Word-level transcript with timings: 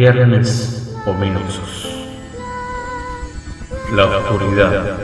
Viernes 0.00 0.96
ominosos. 1.06 1.88
La 3.96 4.04
oscuridad 4.04 4.96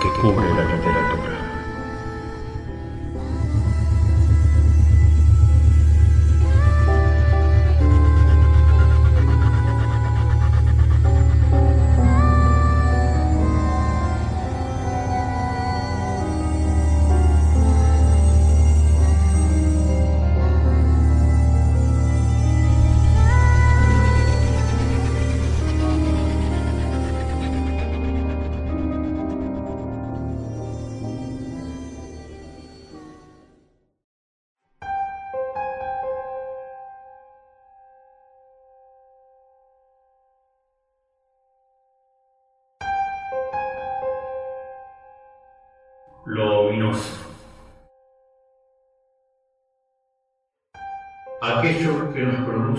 que 0.00 0.08
cubre 0.20 0.48
la 0.54 0.64
literatura. 0.72 1.29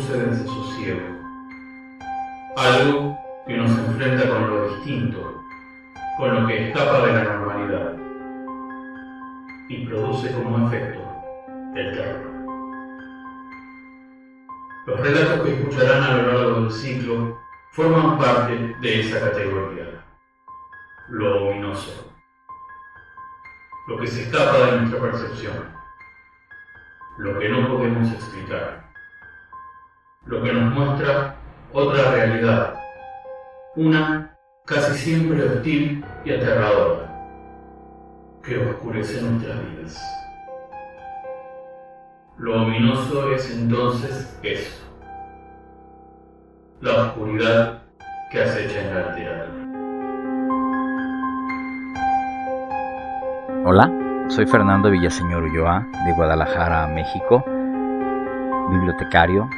Que 0.07 0.61
en 48.33 48.95
la. 48.95 49.47
Hola, 53.65 53.92
soy 54.30 54.45
Fernando 54.45 54.89
Villaseñor 54.89 55.43
Ulloa 55.43 55.86
de 56.05 56.14
Guadalajara, 56.14 56.87
México, 56.87 57.43
bibliotecario, 58.70 59.49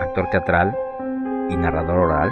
actor 0.00 0.30
teatral 0.30 0.76
y 1.50 1.56
narrador 1.56 1.98
oral. 1.98 2.30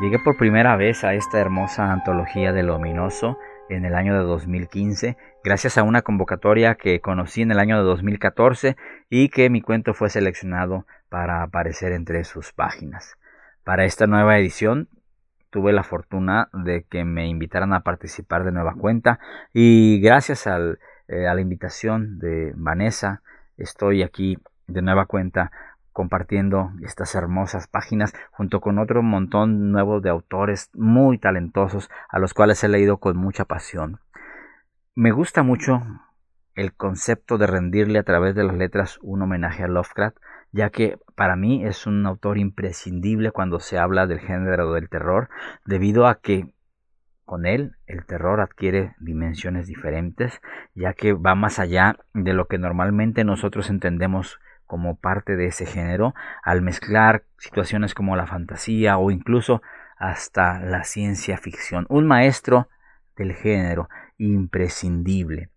Llegué 0.00 0.20
por 0.20 0.36
primera 0.36 0.76
vez 0.76 1.02
a 1.02 1.14
esta 1.14 1.40
hermosa 1.40 1.90
antología 1.90 2.52
de 2.52 2.62
lo 2.62 2.76
ominoso 2.76 3.38
en 3.68 3.84
el 3.84 3.96
año 3.96 4.16
de 4.16 4.22
2015, 4.22 5.16
gracias 5.42 5.78
a 5.78 5.82
una 5.82 6.02
convocatoria 6.02 6.76
que 6.76 7.00
conocí 7.00 7.42
en 7.42 7.50
el 7.50 7.58
año 7.58 7.76
de 7.76 7.82
2014 7.82 8.76
y 9.08 9.30
que 9.30 9.50
mi 9.50 9.62
cuento 9.62 9.94
fue 9.94 10.10
seleccionado 10.10 10.86
para 11.08 11.42
aparecer 11.42 11.90
entre 11.90 12.22
sus 12.22 12.52
páginas. 12.52 13.16
Para 13.64 13.84
esta 13.84 14.06
nueva 14.06 14.38
edición 14.38 14.88
tuve 15.50 15.72
la 15.72 15.82
fortuna 15.82 16.48
de 16.52 16.84
que 16.84 17.04
me 17.04 17.28
invitaran 17.28 17.72
a 17.72 17.80
participar 17.80 18.44
de 18.44 18.52
nueva 18.52 18.74
cuenta 18.74 19.18
y 19.52 20.00
gracias 20.00 20.46
eh, 20.46 21.26
a 21.26 21.34
la 21.34 21.40
invitación 21.40 22.18
de 22.18 22.52
Vanessa 22.56 23.22
estoy 23.56 24.02
aquí 24.02 24.38
de 24.66 24.80
nueva 24.80 25.06
cuenta 25.06 25.50
compartiendo 25.92 26.70
estas 26.82 27.14
hermosas 27.14 27.66
páginas 27.66 28.14
junto 28.30 28.60
con 28.60 28.78
otro 28.78 29.02
montón 29.02 29.72
nuevo 29.72 30.00
de 30.00 30.08
autores 30.08 30.70
muy 30.72 31.18
talentosos 31.18 31.90
a 32.08 32.18
los 32.18 32.32
cuales 32.32 32.62
he 32.64 32.68
leído 32.68 32.98
con 32.98 33.16
mucha 33.16 33.44
pasión. 33.44 33.98
Me 34.94 35.10
gusta 35.10 35.42
mucho 35.42 35.82
el 36.54 36.72
concepto 36.74 37.38
de 37.38 37.46
rendirle 37.46 37.98
a 37.98 38.04
través 38.04 38.34
de 38.34 38.44
las 38.44 38.56
letras 38.56 38.98
un 39.02 39.22
homenaje 39.22 39.64
a 39.64 39.68
Lovecraft 39.68 40.16
ya 40.52 40.70
que 40.70 40.98
para 41.14 41.36
mí 41.36 41.64
es 41.64 41.86
un 41.86 42.06
autor 42.06 42.38
imprescindible 42.38 43.30
cuando 43.30 43.60
se 43.60 43.78
habla 43.78 44.06
del 44.06 44.20
género 44.20 44.72
del 44.72 44.88
terror, 44.88 45.28
debido 45.64 46.06
a 46.06 46.20
que 46.20 46.52
con 47.24 47.46
él 47.46 47.76
el 47.86 48.04
terror 48.06 48.40
adquiere 48.40 48.96
dimensiones 48.98 49.66
diferentes, 49.66 50.40
ya 50.74 50.94
que 50.94 51.12
va 51.12 51.36
más 51.36 51.60
allá 51.60 51.96
de 52.12 52.32
lo 52.32 52.46
que 52.46 52.58
normalmente 52.58 53.22
nosotros 53.22 53.70
entendemos 53.70 54.40
como 54.66 54.96
parte 54.96 55.36
de 55.36 55.46
ese 55.46 55.66
género, 55.66 56.14
al 56.42 56.62
mezclar 56.62 57.24
situaciones 57.38 57.94
como 57.94 58.16
la 58.16 58.26
fantasía 58.26 58.98
o 58.98 59.10
incluso 59.10 59.62
hasta 59.96 60.60
la 60.60 60.84
ciencia 60.84 61.36
ficción. 61.36 61.86
Un 61.88 62.06
maestro 62.06 62.68
del 63.16 63.34
género 63.34 63.88
imprescindible. 64.16 65.50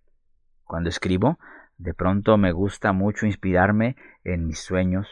Cuando 0.64 0.90
escribo, 0.90 1.40
de 1.84 1.94
pronto 1.94 2.38
me 2.38 2.54
gusta 2.54 2.94
mucho 2.94 3.26
inspirarme 3.26 3.98
en 4.24 4.48
mis 4.48 4.60
sueños, 4.60 5.08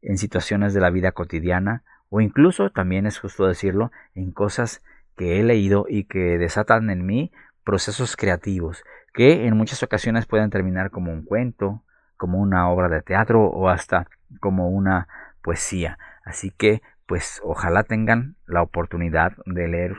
en 0.00 0.16
situaciones 0.16 0.72
de 0.72 0.80
la 0.80 0.90
vida 0.90 1.12
cotidiana 1.12 1.84
o 2.08 2.20
incluso, 2.20 2.70
también 2.70 3.06
es 3.06 3.18
justo 3.18 3.46
decirlo, 3.46 3.90
en 4.14 4.32
cosas 4.32 4.82
que 5.16 5.38
he 5.38 5.42
leído 5.42 5.86
y 5.88 6.04
que 6.04 6.38
desatan 6.38 6.88
en 6.88 7.04
mí 7.04 7.32
procesos 7.64 8.16
creativos 8.16 8.82
que 9.12 9.46
en 9.46 9.56
muchas 9.56 9.82
ocasiones 9.82 10.26
pueden 10.26 10.50
terminar 10.50 10.90
como 10.90 11.10
un 11.10 11.22
cuento, 11.22 11.82
como 12.16 12.38
una 12.38 12.68
obra 12.70 12.88
de 12.88 13.02
teatro 13.02 13.44
o 13.44 13.68
hasta 13.68 14.08
como 14.40 14.68
una 14.68 15.08
poesía. 15.42 15.98
Así 16.24 16.50
que, 16.50 16.82
pues 17.06 17.40
ojalá 17.42 17.82
tengan 17.82 18.36
la 18.46 18.62
oportunidad 18.62 19.32
de 19.46 19.68
leer 19.68 19.96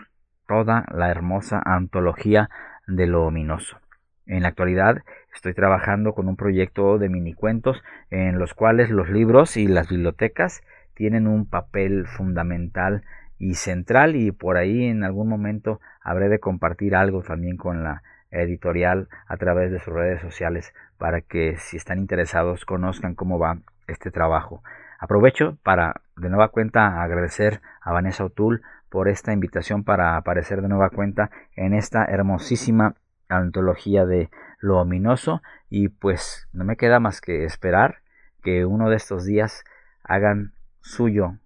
toda 0.48 0.86
la 0.92 1.10
hermosa 1.10 1.62
antología 1.66 2.50
de 2.86 3.08
lo 3.08 3.26
ominoso. 3.26 3.80
En 4.28 4.44
la 4.44 4.50
actualidad 4.50 5.04
estoy 5.34 5.54
trabajando 5.54 6.14
con 6.14 6.28
un 6.28 6.36
proyecto 6.36 6.98
de 6.98 7.10
minicuentos 7.10 7.82
en 8.10 8.40
los 8.40 8.54
cuales 8.54 8.90
los 8.90 9.10
libros 9.10 9.56
y 9.56 9.68
las 9.68 9.90
bibliotecas 9.90 10.62
tienen 10.94 11.28
un 11.28 11.46
papel 11.46 12.06
fundamental 12.08 13.04
y 13.40 13.54
central 13.54 14.16
y 14.16 14.32
por 14.32 14.58
ahí 14.58 14.86
en 14.86 15.04
algún 15.04 15.30
momento 15.30 15.80
habré 16.02 16.28
de 16.28 16.40
compartir 16.40 16.96
algo 16.96 17.22
también 17.22 17.56
con 17.56 17.84
la 17.84 18.04
editorial 18.32 19.08
a 19.28 19.38
través 19.38 19.72
de 19.72 19.80
sus 19.80 19.94
redes 19.94 20.20
sociales 20.22 20.74
para 20.98 21.22
que 21.22 21.56
si 21.58 21.78
están 21.78 22.00
interesados 22.00 22.66
conozcan 22.66 23.16
cómo 23.16 23.40
va 23.40 23.60
este 23.88 24.12
trabajo. 24.12 24.62
Aprovecho 25.00 25.58
para 25.64 26.02
de 26.18 26.30
nueva 26.30 26.50
cuenta 26.50 27.01
agradecer 27.01 27.62
a 27.81 27.94
Vanessa 27.94 28.25
O'Toole 28.25 28.62
por 28.90 29.07
esta 29.07 29.31
invitación 29.31 29.84
para 29.84 30.18
aparecer 30.18 30.62
de 30.62 30.68
nueva 30.68 30.90
cuenta 30.90 31.30
en 31.56 31.74
esta 31.74 32.04
hermosísima 32.06 32.96
antología 33.29 34.06
de 34.06 34.29
lo 34.59 34.79
ominoso 34.79 35.41
y 35.69 35.89
pues 35.89 36.47
no 36.53 36.63
me 36.63 36.77
queda 36.77 37.00
más 37.00 37.21
que 37.21 37.44
esperar 37.44 38.01
que 38.44 38.65
uno 38.65 38.89
de 38.89 38.95
estos 38.95 39.25
días 39.25 39.63
hagan 40.03 40.53
suyo 40.81 41.38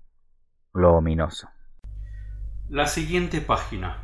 lo 0.73 0.93
ominoso. 0.93 1.49
La 2.69 2.87
siguiente 2.87 3.41
página 3.41 3.97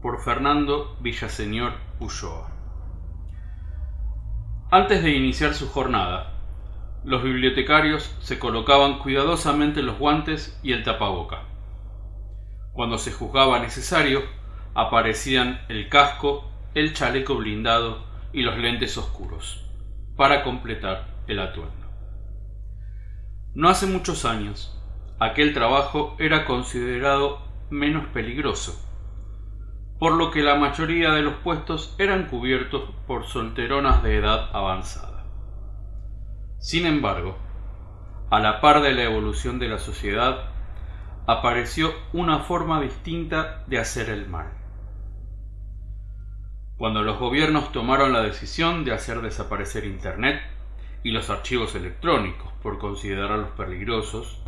por 0.00 0.20
Fernando 0.20 0.96
Villaseñor 1.00 1.74
Ulloa. 2.00 2.50
Antes 4.70 5.02
de 5.02 5.10
iniciar 5.10 5.54
su 5.54 5.68
jornada, 5.68 6.32
los 7.04 7.22
bibliotecarios 7.22 8.16
se 8.20 8.38
colocaban 8.38 9.00
cuidadosamente 9.00 9.82
los 9.82 9.98
guantes 9.98 10.58
y 10.62 10.72
el 10.72 10.82
tapaboca. 10.82 11.42
Cuando 12.72 12.96
se 12.96 13.12
juzgaba 13.12 13.58
necesario, 13.58 14.22
aparecían 14.74 15.60
el 15.68 15.88
casco 15.88 16.51
el 16.74 16.94
chaleco 16.94 17.36
blindado 17.36 18.04
y 18.32 18.42
los 18.42 18.56
lentes 18.58 18.96
oscuros, 18.96 19.68
para 20.16 20.42
completar 20.42 21.06
el 21.26 21.38
atuendo. 21.38 21.86
No 23.54 23.68
hace 23.68 23.86
muchos 23.86 24.24
años, 24.24 24.80
aquel 25.18 25.52
trabajo 25.52 26.16
era 26.18 26.44
considerado 26.46 27.42
menos 27.70 28.06
peligroso, 28.06 28.80
por 29.98 30.14
lo 30.14 30.30
que 30.30 30.42
la 30.42 30.54
mayoría 30.54 31.12
de 31.12 31.22
los 31.22 31.34
puestos 31.34 31.94
eran 31.98 32.28
cubiertos 32.28 32.90
por 33.06 33.26
solteronas 33.26 34.02
de 34.02 34.16
edad 34.16 34.48
avanzada. 34.52 35.24
Sin 36.58 36.86
embargo, 36.86 37.36
a 38.30 38.40
la 38.40 38.62
par 38.62 38.80
de 38.80 38.92
la 38.92 39.02
evolución 39.02 39.58
de 39.58 39.68
la 39.68 39.78
sociedad, 39.78 40.48
apareció 41.26 41.92
una 42.12 42.40
forma 42.40 42.80
distinta 42.80 43.62
de 43.66 43.78
hacer 43.78 44.08
el 44.08 44.26
mal. 44.26 44.61
Cuando 46.82 47.04
los 47.04 47.20
gobiernos 47.20 47.70
tomaron 47.70 48.12
la 48.12 48.22
decisión 48.22 48.84
de 48.84 48.90
hacer 48.92 49.22
desaparecer 49.22 49.84
Internet 49.84 50.42
y 51.04 51.12
los 51.12 51.30
archivos 51.30 51.76
electrónicos 51.76 52.52
por 52.60 52.80
considerarlos 52.80 53.50
peligrosos, 53.50 54.42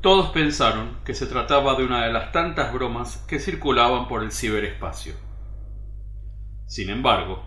todos 0.00 0.30
pensaron 0.30 0.96
que 1.04 1.14
se 1.14 1.28
trataba 1.28 1.76
de 1.76 1.84
una 1.84 2.04
de 2.04 2.12
las 2.12 2.32
tantas 2.32 2.72
bromas 2.72 3.24
que 3.28 3.38
circulaban 3.38 4.08
por 4.08 4.24
el 4.24 4.32
ciberespacio. 4.32 5.14
Sin 6.66 6.90
embargo, 6.90 7.44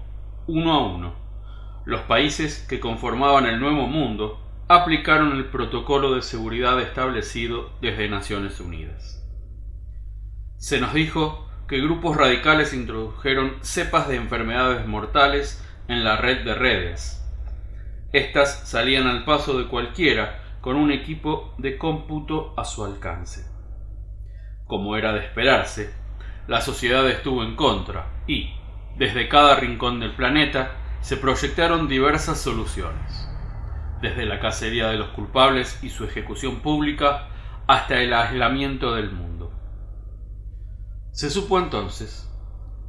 uno 0.47 0.71
a 0.71 0.87
uno, 0.87 1.15
los 1.83 2.03
países 2.03 2.65
que 2.65 2.79
conformaban 2.79 3.45
el 3.45 3.59
Nuevo 3.59 3.87
Mundo 3.87 4.39
aplicaron 4.69 5.33
el 5.33 5.49
protocolo 5.49 6.15
de 6.15 6.21
seguridad 6.21 6.79
establecido 6.79 7.71
desde 7.81 8.07
Naciones 8.07 8.61
Unidas. 8.61 9.21
Se 10.55 10.79
nos 10.79 10.93
dijo 10.93 11.48
que 11.69 11.79
grupos 11.79 12.17
radicales 12.17 12.73
introdujeron 12.73 13.57
cepas 13.61 14.07
de 14.07 14.15
enfermedades 14.15 14.87
mortales 14.87 15.63
en 15.87 16.03
la 16.03 16.17
red 16.17 16.43
de 16.43 16.55
redes. 16.55 17.23
Estas 18.11 18.67
salían 18.67 19.05
al 19.05 19.23
paso 19.23 19.55
de 19.59 19.67
cualquiera 19.67 20.41
con 20.61 20.75
un 20.75 20.91
equipo 20.91 21.53
de 21.59 21.77
cómputo 21.77 22.55
a 22.57 22.65
su 22.65 22.83
alcance. 22.83 23.45
Como 24.65 24.97
era 24.97 25.13
de 25.13 25.19
esperarse, 25.19 25.93
la 26.47 26.61
sociedad 26.61 27.07
estuvo 27.07 27.43
en 27.43 27.55
contra 27.55 28.07
y, 28.25 28.51
desde 28.97 29.29
cada 29.29 29.55
rincón 29.55 29.99
del 29.99 30.15
planeta, 30.15 30.71
se 31.01 31.17
proyectaron 31.17 31.87
diversas 31.87 32.41
soluciones, 32.41 33.29
desde 34.01 34.25
la 34.25 34.39
cacería 34.39 34.87
de 34.87 34.97
los 34.97 35.09
culpables 35.09 35.83
y 35.83 35.89
su 35.89 36.03
ejecución 36.03 36.61
pública 36.61 37.27
hasta 37.67 38.01
el 38.01 38.11
aislamiento 38.11 38.95
del 38.95 39.11
mundo. 39.11 39.28
Se 41.11 41.29
supo 41.29 41.59
entonces, 41.59 42.29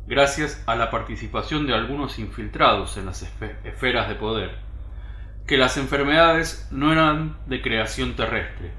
gracias 0.07 0.63
a 0.67 0.77
la 0.77 0.91
participación 0.91 1.67
de 1.67 1.75
algunos 1.75 2.19
infiltrados 2.19 2.97
en 2.97 3.07
las 3.07 3.23
esferas 3.23 4.09
de 4.09 4.15
poder, 4.15 4.59
que 5.47 5.57
las 5.57 5.77
enfermedades 5.79 6.69
no 6.71 6.93
eran 6.93 7.39
de 7.47 7.63
creación 7.63 8.15
terrestre, 8.15 8.73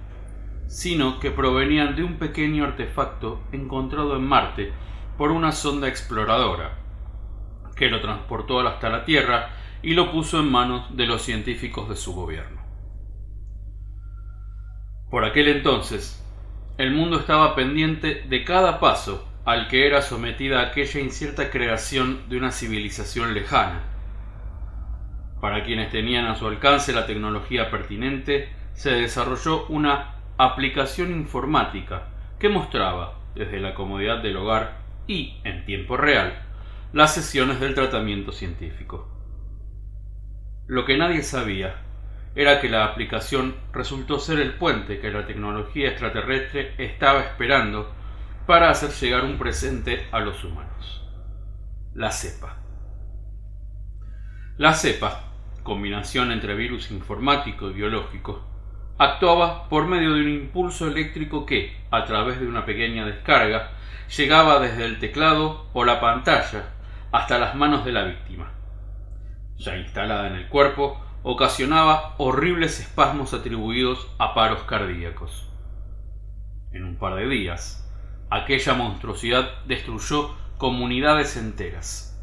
sino 0.67 1.19
que 1.19 1.31
provenían 1.31 1.95
de 1.95 2.03
un 2.03 2.17
pequeño 2.17 2.63
artefacto 2.63 3.41
encontrado 3.51 4.15
en 4.15 4.25
Marte 4.25 4.71
por 5.17 5.31
una 5.31 5.51
sonda 5.51 5.87
exploradora, 5.87 6.77
que 7.75 7.89
lo 7.89 7.99
transportó 7.99 8.59
hasta 8.59 8.89
la 8.89 9.03
Tierra 9.05 9.49
y 9.81 9.95
lo 9.95 10.11
puso 10.11 10.39
en 10.39 10.49
manos 10.49 10.95
de 10.95 11.07
los 11.07 11.23
científicos 11.23 11.89
de 11.89 11.95
su 11.95 12.13
gobierno. 12.13 12.61
Por 15.09 15.25
aquel 15.25 15.49
entonces, 15.49 16.23
el 16.77 16.93
mundo 16.93 17.19
estaba 17.19 17.53
pendiente 17.53 18.23
de 18.29 18.43
cada 18.45 18.79
paso 18.79 19.27
al 19.45 19.67
que 19.67 19.87
era 19.87 20.01
sometida 20.01 20.61
aquella 20.61 20.99
incierta 20.99 21.49
creación 21.49 22.29
de 22.29 22.37
una 22.37 22.51
civilización 22.51 23.33
lejana. 23.33 23.81
Para 25.39 25.63
quienes 25.63 25.91
tenían 25.91 26.25
a 26.27 26.35
su 26.35 26.47
alcance 26.47 26.93
la 26.93 27.07
tecnología 27.07 27.71
pertinente, 27.71 28.49
se 28.73 28.91
desarrolló 28.91 29.65
una 29.67 30.15
aplicación 30.37 31.11
informática 31.11 32.09
que 32.39 32.49
mostraba, 32.49 33.19
desde 33.33 33.59
la 33.59 33.73
comodidad 33.73 34.21
del 34.21 34.37
hogar 34.37 34.77
y 35.07 35.39
en 35.43 35.65
tiempo 35.65 35.97
real, 35.97 36.43
las 36.93 37.13
sesiones 37.13 37.59
del 37.59 37.73
tratamiento 37.73 38.31
científico. 38.31 39.09
Lo 40.67 40.85
que 40.85 40.97
nadie 40.97 41.23
sabía 41.23 41.75
era 42.35 42.61
que 42.61 42.69
la 42.69 42.85
aplicación 42.85 43.55
resultó 43.73 44.19
ser 44.19 44.39
el 44.39 44.53
puente 44.53 44.99
que 44.99 45.11
la 45.11 45.25
tecnología 45.25 45.89
extraterrestre 45.89 46.75
estaba 46.77 47.21
esperando 47.21 47.91
para 48.45 48.69
hacer 48.69 48.91
llegar 48.91 49.23
un 49.23 49.37
presente 49.37 50.07
a 50.11 50.19
los 50.19 50.43
humanos. 50.43 51.07
La 51.93 52.11
cepa. 52.11 52.57
La 54.57 54.73
cepa, 54.73 55.23
combinación 55.63 56.31
entre 56.31 56.55
virus 56.55 56.91
informático 56.91 57.69
y 57.69 57.73
biológico, 57.73 58.47
actuaba 58.97 59.67
por 59.69 59.87
medio 59.87 60.13
de 60.13 60.21
un 60.21 60.29
impulso 60.29 60.87
eléctrico 60.87 61.45
que, 61.45 61.75
a 61.89 62.05
través 62.05 62.39
de 62.39 62.47
una 62.47 62.65
pequeña 62.65 63.05
descarga, 63.05 63.71
llegaba 64.15 64.59
desde 64.59 64.85
el 64.85 64.99
teclado 64.99 65.67
o 65.73 65.85
la 65.85 65.99
pantalla 65.99 66.73
hasta 67.11 67.39
las 67.39 67.55
manos 67.55 67.85
de 67.85 67.91
la 67.91 68.03
víctima. 68.03 68.51
Ya 69.57 69.77
instalada 69.77 70.27
en 70.27 70.35
el 70.35 70.47
cuerpo, 70.47 70.99
ocasionaba 71.23 72.15
horribles 72.17 72.79
espasmos 72.79 73.33
atribuidos 73.33 74.07
a 74.17 74.33
paros 74.33 74.63
cardíacos. 74.63 75.49
En 76.71 76.85
un 76.85 76.97
par 76.97 77.15
de 77.15 77.27
días, 77.27 77.80
aquella 78.31 78.73
monstruosidad 78.73 79.63
destruyó 79.65 80.33
comunidades 80.57 81.35
enteras. 81.35 82.17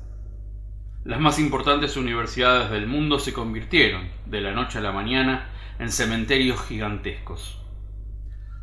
Las 1.05 1.21
más 1.21 1.39
importantes 1.39 1.97
universidades 1.97 2.71
del 2.71 2.87
mundo 2.87 3.19
se 3.19 3.35
convirtieron, 3.35 4.11
de 4.25 4.41
la 4.41 4.53
noche 4.53 4.79
a 4.79 4.81
la 4.81 4.91
mañana, 4.91 5.51
en 5.79 5.93
cementerios 5.93 6.61
gigantescos. 6.67 7.63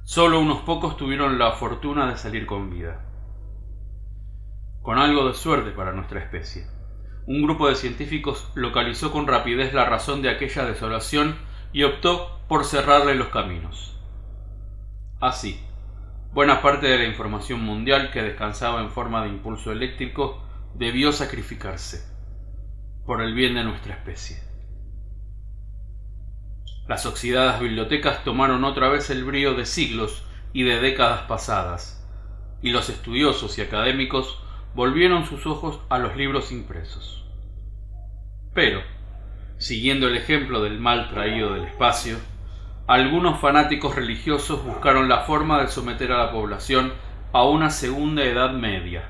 Solo 0.03 0.39
unos 0.39 0.61
pocos 0.61 0.97
tuvieron 0.97 1.37
la 1.37 1.51
fortuna 1.51 2.09
de 2.09 2.17
salir 2.17 2.45
con 2.47 2.71
vida. 2.71 3.05
Con 4.81 4.97
algo 4.97 5.27
de 5.27 5.35
suerte 5.35 5.71
para 5.71 5.93
nuestra 5.93 6.19
especie, 6.19 6.67
un 7.27 7.43
grupo 7.43 7.69
de 7.69 7.75
científicos 7.75 8.51
localizó 8.55 9.11
con 9.11 9.27
rapidez 9.27 9.73
la 9.73 9.85
razón 9.85 10.21
de 10.21 10.29
aquella 10.29 10.65
desolación 10.65 11.35
y 11.73 11.83
optó 11.83 12.39
por 12.47 12.65
cerrarle 12.65 13.15
los 13.15 13.27
caminos. 13.27 13.99
Así, 15.19 15.64
Buena 16.35 16.61
parte 16.61 16.87
de 16.87 16.97
la 16.97 17.05
información 17.05 17.63
mundial 17.63 18.11
que 18.11 18.21
descansaba 18.21 18.81
en 18.81 18.89
forma 18.89 19.23
de 19.23 19.29
impulso 19.29 19.71
eléctrico 19.71 20.43
debió 20.73 21.13
sacrificarse 21.13 22.05
por 23.05 23.21
el 23.21 23.33
bien 23.33 23.55
de 23.55 23.63
nuestra 23.63 23.93
especie. 23.93 24.43
Las 26.89 27.05
oxidadas 27.05 27.61
bibliotecas 27.61 28.25
tomaron 28.25 28.65
otra 28.65 28.89
vez 28.89 29.09
el 29.09 29.23
brío 29.23 29.53
de 29.53 29.65
siglos 29.65 30.27
y 30.51 30.63
de 30.63 30.81
décadas 30.81 31.21
pasadas, 31.21 32.05
y 32.61 32.71
los 32.71 32.89
estudiosos 32.89 33.57
y 33.57 33.61
académicos 33.61 34.37
volvieron 34.73 35.25
sus 35.25 35.47
ojos 35.47 35.79
a 35.87 35.99
los 35.99 36.17
libros 36.17 36.51
impresos. 36.51 37.23
Pero, 38.53 38.81
siguiendo 39.57 40.09
el 40.09 40.17
ejemplo 40.17 40.61
del 40.61 40.81
mal 40.81 41.07
traído 41.07 41.53
del 41.53 41.63
espacio, 41.63 42.17
algunos 42.87 43.39
fanáticos 43.39 43.95
religiosos 43.95 44.63
buscaron 44.63 45.09
la 45.09 45.21
forma 45.21 45.61
de 45.61 45.69
someter 45.69 46.11
a 46.11 46.17
la 46.17 46.31
población 46.31 46.93
a 47.33 47.43
una 47.43 47.71
segunda 47.71 48.23
edad 48.23 48.51
media, 48.51 49.09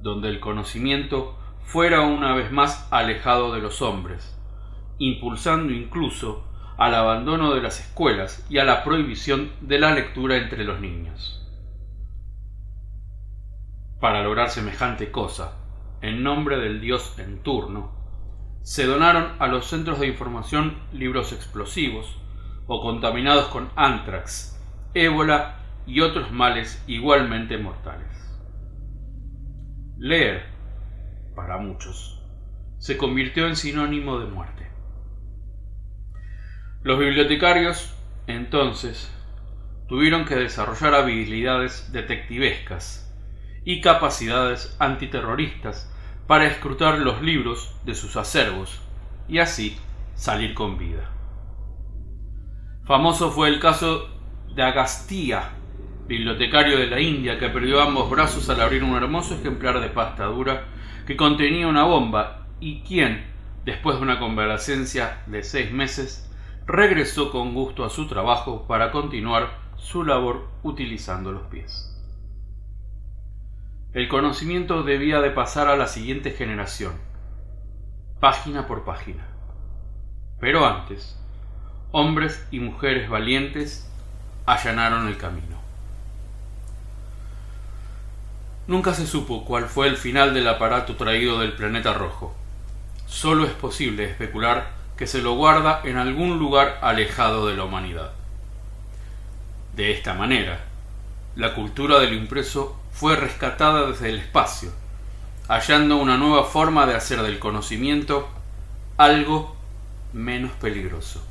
donde 0.00 0.28
el 0.30 0.40
conocimiento 0.40 1.38
fuera 1.62 2.00
una 2.00 2.34
vez 2.34 2.50
más 2.50 2.88
alejado 2.90 3.52
de 3.54 3.60
los 3.60 3.82
hombres, 3.82 4.34
impulsando 4.98 5.72
incluso 5.72 6.44
al 6.78 6.94
abandono 6.94 7.54
de 7.54 7.60
las 7.60 7.80
escuelas 7.80 8.46
y 8.48 8.58
a 8.58 8.64
la 8.64 8.82
prohibición 8.82 9.52
de 9.60 9.78
la 9.78 9.92
lectura 9.92 10.36
entre 10.38 10.64
los 10.64 10.80
niños. 10.80 11.46
Para 14.00 14.22
lograr 14.22 14.50
semejante 14.50 15.10
cosa, 15.10 15.58
en 16.00 16.22
nombre 16.22 16.58
del 16.58 16.80
dios 16.80 17.18
en 17.18 17.42
turno, 17.42 17.92
se 18.62 18.86
donaron 18.86 19.32
a 19.38 19.48
los 19.48 19.66
centros 19.66 20.00
de 20.00 20.06
información 20.06 20.78
libros 20.92 21.32
explosivos, 21.32 22.23
o 22.66 22.80
contaminados 22.80 23.46
con 23.46 23.70
antrax, 23.76 24.60
ébola 24.94 25.56
y 25.86 26.00
otros 26.00 26.32
males 26.32 26.82
igualmente 26.86 27.58
mortales. 27.58 28.08
Leer, 29.98 30.46
para 31.34 31.58
muchos, 31.58 32.20
se 32.78 32.96
convirtió 32.96 33.46
en 33.46 33.56
sinónimo 33.56 34.18
de 34.18 34.26
muerte. 34.26 34.70
Los 36.82 36.98
bibliotecarios, 36.98 37.94
entonces, 38.26 39.10
tuvieron 39.88 40.24
que 40.24 40.36
desarrollar 40.36 40.94
habilidades 40.94 41.92
detectivescas 41.92 43.10
y 43.64 43.80
capacidades 43.80 44.76
antiterroristas 44.78 45.90
para 46.26 46.46
escrutar 46.46 46.98
los 46.98 47.22
libros 47.22 47.74
de 47.84 47.94
sus 47.94 48.16
acervos 48.16 48.80
y 49.28 49.38
así 49.38 49.76
salir 50.14 50.54
con 50.54 50.78
vida. 50.78 51.13
Famoso 52.84 53.30
fue 53.30 53.48
el 53.48 53.60
caso 53.60 54.10
de 54.54 54.62
Agastía, 54.62 55.52
bibliotecario 56.06 56.76
de 56.76 56.86
la 56.86 57.00
India, 57.00 57.38
que 57.38 57.48
perdió 57.48 57.80
ambos 57.80 58.10
brazos 58.10 58.50
al 58.50 58.60
abrir 58.60 58.84
un 58.84 58.94
hermoso 58.94 59.36
ejemplar 59.36 59.80
de 59.80 59.88
pasta 59.88 60.26
dura 60.26 60.66
que 61.06 61.16
contenía 61.16 61.66
una 61.66 61.84
bomba 61.84 62.46
y 62.60 62.82
quien, 62.82 63.24
después 63.64 63.96
de 63.96 64.02
una 64.02 64.18
convalecencia 64.18 65.22
de 65.26 65.42
seis 65.42 65.72
meses, 65.72 66.30
regresó 66.66 67.30
con 67.30 67.54
gusto 67.54 67.86
a 67.86 67.90
su 67.90 68.06
trabajo 68.06 68.66
para 68.68 68.90
continuar 68.90 69.58
su 69.76 70.04
labor 70.04 70.48
utilizando 70.62 71.32
los 71.32 71.44
pies. 71.44 71.90
El 73.94 74.08
conocimiento 74.08 74.82
debía 74.82 75.22
de 75.22 75.30
pasar 75.30 75.68
a 75.68 75.76
la 75.76 75.86
siguiente 75.86 76.32
generación, 76.32 76.92
página 78.20 78.66
por 78.66 78.84
página. 78.84 79.26
Pero 80.38 80.66
antes, 80.66 81.23
hombres 81.96 82.44
y 82.50 82.58
mujeres 82.58 83.08
valientes 83.08 83.88
allanaron 84.46 85.06
el 85.06 85.16
camino. 85.16 85.56
Nunca 88.66 88.94
se 88.94 89.06
supo 89.06 89.44
cuál 89.44 89.66
fue 89.66 89.86
el 89.86 89.96
final 89.96 90.34
del 90.34 90.48
aparato 90.48 90.96
traído 90.96 91.38
del 91.38 91.52
planeta 91.52 91.94
rojo. 91.94 92.34
Solo 93.06 93.44
es 93.44 93.52
posible 93.52 94.10
especular 94.10 94.72
que 94.96 95.06
se 95.06 95.22
lo 95.22 95.34
guarda 95.34 95.82
en 95.84 95.96
algún 95.96 96.40
lugar 96.40 96.80
alejado 96.82 97.46
de 97.46 97.56
la 97.56 97.62
humanidad. 97.62 98.10
De 99.76 99.92
esta 99.92 100.14
manera, 100.14 100.64
la 101.36 101.54
cultura 101.54 102.00
del 102.00 102.14
impreso 102.14 102.76
fue 102.90 103.14
rescatada 103.14 103.86
desde 103.86 104.08
el 104.08 104.18
espacio, 104.18 104.72
hallando 105.46 105.98
una 105.98 106.16
nueva 106.16 106.42
forma 106.42 106.86
de 106.86 106.96
hacer 106.96 107.22
del 107.22 107.38
conocimiento 107.38 108.28
algo 108.96 109.54
menos 110.12 110.50
peligroso. 110.60 111.24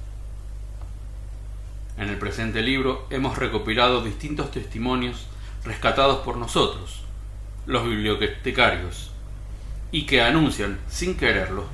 En 1.97 2.09
el 2.09 2.17
presente 2.17 2.61
libro 2.61 3.05
hemos 3.09 3.37
recopilado 3.37 4.03
distintos 4.03 4.51
testimonios 4.51 5.27
rescatados 5.63 6.19
por 6.19 6.37
nosotros, 6.37 7.03
los 7.65 7.83
bibliotecarios, 7.83 9.11
y 9.91 10.05
que 10.05 10.21
anuncian, 10.21 10.79
sin 10.89 11.15
quererlo, 11.15 11.65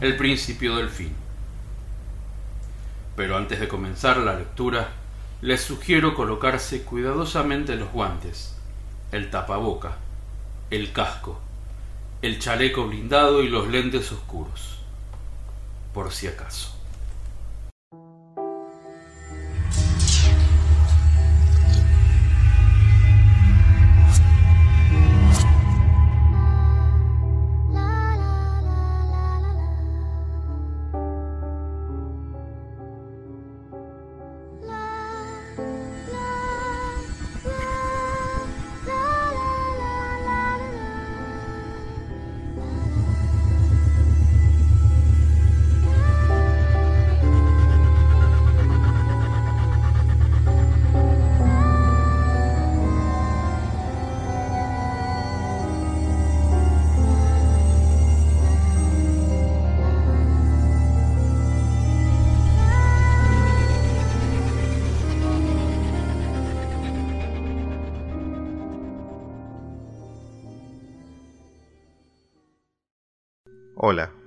el 0.00 0.16
principio 0.16 0.76
del 0.76 0.90
fin. 0.90 1.14
Pero 3.16 3.36
antes 3.36 3.60
de 3.60 3.68
comenzar 3.68 4.18
la 4.18 4.34
lectura, 4.34 4.90
les 5.40 5.62
sugiero 5.62 6.14
colocarse 6.14 6.82
cuidadosamente 6.82 7.76
los 7.76 7.90
guantes, 7.90 8.54
el 9.10 9.30
tapaboca, 9.30 9.96
el 10.70 10.92
casco, 10.92 11.40
el 12.20 12.38
chaleco 12.38 12.86
blindado 12.86 13.42
y 13.42 13.48
los 13.48 13.68
lentes 13.68 14.12
oscuros, 14.12 14.78
por 15.94 16.12
si 16.12 16.28
acaso. 16.28 16.81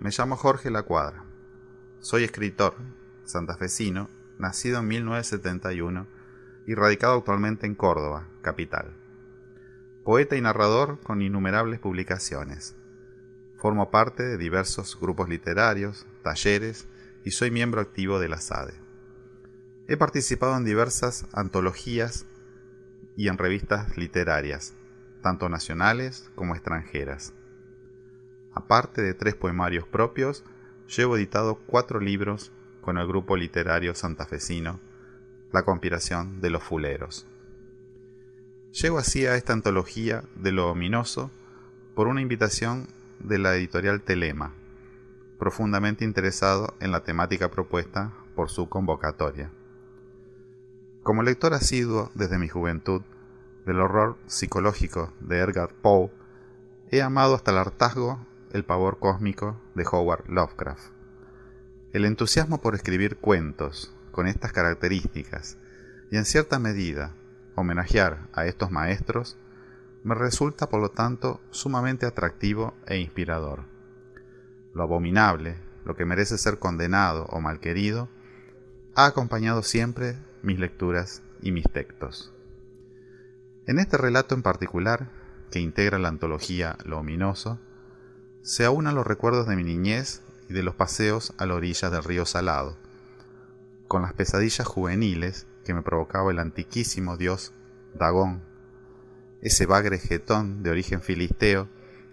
Me 0.06 0.12
llamo 0.16 0.36
Jorge 0.36 0.70
La 0.70 0.84
Cuadra. 0.84 1.24
Soy 2.00 2.26
escritor, 2.26 2.76
santafesino, 3.24 4.08
nacido 4.38 4.78
en 4.78 4.88
1971 4.88 6.06
y 6.68 6.76
radicado 6.76 7.18
actualmente 7.18 7.66
en 7.66 7.74
Córdoba, 7.74 8.28
capital. 8.44 8.94
Poeta 10.04 10.36
y 10.36 10.42
narrador 10.42 11.00
con 11.02 11.24
innumerables 11.24 11.80
publicaciones. 11.80 12.76
Formo 13.58 13.90
parte 13.90 14.22
de 14.22 14.38
diversos 14.38 14.96
grupos 15.02 15.28
literarios, 15.28 16.06
talleres 16.22 16.88
y 17.24 17.32
soy 17.32 17.50
miembro 17.50 17.82
activo 17.82 18.20
de 18.20 18.30
la 18.30 18.40
SADE. 18.40 18.76
He 19.88 19.98
participado 19.98 20.56
en 20.56 20.66
diversas 20.66 21.26
antologías 21.34 22.28
y 23.18 23.28
en 23.28 23.40
revistas 23.40 23.98
literarias, 23.98 24.76
tanto 25.24 25.50
nacionales 25.50 26.30
como 26.36 26.54
extranjeras 26.54 27.34
Aparte 28.56 29.02
de 29.02 29.14
tres 29.14 29.36
poemarios 29.36 29.86
propios, 29.86 30.44
llevo 30.88 31.18
editado 31.18 31.56
cuatro 31.68 32.00
libros 32.00 32.52
con 32.82 32.98
el 32.98 33.06
grupo 33.06 33.36
literario 33.36 33.94
santafesino, 33.94 34.80
La 35.52 35.64
conspiración 35.64 36.42
de 36.42 36.50
los 36.50 36.64
fuleros. 36.64 37.28
Llego 38.72 38.98
así 38.98 39.26
a 39.26 39.36
esta 39.36 39.54
antología 39.54 40.24
de 40.36 40.52
lo 40.52 40.70
ominoso 40.70 41.32
por 41.96 42.08
una 42.08 42.22
invitación 42.22 42.88
de 43.20 43.40
la 43.40 43.56
editorial 43.56 44.02
Telema, 44.02 44.54
profundamente 45.38 46.04
interesado 46.06 46.74
en 46.80 46.92
la 46.92 47.04
temática 47.04 47.52
propuesta 47.52 48.12
por 48.36 48.50
su 48.50 48.68
convocatoria. 48.70 49.50
Como 51.04 51.24
lector 51.24 51.54
asiduo 51.54 52.12
desde 52.16 52.38
mi 52.38 52.48
juventud 52.48 53.02
del 53.66 53.80
horror 53.80 54.18
psicológico 54.28 55.14
de 55.20 55.40
Edgar 55.40 55.74
Poe, 55.82 56.10
he 56.92 57.02
amado 57.02 57.36
hasta 57.36 57.52
el 57.52 57.58
hartazgo 57.58 58.20
el 58.56 58.64
pavor 58.64 59.00
cósmico 59.00 59.60
de 59.76 59.86
Howard 59.92 60.30
Lovecraft. 60.30 60.94
El 61.92 62.06
entusiasmo 62.06 62.62
por 62.62 62.74
escribir 62.74 63.18
cuentos 63.18 63.94
con 64.12 64.28
estas 64.28 64.54
características 64.54 65.58
y 66.10 66.16
en 66.16 66.24
cierta 66.24 66.58
medida 66.58 67.14
homenajear 67.56 68.30
a 68.32 68.46
estos 68.46 68.72
maestros 68.72 69.38
me 70.06 70.16
resulta 70.16 70.70
por 70.70 70.80
lo 70.80 70.90
tanto 70.90 71.42
sumamente 71.52 72.06
atractivo 72.06 72.74
e 72.88 72.98
inspirador. 72.98 73.66
Lo 74.74 74.84
abominable, 74.84 75.58
lo 75.84 75.98
que 75.98 76.06
merece 76.06 76.38
ser 76.38 76.58
condenado 76.58 77.26
o 77.26 77.42
malquerido, 77.42 78.08
ha 78.96 79.06
acompañado 79.06 79.64
siempre 79.64 80.16
mis 80.44 80.60
lecturas 80.60 81.24
y 81.42 81.52
mis 81.52 81.66
textos. 81.66 82.34
En 83.68 83.80
este 83.80 83.98
relato 83.98 84.34
en 84.34 84.44
particular, 84.44 85.10
que 85.52 85.60
integra 85.60 86.00
la 86.00 86.08
antología 86.08 86.78
Lo 86.86 87.00
ominoso, 87.00 87.60
se 88.46 88.64
aunan 88.64 88.94
los 88.94 89.08
recuerdos 89.08 89.48
de 89.48 89.56
mi 89.56 89.64
niñez 89.64 90.22
y 90.48 90.54
de 90.54 90.62
los 90.62 90.76
paseos 90.76 91.34
a 91.40 91.48
la 91.48 91.56
orilla 91.56 91.90
del 91.90 92.04
río 92.04 92.28
Salado, 92.28 92.78
con 93.88 94.04
las 94.04 94.14
pesadillas 94.14 94.68
juveniles 94.68 95.48
que 95.66 95.74
me 95.74 95.82
provocaba 95.82 96.30
el 96.30 96.38
antiquísimo 96.38 97.18
dios 97.18 97.54
Dagón, 97.96 98.44
ese 99.42 99.66
bagre 99.66 99.98
jetón 99.98 100.62
de 100.62 100.70
origen 100.70 101.02
filisteo 101.02 101.68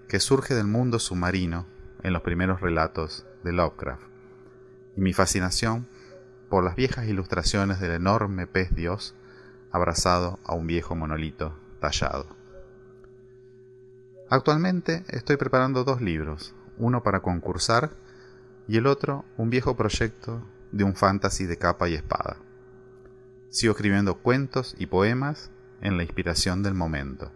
que 0.08 0.20
surge 0.20 0.54
del 0.54 0.66
mundo 0.66 0.98
submarino 0.98 1.66
en 2.02 2.14
los 2.14 2.22
primeros 2.22 2.62
relatos 2.62 3.26
de 3.44 3.52
Lovecraft, 3.52 4.04
y 4.96 5.02
mi 5.02 5.12
fascinación 5.12 5.86
por 6.48 6.64
las 6.64 6.76
viejas 6.76 7.08
ilustraciones 7.08 7.78
del 7.78 7.92
enorme 7.92 8.46
pez 8.46 8.74
dios 8.74 9.14
abrazado 9.70 10.38
a 10.44 10.54
un 10.54 10.66
viejo 10.66 10.94
monolito 10.94 11.54
tallado. 11.78 12.41
Actualmente 14.32 15.04
estoy 15.08 15.36
preparando 15.36 15.84
dos 15.84 16.00
libros, 16.00 16.54
uno 16.78 17.02
para 17.02 17.20
concursar 17.20 17.90
y 18.66 18.78
el 18.78 18.86
otro 18.86 19.26
un 19.36 19.50
viejo 19.50 19.76
proyecto 19.76 20.42
de 20.70 20.84
un 20.84 20.94
fantasy 20.94 21.44
de 21.44 21.58
capa 21.58 21.86
y 21.90 21.92
espada. 21.92 22.38
Sigo 23.50 23.72
escribiendo 23.72 24.14
cuentos 24.14 24.74
y 24.78 24.86
poemas 24.86 25.50
en 25.82 25.98
la 25.98 26.02
inspiración 26.02 26.62
del 26.62 26.72
momento. 26.72 27.30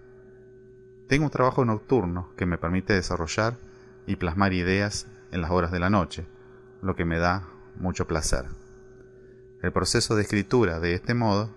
Tengo 1.06 1.26
un 1.26 1.30
trabajo 1.30 1.66
nocturno 1.66 2.30
que 2.34 2.46
me 2.46 2.56
permite 2.56 2.94
desarrollar 2.94 3.58
y 4.06 4.16
plasmar 4.16 4.54
ideas 4.54 5.06
en 5.32 5.42
las 5.42 5.50
horas 5.50 5.72
de 5.72 5.80
la 5.80 5.90
noche, 5.90 6.24
lo 6.80 6.96
que 6.96 7.04
me 7.04 7.18
da 7.18 7.46
mucho 7.78 8.06
placer. 8.06 8.46
El 9.60 9.70
proceso 9.70 10.16
de 10.16 10.22
escritura 10.22 10.80
de 10.80 10.94
este 10.94 11.12
modo 11.12 11.50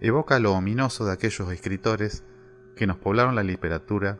evoca 0.00 0.38
lo 0.38 0.54
ominoso 0.54 1.04
de 1.04 1.12
aquellos 1.12 1.52
escritores 1.52 2.24
que 2.76 2.86
nos 2.86 2.96
poblaron 2.96 3.34
la 3.34 3.42
literatura 3.42 4.18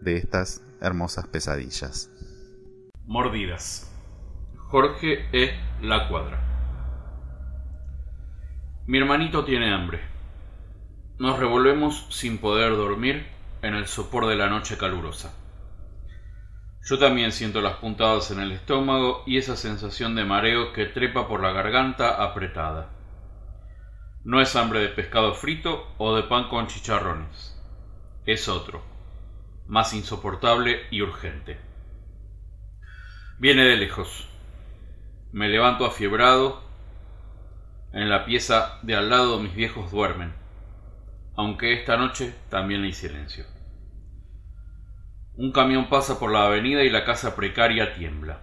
de 0.00 0.16
estas 0.16 0.62
hermosas 0.80 1.26
pesadillas. 1.26 2.10
Mordidas. 3.06 3.86
Jorge 4.56 5.28
E. 5.32 5.58
La 5.82 6.08
Cuadra. 6.08 6.40
Mi 8.86 8.98
hermanito 8.98 9.44
tiene 9.44 9.72
hambre. 9.72 10.00
Nos 11.18 11.38
revolvemos 11.38 12.06
sin 12.10 12.38
poder 12.38 12.76
dormir 12.76 13.26
en 13.62 13.74
el 13.74 13.86
sopor 13.86 14.26
de 14.26 14.36
la 14.36 14.48
noche 14.48 14.78
calurosa. 14.78 15.34
Yo 16.88 16.98
también 16.98 17.30
siento 17.30 17.60
las 17.60 17.76
puntadas 17.76 18.30
en 18.30 18.40
el 18.40 18.52
estómago 18.52 19.22
y 19.26 19.36
esa 19.36 19.56
sensación 19.56 20.14
de 20.14 20.24
mareo 20.24 20.72
que 20.72 20.86
trepa 20.86 21.28
por 21.28 21.42
la 21.42 21.52
garganta 21.52 22.22
apretada. 22.22 22.88
No 24.24 24.40
es 24.40 24.56
hambre 24.56 24.80
de 24.80 24.88
pescado 24.88 25.34
frito 25.34 25.86
o 25.98 26.16
de 26.16 26.22
pan 26.22 26.48
con 26.48 26.68
chicharrones. 26.68 27.60
Es 28.24 28.48
otro 28.48 28.90
más 29.70 29.94
insoportable 29.94 30.80
y 30.90 31.00
urgente. 31.00 31.56
Viene 33.38 33.64
de 33.64 33.76
lejos. 33.76 34.28
Me 35.30 35.48
levanto 35.48 35.86
afiebrado 35.86 36.68
En 37.92 38.08
la 38.08 38.24
pieza 38.24 38.80
de 38.82 38.96
al 38.96 39.10
lado 39.10 39.40
mis 39.40 39.54
viejos 39.54 39.90
duermen, 39.90 40.32
aunque 41.36 41.72
esta 41.72 41.96
noche 41.96 42.34
también 42.48 42.82
hay 42.82 42.92
silencio. 42.92 43.44
Un 45.34 45.52
camión 45.52 45.88
pasa 45.88 46.20
por 46.20 46.32
la 46.32 46.46
avenida 46.46 46.84
y 46.84 46.90
la 46.90 47.04
casa 47.04 47.34
precaria 47.34 47.94
tiembla. 47.94 48.40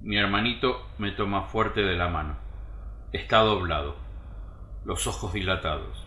Mi 0.00 0.18
hermanito 0.18 0.86
me 0.98 1.10
toma 1.10 1.44
fuerte 1.44 1.82
de 1.82 1.96
la 1.96 2.08
mano. 2.08 2.36
Está 3.12 3.38
doblado, 3.38 3.96
los 4.84 5.06
ojos 5.06 5.32
dilatados, 5.32 6.06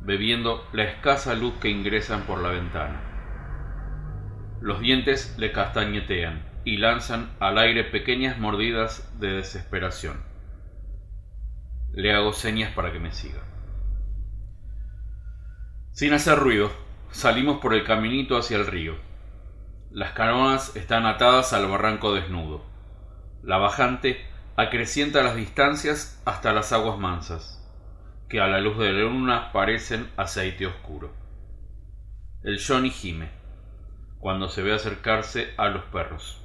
bebiendo 0.00 0.64
la 0.72 0.84
escasa 0.84 1.34
luz 1.34 1.54
que 1.60 1.70
ingresan 1.70 2.22
por 2.22 2.40
la 2.40 2.50
ventana. 2.50 3.13
Los 4.64 4.80
dientes 4.80 5.34
le 5.36 5.52
castañetean 5.52 6.42
y 6.64 6.78
lanzan 6.78 7.36
al 7.38 7.58
aire 7.58 7.84
pequeñas 7.84 8.38
mordidas 8.38 9.12
de 9.20 9.32
desesperación. 9.32 10.24
Le 11.92 12.14
hago 12.14 12.32
señas 12.32 12.72
para 12.72 12.90
que 12.90 12.98
me 12.98 13.12
siga. 13.12 13.42
Sin 15.92 16.14
hacer 16.14 16.38
ruido, 16.38 16.72
salimos 17.10 17.58
por 17.58 17.74
el 17.74 17.84
caminito 17.84 18.38
hacia 18.38 18.56
el 18.56 18.66
río. 18.66 18.96
Las 19.90 20.12
canoas 20.12 20.74
están 20.76 21.04
atadas 21.04 21.52
al 21.52 21.66
barranco 21.66 22.14
desnudo. 22.14 22.64
La 23.42 23.58
bajante 23.58 24.26
acrecienta 24.56 25.22
las 25.22 25.36
distancias 25.36 26.22
hasta 26.24 26.54
las 26.54 26.72
aguas 26.72 26.98
mansas, 26.98 27.62
que 28.30 28.40
a 28.40 28.46
la 28.46 28.60
luz 28.60 28.78
de 28.78 28.94
la 28.94 29.00
luna 29.00 29.52
parecen 29.52 30.08
aceite 30.16 30.66
oscuro. 30.66 31.12
El 32.42 32.58
Johnny 32.66 32.88
gime 32.88 33.43
cuando 34.24 34.48
se 34.48 34.62
ve 34.62 34.72
acercarse 34.72 35.52
a 35.58 35.68
los 35.68 35.84
perros. 35.84 36.40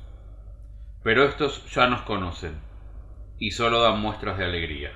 Pero 1.02 1.24
estos 1.24 1.66
ya 1.74 1.88
nos 1.88 2.02
conocen 2.02 2.60
y 3.38 3.52
solo 3.52 3.82
dan 3.82 4.02
muestras 4.02 4.38
de 4.38 4.44
alegría. 4.44 4.92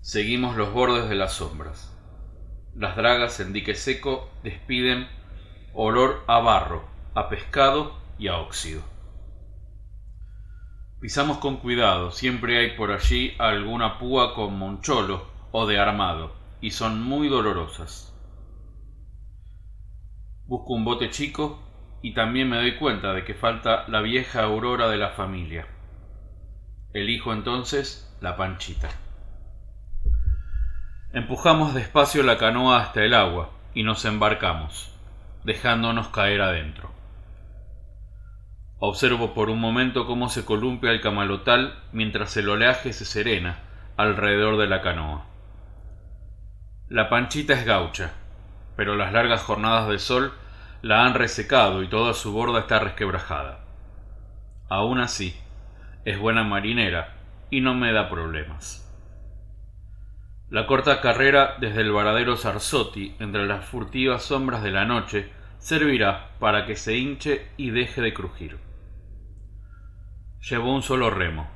Seguimos 0.00 0.56
los 0.56 0.72
bordes 0.72 1.08
de 1.08 1.14
las 1.14 1.34
sombras. 1.34 1.96
Las 2.74 2.96
dragas 2.96 3.38
en 3.38 3.52
dique 3.52 3.76
seco 3.76 4.32
despiden 4.42 5.06
olor 5.74 6.24
a 6.26 6.40
barro, 6.40 6.88
a 7.14 7.28
pescado 7.28 7.96
y 8.18 8.26
a 8.26 8.38
óxido. 8.38 8.82
Pisamos 11.00 11.38
con 11.38 11.58
cuidado, 11.58 12.10
siempre 12.10 12.58
hay 12.58 12.76
por 12.76 12.90
allí 12.90 13.36
alguna 13.38 14.00
púa 14.00 14.34
con 14.34 14.58
moncholo 14.58 15.24
o 15.52 15.68
de 15.68 15.78
armado, 15.78 16.34
y 16.60 16.72
son 16.72 17.00
muy 17.00 17.28
dolorosas. 17.28 18.11
Busco 20.52 20.74
un 20.74 20.84
bote 20.84 21.08
chico 21.08 21.62
y 22.02 22.12
también 22.12 22.50
me 22.50 22.56
doy 22.56 22.76
cuenta 22.76 23.14
de 23.14 23.24
que 23.24 23.32
falta 23.32 23.88
la 23.88 24.02
vieja 24.02 24.42
aurora 24.42 24.90
de 24.90 24.98
la 24.98 25.08
familia. 25.08 25.66
Elijo 26.92 27.32
entonces 27.32 28.14
la 28.20 28.36
panchita. 28.36 28.90
Empujamos 31.14 31.72
despacio 31.72 32.22
la 32.22 32.36
canoa 32.36 32.82
hasta 32.82 33.02
el 33.02 33.14
agua 33.14 33.48
y 33.72 33.82
nos 33.82 34.04
embarcamos 34.04 34.94
dejándonos 35.42 36.08
caer 36.08 36.42
adentro. 36.42 36.90
Observo 38.78 39.32
por 39.32 39.48
un 39.48 39.58
momento 39.58 40.06
cómo 40.06 40.28
se 40.28 40.44
columpia 40.44 40.90
el 40.90 41.00
camalotal 41.00 41.82
mientras 41.92 42.36
el 42.36 42.50
oleaje 42.50 42.92
se 42.92 43.06
serena 43.06 43.60
alrededor 43.96 44.58
de 44.58 44.66
la 44.66 44.82
canoa. 44.82 45.24
La 46.90 47.08
panchita 47.08 47.54
es 47.54 47.64
gaucha, 47.64 48.12
pero 48.76 48.96
las 48.96 49.14
largas 49.14 49.40
jornadas 49.40 49.88
de 49.88 49.98
sol 49.98 50.34
la 50.82 51.06
han 51.06 51.14
resecado 51.14 51.84
y 51.84 51.88
toda 51.88 52.12
su 52.12 52.32
borda 52.32 52.60
está 52.60 52.80
resquebrajada. 52.80 53.64
Aún 54.68 54.98
así, 54.98 55.36
es 56.04 56.18
buena 56.18 56.42
marinera 56.42 57.14
y 57.50 57.60
no 57.60 57.74
me 57.74 57.92
da 57.92 58.10
problemas. 58.10 58.80
La 60.50 60.66
corta 60.66 61.00
carrera 61.00 61.56
desde 61.60 61.82
el 61.82 61.92
varadero 61.92 62.36
Sarzotti 62.36 63.14
entre 63.20 63.46
las 63.46 63.64
furtivas 63.64 64.24
sombras 64.24 64.62
de 64.62 64.72
la 64.72 64.84
noche 64.84 65.30
servirá 65.58 66.30
para 66.40 66.66
que 66.66 66.74
se 66.74 66.96
hinche 66.96 67.46
y 67.56 67.70
deje 67.70 68.00
de 68.00 68.12
crujir. 68.12 68.58
Llevo 70.40 70.74
un 70.74 70.82
solo 70.82 71.10
remo. 71.10 71.48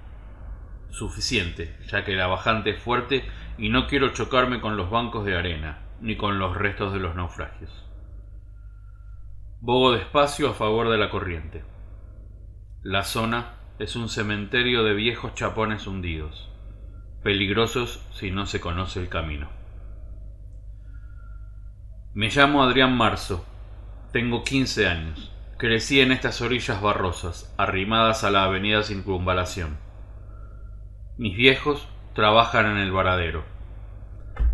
Suficiente, 0.91 1.77
ya 1.89 2.05
que 2.05 2.15
la 2.15 2.29
bajante 2.29 2.71
es 2.71 2.81
fuerte 2.81 3.25
y 3.59 3.71
no 3.71 3.89
quiero 3.89 4.11
chocarme 4.11 4.61
con 4.61 4.77
los 4.77 4.89
bancos 4.89 5.27
de 5.27 5.37
arena, 5.37 5.81
ni 6.01 6.17
con 6.17 6.39
los 6.39 6.57
restos 6.57 6.93
de 6.93 7.01
los 7.01 7.17
naufragios. 7.17 7.86
Bogo 9.67 9.91
despacio 9.91 10.49
a 10.49 10.55
favor 10.55 10.91
de 10.91 10.97
la 10.97 11.11
corriente. 11.11 11.65
La 12.85 13.03
zona 13.03 13.55
es 13.81 13.97
un 13.97 14.09
cementerio 14.09 14.85
de 14.85 14.95
viejos 14.95 15.35
chapones 15.35 15.89
hundidos 15.89 16.49
peligrosos 17.25 18.01
si 18.13 18.31
no 18.31 18.47
se 18.47 18.61
conoce 18.61 19.01
el 19.01 19.09
camino. 19.09 19.49
Me 22.15 22.29
llamo 22.29 22.63
Adrián 22.63 22.97
Marzo, 22.97 23.45
tengo 24.13 24.45
15 24.45 24.87
años, 24.87 25.33
crecí 25.59 26.01
en 26.01 26.13
estas 26.13 26.41
orillas 26.43 26.81
barrosas, 26.81 27.53
arrimadas 27.59 28.23
a 28.23 28.31
la 28.31 28.45
avenida 28.45 28.85
Circunvalación. 28.85 29.79
Mis 31.17 31.37
viejos 31.37 31.89
trabajan 32.15 32.67
en 32.67 32.77
el 32.77 32.93
varadero, 32.93 33.43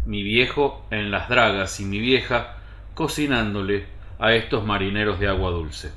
mi 0.06 0.22
viejo 0.22 0.86
en 0.90 1.10
las 1.10 1.28
dragas 1.28 1.80
y 1.80 1.84
mi 1.84 1.98
vieja 1.98 2.56
cocinándole 2.94 3.91
a 4.18 4.34
estos 4.34 4.64
marineros 4.64 5.18
de 5.18 5.28
agua 5.28 5.50
dulce. 5.50 5.92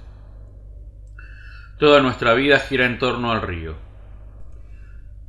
Toda 1.80 2.02
nuestra 2.02 2.34
vida 2.34 2.60
gira 2.60 2.86
en 2.86 3.00
torno 3.00 3.32
al 3.32 3.42
río. 3.42 3.76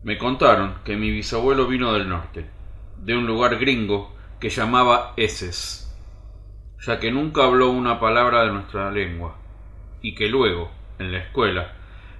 Me 0.03 0.18
contaron 0.18 0.77
que 0.85 0.96
mi 0.96 1.11
bisabuelo 1.11 1.66
vino 1.66 1.92
del 1.92 2.09
norte, 2.09 2.46
de 2.99 3.16
un 3.16 3.27
lugar 3.27 3.59
gringo 3.59 4.14
que 4.38 4.51
llamaba 4.51 5.12
Eses, 5.16 5.92
ya 6.87 7.01
que 7.01 7.11
nunca 7.11 7.44
habló 7.44 7.70
una 7.70 7.99
palabra 7.99 8.44
de 8.44 8.53
nuestra 8.53 8.90
lengua, 8.90 9.37
y 10.03 10.14
que 10.14 10.29
luego, 10.29 10.70
en 10.99 11.11
la 11.11 11.18
escuela, 11.18 11.72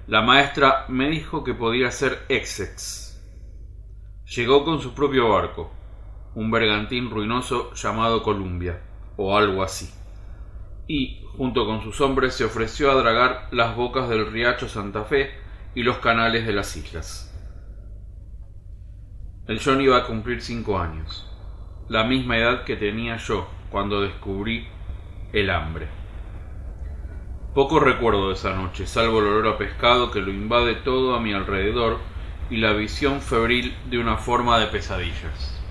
la 0.07 0.21
maestra 0.21 0.85
me 0.89 1.09
dijo 1.09 1.43
que 1.43 1.53
podía 1.53 1.91
ser 1.91 2.25
Essex. 2.27 3.21
Llegó 4.35 4.65
con 4.65 4.81
su 4.81 4.93
propio 4.93 5.29
barco, 5.29 5.71
un 6.35 6.51
bergantín 6.51 7.09
ruinoso 7.09 7.73
llamado 7.73 8.23
Columbia, 8.23 8.81
o 9.15 9.37
algo 9.37 9.63
así, 9.63 9.89
y, 10.87 11.21
junto 11.37 11.65
con 11.65 11.83
sus 11.83 12.01
hombres, 12.01 12.33
se 12.33 12.45
ofreció 12.45 12.91
a 12.91 12.95
dragar 12.95 13.47
las 13.51 13.75
bocas 13.75 14.09
del 14.09 14.31
riacho 14.31 14.69
Santa 14.69 15.03
Fe 15.03 15.31
y 15.75 15.83
los 15.83 15.97
canales 15.97 16.47
de 16.47 16.53
las 16.53 16.75
islas. 16.75 17.33
El 19.47 19.61
John 19.63 19.79
iba 19.81 19.97
a 19.97 20.05
cumplir 20.05 20.41
cinco 20.41 20.79
años, 20.79 21.25
la 21.87 22.03
misma 22.03 22.37
edad 22.37 22.63
que 22.63 22.75
tenía 22.75 23.17
yo 23.17 23.47
cuando 23.69 24.01
descubrí 24.01 24.67
el 25.33 25.49
hambre. 25.49 25.87
Poco 27.53 27.79
recuerdo 27.79 28.27
de 28.27 28.35
esa 28.35 28.53
noche, 28.53 28.85
salvo 28.85 29.19
el 29.19 29.27
olor 29.27 29.47
a 29.47 29.57
pescado 29.57 30.11
que 30.11 30.21
lo 30.21 30.31
invade 30.31 30.75
todo 30.75 31.15
a 31.15 31.19
mi 31.19 31.33
alrededor 31.33 31.97
y 32.49 32.57
la 32.57 32.73
visión 32.73 33.21
febril 33.21 33.75
de 33.89 33.99
una 33.99 34.17
forma 34.17 34.59
de 34.59 34.67
pesadillas. 34.67 35.61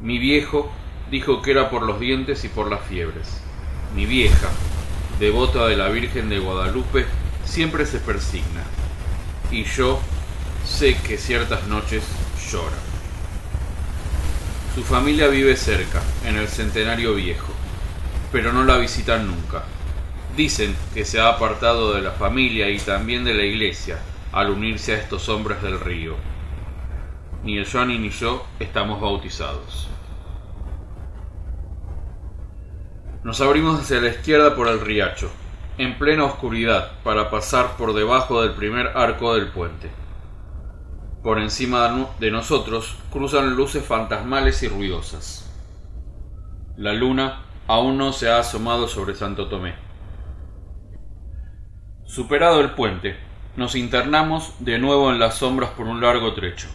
Mi 0.00 0.18
viejo 0.18 0.70
dijo 1.10 1.42
que 1.42 1.50
era 1.50 1.68
por 1.70 1.82
los 1.82 2.00
dientes 2.00 2.44
y 2.44 2.48
por 2.48 2.70
las 2.70 2.82
fiebres. 2.82 3.42
Mi 3.94 4.06
vieja, 4.06 4.48
devota 5.20 5.66
de 5.66 5.76
la 5.76 5.88
Virgen 5.88 6.28
de 6.30 6.38
Guadalupe, 6.38 7.04
siempre 7.44 7.84
se 7.84 7.98
persigna. 7.98 8.62
Y 9.50 9.64
yo 9.64 10.00
sé 10.64 10.96
que 10.96 11.18
ciertas 11.18 11.66
noches 11.66 12.02
llora. 12.50 12.78
Su 14.74 14.82
familia 14.82 15.28
vive 15.28 15.56
cerca, 15.56 16.00
en 16.24 16.36
el 16.36 16.48
centenario 16.48 17.14
viejo, 17.14 17.52
pero 18.32 18.54
no 18.54 18.64
la 18.64 18.78
visitan 18.78 19.26
nunca. 19.26 19.64
Dicen 20.36 20.74
que 20.94 21.04
se 21.04 21.20
ha 21.20 21.28
apartado 21.28 21.92
de 21.92 22.00
la 22.00 22.12
familia 22.12 22.70
y 22.70 22.78
también 22.78 23.24
de 23.24 23.34
la 23.34 23.44
iglesia 23.44 23.98
al 24.32 24.48
unirse 24.48 24.94
a 24.94 24.98
estos 24.98 25.28
hombres 25.28 25.60
del 25.60 25.78
río. 25.78 26.16
Ni 27.44 27.58
el 27.58 27.70
Johnny 27.70 27.98
ni 27.98 28.08
yo 28.08 28.46
estamos 28.58 29.02
bautizados. 29.02 29.88
Nos 33.24 33.40
abrimos 33.40 33.80
hacia 33.80 34.00
la 34.00 34.08
izquierda 34.08 34.56
por 34.56 34.66
el 34.66 34.80
riacho, 34.80 35.30
en 35.78 35.96
plena 35.96 36.24
oscuridad, 36.24 36.90
para 37.04 37.30
pasar 37.30 37.76
por 37.76 37.94
debajo 37.94 38.42
del 38.42 38.52
primer 38.52 38.88
arco 38.96 39.34
del 39.34 39.48
puente. 39.48 39.90
Por 41.22 41.38
encima 41.38 42.08
de 42.18 42.30
nosotros 42.32 42.96
cruzan 43.12 43.54
luces 43.54 43.84
fantasmales 43.84 44.60
y 44.64 44.68
ruidosas. 44.68 45.48
La 46.76 46.92
luna 46.92 47.42
aún 47.68 47.96
no 47.96 48.12
se 48.12 48.28
ha 48.28 48.40
asomado 48.40 48.88
sobre 48.88 49.14
Santo 49.14 49.46
Tomé. 49.46 49.74
Superado 52.04 52.60
el 52.60 52.72
puente, 52.72 53.16
nos 53.56 53.76
internamos 53.76 54.52
de 54.58 54.80
nuevo 54.80 55.12
en 55.12 55.20
las 55.20 55.36
sombras 55.36 55.70
por 55.70 55.86
un 55.86 56.00
largo 56.00 56.34
trecho. 56.34 56.66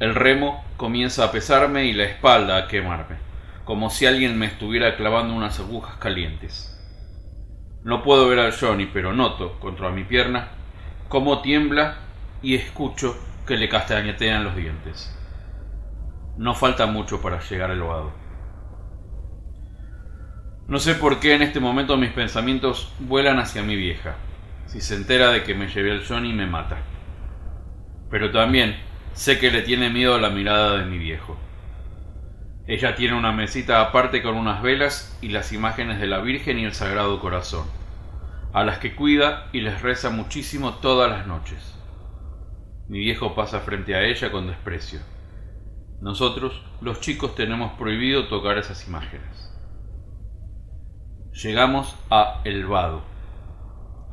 El 0.00 0.16
remo 0.16 0.64
comienza 0.76 1.24
a 1.24 1.30
pesarme 1.30 1.84
y 1.84 1.92
la 1.92 2.04
espalda 2.04 2.56
a 2.56 2.66
quemarme, 2.66 3.18
como 3.64 3.90
si 3.90 4.06
alguien 4.06 4.38
me 4.38 4.46
estuviera 4.46 4.96
clavando 4.96 5.34
unas 5.34 5.58
agujas 5.58 5.96
calientes. 5.96 6.70
No 7.82 8.02
puedo 8.02 8.28
ver 8.28 8.38
al 8.38 8.52
Johnny, 8.58 8.86
pero 8.86 9.12
noto, 9.12 9.58
contra 9.60 9.90
mi 9.90 10.04
pierna, 10.04 10.48
cómo 11.08 11.42
tiembla 11.42 11.98
y 12.42 12.54
escucho 12.54 13.16
que 13.46 13.56
le 13.56 13.68
castañetean 13.68 14.44
los 14.44 14.56
dientes. 14.56 15.14
No 16.36 16.54
falta 16.54 16.86
mucho 16.86 17.20
para 17.20 17.40
llegar 17.40 17.70
al 17.70 17.80
vado. 17.82 18.12
No 20.66 20.78
sé 20.78 20.94
por 20.94 21.20
qué 21.20 21.34
en 21.34 21.42
este 21.42 21.60
momento 21.60 21.96
mis 21.96 22.10
pensamientos 22.10 22.92
vuelan 22.98 23.38
hacia 23.38 23.62
mi 23.62 23.76
vieja. 23.76 24.16
Si 24.66 24.80
se 24.80 24.94
entera 24.94 25.30
de 25.30 25.44
que 25.44 25.54
me 25.54 25.68
llevé 25.68 25.92
al 25.92 26.06
Johnny 26.06 26.32
me 26.32 26.46
mata. 26.46 26.78
Pero 28.10 28.30
también 28.30 28.76
sé 29.12 29.38
que 29.38 29.50
le 29.50 29.60
tiene 29.62 29.90
miedo 29.90 30.18
la 30.18 30.30
mirada 30.30 30.78
de 30.78 30.86
mi 30.86 30.98
viejo. 30.98 31.36
Ella 32.66 32.94
tiene 32.94 33.14
una 33.14 33.30
mesita 33.30 33.82
aparte 33.82 34.22
con 34.22 34.36
unas 34.36 34.62
velas 34.62 35.18
y 35.20 35.28
las 35.28 35.52
imágenes 35.52 36.00
de 36.00 36.06
la 36.06 36.20
Virgen 36.20 36.58
y 36.58 36.64
el 36.64 36.72
Sagrado 36.72 37.20
Corazón, 37.20 37.66
a 38.54 38.64
las 38.64 38.78
que 38.78 38.94
cuida 38.94 39.48
y 39.52 39.60
les 39.60 39.82
reza 39.82 40.08
muchísimo 40.08 40.74
todas 40.76 41.10
las 41.10 41.26
noches. 41.26 41.78
Mi 42.88 43.00
viejo 43.00 43.34
pasa 43.34 43.60
frente 43.60 43.94
a 43.94 44.02
ella 44.02 44.32
con 44.32 44.46
desprecio. 44.46 45.00
Nosotros, 46.00 46.62
los 46.80 47.00
chicos, 47.00 47.34
tenemos 47.34 47.72
prohibido 47.78 48.28
tocar 48.28 48.56
esas 48.56 48.88
imágenes. 48.88 49.54
Llegamos 51.32 51.94
a 52.10 52.40
El 52.44 52.64
Vado. 52.64 53.02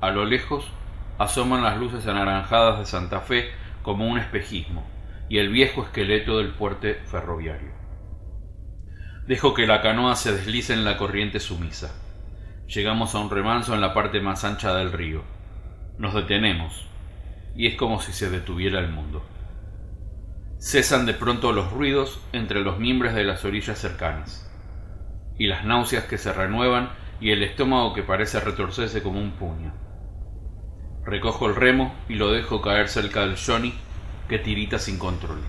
A 0.01 0.09
lo 0.11 0.25
lejos 0.25 0.69
asoman 1.19 1.63
las 1.63 1.77
luces 1.77 2.05
anaranjadas 2.05 2.79
de 2.79 2.85
Santa 2.85 3.21
Fe 3.21 3.49
como 3.81 4.07
un 4.07 4.17
espejismo 4.17 4.85
y 5.29 5.37
el 5.37 5.49
viejo 5.49 5.83
esqueleto 5.83 6.39
del 6.39 6.49
puente 6.49 6.95
ferroviario. 7.05 7.80
Dejo 9.31 9.53
que 9.53 9.65
la 9.65 9.81
canoa 9.81 10.17
se 10.17 10.33
deslice 10.33 10.73
en 10.73 10.83
la 10.83 10.97
corriente 10.97 11.39
sumisa. 11.39 11.95
Llegamos 12.67 13.15
a 13.15 13.19
un 13.19 13.29
remanso 13.29 13.73
en 13.73 13.79
la 13.79 13.93
parte 13.93 14.19
más 14.19 14.43
ancha 14.43 14.75
del 14.75 14.91
río. 14.91 15.23
Nos 15.97 16.13
detenemos, 16.13 16.85
y 17.55 17.67
es 17.67 17.77
como 17.77 18.01
si 18.01 18.11
se 18.11 18.29
detuviera 18.29 18.79
el 18.79 18.89
mundo. 18.89 19.25
Cesan 20.59 21.05
de 21.05 21.13
pronto 21.13 21.53
los 21.53 21.71
ruidos 21.71 22.19
entre 22.33 22.59
los 22.59 22.77
mimbres 22.77 23.15
de 23.15 23.23
las 23.23 23.45
orillas 23.45 23.79
cercanas, 23.79 24.51
y 25.37 25.47
las 25.47 25.63
náuseas 25.63 26.03
que 26.03 26.17
se 26.17 26.33
renuevan 26.33 26.89
y 27.21 27.31
el 27.31 27.41
estómago 27.41 27.93
que 27.93 28.03
parece 28.03 28.41
retorcerse 28.41 29.01
como 29.01 29.21
un 29.21 29.31
puño. 29.31 29.73
Recojo 31.05 31.47
el 31.47 31.55
remo 31.55 31.95
y 32.09 32.15
lo 32.15 32.33
dejo 32.33 32.61
caer 32.61 32.89
cerca 32.89 33.21
del 33.21 33.37
Johnny 33.37 33.73
que 34.27 34.39
tirita 34.39 34.77
sin 34.77 34.99
control. 34.99 35.39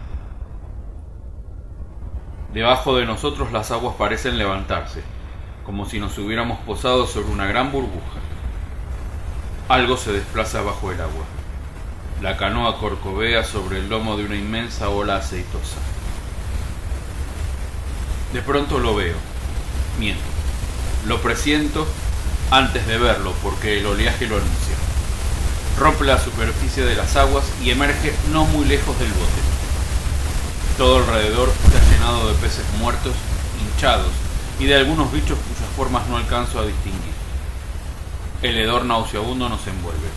Debajo 2.53 2.97
de 2.97 3.07
nosotros 3.07 3.51
las 3.51 3.71
aguas 3.71 3.97
parecen 3.97 4.37
levantarse, 4.37 5.03
como 5.65 5.89
si 5.89 5.99
nos 5.99 6.19
hubiéramos 6.19 6.59
posado 6.61 7.07
sobre 7.07 7.29
una 7.29 7.47
gran 7.47 7.73
burbuja. 7.73 8.21
Algo 9.69 9.97
se 9.97 10.13
desplaza 10.13 10.61
bajo 10.61 10.93
el 10.93 11.01
agua. 11.01 11.25
La 12.21 12.37
canoa 12.37 12.79
corcovea 12.79 13.43
sobre 13.43 13.79
el 13.79 13.89
lomo 13.89 14.19
de 14.19 14.27
una 14.27 14.37
inmensa 14.37 14.91
ola 14.91 15.17
aceitosa. 15.17 15.79
De 18.35 18.43
pronto 18.43 18.79
lo 18.79 18.95
veo. 18.95 19.17
Miento. 19.99 20.23
Lo 21.07 21.23
presiento 21.23 21.87
antes 22.51 22.87
de 22.87 22.99
verlo 22.99 23.33
porque 23.43 23.79
el 23.79 23.87
oleaje 23.87 24.27
lo 24.27 24.37
anuncia. 24.37 24.77
Rompe 25.79 26.05
la 26.05 26.19
superficie 26.19 26.85
de 26.85 26.97
las 26.97 27.17
aguas 27.17 27.45
y 27.63 27.71
emerge 27.71 28.13
no 28.31 28.45
muy 28.45 28.67
lejos 28.67 28.99
del 28.99 29.09
bote. 29.09 29.52
Todo 30.79 30.99
alrededor 30.99 31.53
está 31.65 31.79
llenado 31.93 32.29
de 32.29 32.35
peces 32.35 32.65
muertos, 32.79 33.15
hinchados 33.61 34.11
y 34.59 34.65
de 34.65 34.75
algunos 34.75 35.13
bichos 35.13 35.39
cuyas 35.39 35.71
formas 35.77 36.07
no 36.09 36.17
alcanzo 36.17 36.59
a 36.59 36.67
distinguir. 36.67 37.13
El 38.41 38.57
hedor 38.57 38.85
nauseabundo 38.87 39.49
nos 39.49 39.67
envuelve. 39.67 40.09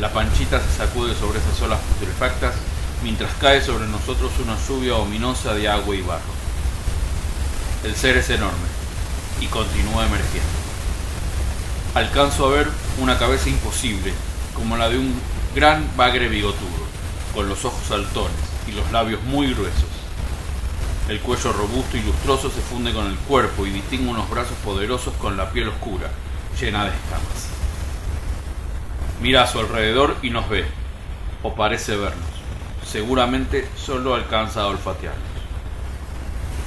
La 0.00 0.12
panchita 0.12 0.60
se 0.60 0.76
sacude 0.76 1.14
sobre 1.14 1.38
esas 1.38 1.62
olas 1.62 1.78
putrefactas 1.80 2.54
mientras 3.02 3.30
cae 3.40 3.62
sobre 3.62 3.86
nosotros 3.86 4.32
una 4.42 4.56
lluvia 4.66 4.96
ominosa 4.96 5.54
de 5.54 5.68
agua 5.68 5.94
y 5.94 6.02
barro. 6.02 6.40
El 7.84 7.94
ser 7.94 8.16
es 8.16 8.30
enorme 8.30 8.68
y 9.40 9.46
continúa 9.46 10.06
emergiendo. 10.06 10.50
Alcanzo 11.94 12.46
a 12.46 12.50
ver 12.50 12.68
una 12.98 13.18
cabeza 13.18 13.48
imposible, 13.48 14.12
como 14.54 14.76
la 14.76 14.88
de 14.88 14.98
un 14.98 15.14
gran 15.54 15.88
bagre 15.96 16.28
bigotudo, 16.28 16.86
con 17.34 17.48
los 17.48 17.64
ojos 17.64 17.80
saltones, 17.88 18.49
y 18.70 18.74
los 18.76 18.90
labios 18.92 19.22
muy 19.24 19.52
gruesos. 19.52 19.88
El 21.08 21.20
cuello 21.20 21.52
robusto 21.52 21.96
y 21.96 22.02
lustroso 22.02 22.50
se 22.50 22.60
funde 22.60 22.92
con 22.92 23.06
el 23.06 23.16
cuerpo 23.16 23.66
y 23.66 23.70
distingue 23.70 24.08
unos 24.08 24.30
brazos 24.30 24.56
poderosos 24.64 25.12
con 25.14 25.36
la 25.36 25.50
piel 25.50 25.68
oscura, 25.68 26.08
llena 26.60 26.84
de 26.84 26.90
escamas. 26.90 27.48
Mira 29.20 29.42
a 29.42 29.46
su 29.46 29.58
alrededor 29.58 30.16
y 30.22 30.30
nos 30.30 30.48
ve, 30.48 30.64
o 31.42 31.54
parece 31.54 31.96
vernos. 31.96 32.24
Seguramente 32.86 33.68
solo 33.76 34.14
alcanza 34.14 34.62
a 34.62 34.66
olfatearnos. 34.68 35.24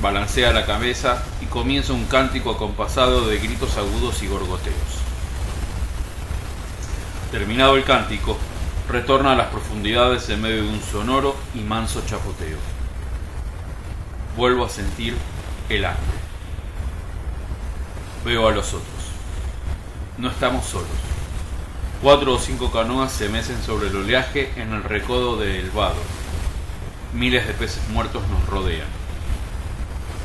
Balancea 0.01 0.51
la 0.51 0.65
cabeza 0.65 1.23
y 1.41 1.45
comienza 1.45 1.93
un 1.93 2.05
cántico 2.05 2.51
acompasado 2.51 3.27
de 3.27 3.37
gritos 3.37 3.77
agudos 3.77 4.21
y 4.21 4.27
gorgoteos. 4.27 4.75
Terminado 7.31 7.77
el 7.77 7.85
cántico, 7.85 8.37
retorna 8.89 9.31
a 9.31 9.35
las 9.35 9.47
profundidades 9.47 10.29
en 10.29 10.41
medio 10.41 10.63
de 10.63 10.69
un 10.69 10.81
sonoro 10.81 11.35
y 11.55 11.59
manso 11.59 12.03
chapoteo. 12.05 12.57
Vuelvo 14.35 14.65
a 14.65 14.69
sentir 14.69 15.15
el 15.69 15.85
hambre. 15.85 16.01
Veo 18.25 18.47
a 18.47 18.51
los 18.51 18.67
otros. 18.73 18.87
No 20.17 20.29
estamos 20.29 20.65
solos. 20.65 20.87
Cuatro 22.01 22.33
o 22.33 22.39
cinco 22.39 22.71
canoas 22.71 23.11
se 23.11 23.29
mecen 23.29 23.61
sobre 23.63 23.87
el 23.87 23.95
oleaje 23.95 24.51
en 24.57 24.73
el 24.73 24.83
recodo 24.83 25.37
de 25.37 25.59
El 25.59 25.71
Vado. 25.71 25.95
Miles 27.13 27.47
de 27.47 27.53
peces 27.53 27.87
muertos 27.89 28.23
nos 28.27 28.45
rodean. 28.47 28.87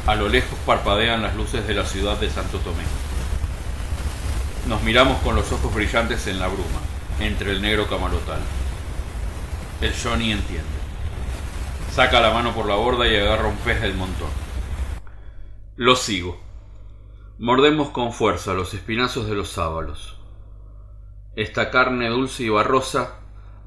A 0.06 0.14
lo 0.16 0.28
lejos 0.28 0.58
parpadean 0.66 1.22
las 1.22 1.36
luces 1.36 1.66
de 1.66 1.74
la 1.74 1.84
ciudad 1.84 2.16
de 2.18 2.30
Santo 2.30 2.58
Tomé. 2.58 2.82
Nos 4.66 4.82
miramos 4.82 5.20
con 5.22 5.36
los 5.36 5.52
ojos 5.52 5.72
brillantes 5.72 6.26
en 6.26 6.38
la 6.38 6.48
bruma 6.48 6.87
entre 7.20 7.52
el 7.52 7.62
negro 7.62 7.86
camarotal. 7.86 8.40
El 9.80 9.92
Johnny 9.94 10.32
entiende. 10.32 10.68
Saca 11.90 12.20
la 12.20 12.32
mano 12.32 12.54
por 12.54 12.66
la 12.66 12.74
borda 12.74 13.06
y 13.08 13.16
agarra 13.16 13.48
un 13.48 13.56
pez 13.56 13.80
del 13.80 13.94
montón. 13.94 14.30
Lo 15.76 15.96
sigo. 15.96 16.40
Mordemos 17.38 17.90
con 17.90 18.12
fuerza 18.12 18.54
los 18.54 18.74
espinazos 18.74 19.28
de 19.28 19.34
los 19.34 19.50
sábalos. 19.50 20.16
Esta 21.36 21.70
carne 21.70 22.08
dulce 22.08 22.42
y 22.42 22.48
barrosa 22.48 23.20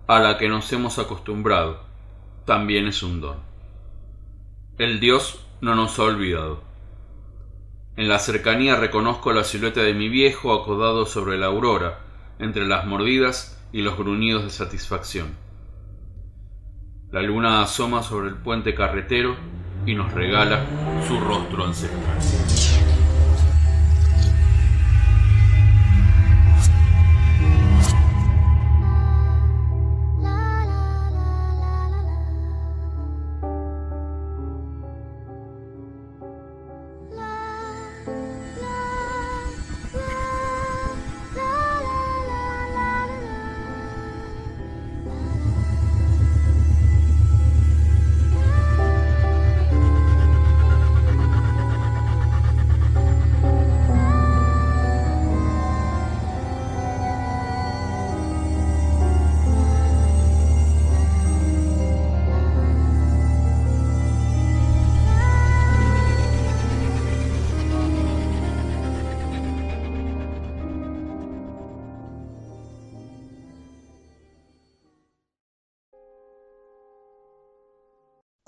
a 0.08 0.20
la 0.20 0.38
que 0.38 0.50
nos 0.50 0.72
hemos 0.74 1.00
acostumbrado 1.00 1.92
también 2.46 2.88
es 2.88 3.04
un 3.04 3.22
don. 3.22 3.38
El 4.78 5.00
Dios 5.00 5.46
no 5.62 5.76
nos 5.76 5.98
ha 6.00 6.04
olvidado. 6.04 6.64
En 7.96 8.10
la 8.10 8.20
cercanía 8.20 8.76
reconozco 8.76 9.32
la 9.32 9.44
silueta 9.44 9.82
de 9.82 9.94
mi 9.94 10.10
viejo 10.10 10.54
acodado 10.54 11.06
sobre 11.06 11.38
la 11.38 11.46
aurora, 11.46 12.00
entre 12.42 12.68
las 12.68 12.86
mordidas 12.86 13.58
y 13.72 13.82
los 13.82 13.98
gruñidos 13.98 14.44
de 14.44 14.50
satisfacción. 14.50 15.30
La 17.12 17.22
luna 17.22 17.62
asoma 17.62 18.04
sobre 18.04 18.30
el 18.30 18.36
puente 18.36 18.74
carretero 18.74 19.36
y 19.86 19.96
nos 19.96 20.12
regala 20.14 20.66
su 21.08 21.20
rostro 21.20 21.66
ancestral. 21.66 22.81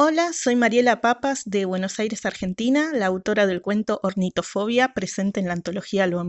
Hola, 0.06 0.34
soy 0.34 0.58
Mariela 0.58 1.00
Papas 1.00 1.44
de 1.46 1.64
Buenos 1.64 1.98
Aires, 1.98 2.26
Argentina, 2.26 2.92
la 2.94 3.06
autora 3.06 3.48
del 3.48 3.62
cuento 3.62 4.02
Ornitofobia, 4.04 4.94
presente 4.94 5.40
en 5.40 5.48
la 5.48 5.54
antología 5.54 6.06
Lo. 6.08 6.28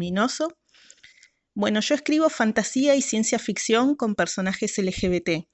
Bueno, 1.56 1.80
yo 1.80 1.96
escribo 1.96 2.28
fantasía 2.28 2.94
y 2.94 3.02
ciencia 3.02 3.40
ficción 3.40 3.96
con 3.96 4.14
personajes 4.14 4.78
LGBT. 4.78 5.48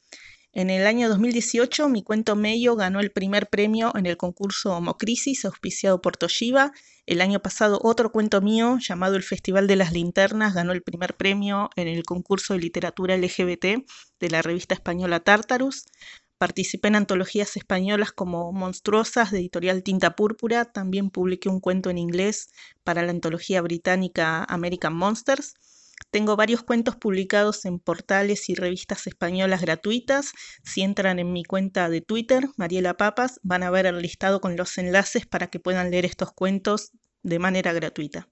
En 0.53 0.69
el 0.69 0.87
año 0.87 1.09
2018, 1.09 1.89
mi 1.89 2.03
cuento 2.03 2.37
Meyo 2.37 2.77
ganó 2.77 3.01
el 3.01 3.11
primer 3.11 3.49
premio 3.49 3.91
en 3.97 4.05
el 4.05 4.19
concurso 4.19 4.77
Homocrisis, 4.77 5.47
auspiciado 5.47 6.03
por 6.03 6.19
Toshiba. 6.19 6.73
El 7.07 7.23
año 7.23 7.41
pasado, 7.41 7.81
otro 7.83 8.13
cuento 8.13 8.43
mío, 8.43 8.77
llamado 8.81 9.17
El 9.17 9.23
Festival 9.23 9.67
de 9.67 9.77
las 9.77 9.93
Linternas, 9.93 10.53
ganó 10.53 10.73
el 10.73 10.83
primer 10.83 11.17
premio 11.17 11.71
en 11.75 11.89
el 11.89 12.03
concurso 12.03 12.53
de 12.53 12.61
literatura 12.61 13.17
LGBT 13.17 13.65
de 14.21 14.31
la 14.31 14.43
revista 14.43 14.75
española 14.75 15.21
Tartarus. 15.21 15.87
Participé 16.41 16.89
en 16.89 16.97
antologías 16.97 17.55
españolas 17.59 18.13
como 18.13 18.51
Monstruosas 18.51 19.31
de 19.31 19.41
editorial 19.41 19.83
Tinta 19.83 20.17
Púrpura. 20.17 20.65
También 20.65 21.11
publiqué 21.11 21.51
un 21.51 21.61
cuento 21.61 21.91
en 21.91 21.99
inglés 21.99 22.49
para 22.83 23.03
la 23.03 23.11
antología 23.11 23.61
británica 23.61 24.45
American 24.45 24.95
Monsters. 24.95 25.53
Tengo 26.11 26.37
varios 26.37 26.63
cuentos 26.63 26.97
publicados 26.97 27.67
en 27.67 27.79
portales 27.79 28.49
y 28.49 28.55
revistas 28.55 29.07
españolas 29.07 29.61
gratuitas. 29.61 30.33
Si 30.65 30.81
entran 30.81 31.19
en 31.19 31.31
mi 31.31 31.45
cuenta 31.45 31.91
de 31.91 32.01
Twitter, 32.01 32.49
Mariela 32.57 32.97
Papas, 32.97 33.39
van 33.43 33.63
a 33.63 33.71
ver 33.71 33.85
el 33.85 34.01
listado 34.01 34.41
con 34.41 34.57
los 34.57 34.79
enlaces 34.79 35.27
para 35.27 35.49
que 35.49 35.61
puedan 35.61 35.91
leer 35.91 36.07
estos 36.07 36.33
cuentos 36.33 36.93
de 37.23 37.39
manera 37.39 37.75
gratuita. 37.75 38.31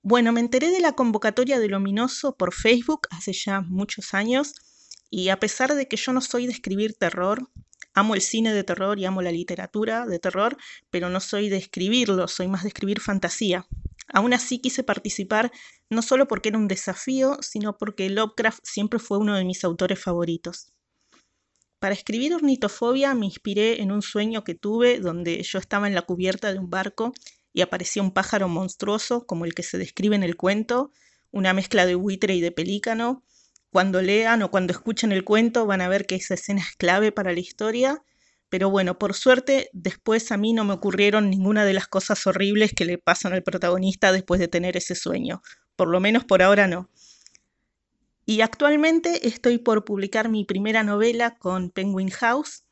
Bueno, 0.00 0.30
me 0.30 0.38
enteré 0.38 0.70
de 0.70 0.78
la 0.78 0.92
convocatoria 0.92 1.58
del 1.58 1.74
Ominoso 1.74 2.36
por 2.36 2.54
Facebook 2.54 3.08
hace 3.10 3.32
ya 3.32 3.62
muchos 3.62 4.14
años 4.14 4.54
y 5.14 5.28
a 5.28 5.38
pesar 5.38 5.74
de 5.74 5.86
que 5.86 5.98
yo 5.98 6.14
no 6.14 6.22
soy 6.22 6.46
de 6.46 6.52
escribir 6.52 6.94
terror, 6.94 7.50
amo 7.92 8.14
el 8.14 8.22
cine 8.22 8.54
de 8.54 8.64
terror 8.64 8.98
y 8.98 9.04
amo 9.04 9.20
la 9.20 9.30
literatura 9.30 10.06
de 10.06 10.18
terror, 10.18 10.56
pero 10.88 11.10
no 11.10 11.20
soy 11.20 11.50
de 11.50 11.58
escribirlo, 11.58 12.26
soy 12.28 12.48
más 12.48 12.62
de 12.62 12.68
escribir 12.68 12.98
fantasía. 12.98 13.66
Aún 14.08 14.32
así 14.32 14.58
quise 14.58 14.82
participar 14.82 15.52
no 15.90 16.00
solo 16.00 16.26
porque 16.26 16.48
era 16.48 16.56
un 16.56 16.66
desafío, 16.66 17.36
sino 17.42 17.76
porque 17.76 18.08
Lovecraft 18.08 18.60
siempre 18.62 18.98
fue 18.98 19.18
uno 19.18 19.36
de 19.36 19.44
mis 19.44 19.64
autores 19.64 20.00
favoritos. 20.02 20.72
Para 21.78 21.94
escribir 21.94 22.32
Ornitofobia 22.32 23.14
me 23.14 23.26
inspiré 23.26 23.82
en 23.82 23.92
un 23.92 24.00
sueño 24.00 24.44
que 24.44 24.54
tuve 24.54 24.98
donde 24.98 25.42
yo 25.42 25.58
estaba 25.58 25.88
en 25.88 25.94
la 25.94 26.02
cubierta 26.02 26.54
de 26.54 26.58
un 26.58 26.70
barco 26.70 27.12
y 27.52 27.60
aparecía 27.60 28.02
un 28.02 28.12
pájaro 28.12 28.48
monstruoso 28.48 29.26
como 29.26 29.44
el 29.44 29.54
que 29.54 29.62
se 29.62 29.76
describe 29.76 30.16
en 30.16 30.22
el 30.22 30.36
cuento, 30.36 30.90
una 31.32 31.52
mezcla 31.52 31.84
de 31.84 31.96
buitre 31.96 32.34
y 32.34 32.40
de 32.40 32.50
pelícano. 32.50 33.22
Cuando 33.72 34.00
lean 34.00 34.42
o 34.42 34.52
cuando 34.52 34.72
escuchen 34.72 35.10
el 35.10 35.24
cuento 35.24 35.66
van 35.66 35.80
a 35.80 35.88
ver 35.88 36.06
que 36.06 36.14
esa 36.14 36.34
escena 36.34 36.60
es 36.60 36.76
clave 36.76 37.10
para 37.10 37.32
la 37.32 37.40
historia 37.40 38.04
pero 38.52 38.68
bueno, 38.68 38.98
por 38.98 39.14
suerte, 39.14 39.70
después 39.72 40.30
a 40.30 40.36
mí 40.36 40.52
no 40.52 40.66
me 40.66 40.74
ocurrieron 40.74 41.30
ninguna 41.30 41.64
de 41.64 41.72
las 41.72 41.88
cosas 41.88 42.26
horribles 42.26 42.74
que 42.74 42.84
le 42.84 42.98
pasan 42.98 43.32
al 43.32 43.42
protagonista 43.42 44.12
después 44.12 44.38
de 44.40 44.46
tener 44.46 44.76
ese 44.76 44.94
sueño. 44.94 45.40
Por 45.74 45.88
lo 45.88 46.00
menos 46.00 46.26
por 46.26 46.42
ahora 46.42 46.68
no. 46.68 46.90
Y 48.26 48.42
actualmente 48.42 49.26
estoy 49.26 49.56
por 49.56 49.86
publicar 49.86 50.28
mi 50.28 50.44
primera 50.44 50.82
novela 50.82 51.38
con 51.38 51.70
Penguin 51.70 52.10
House. 52.10 52.64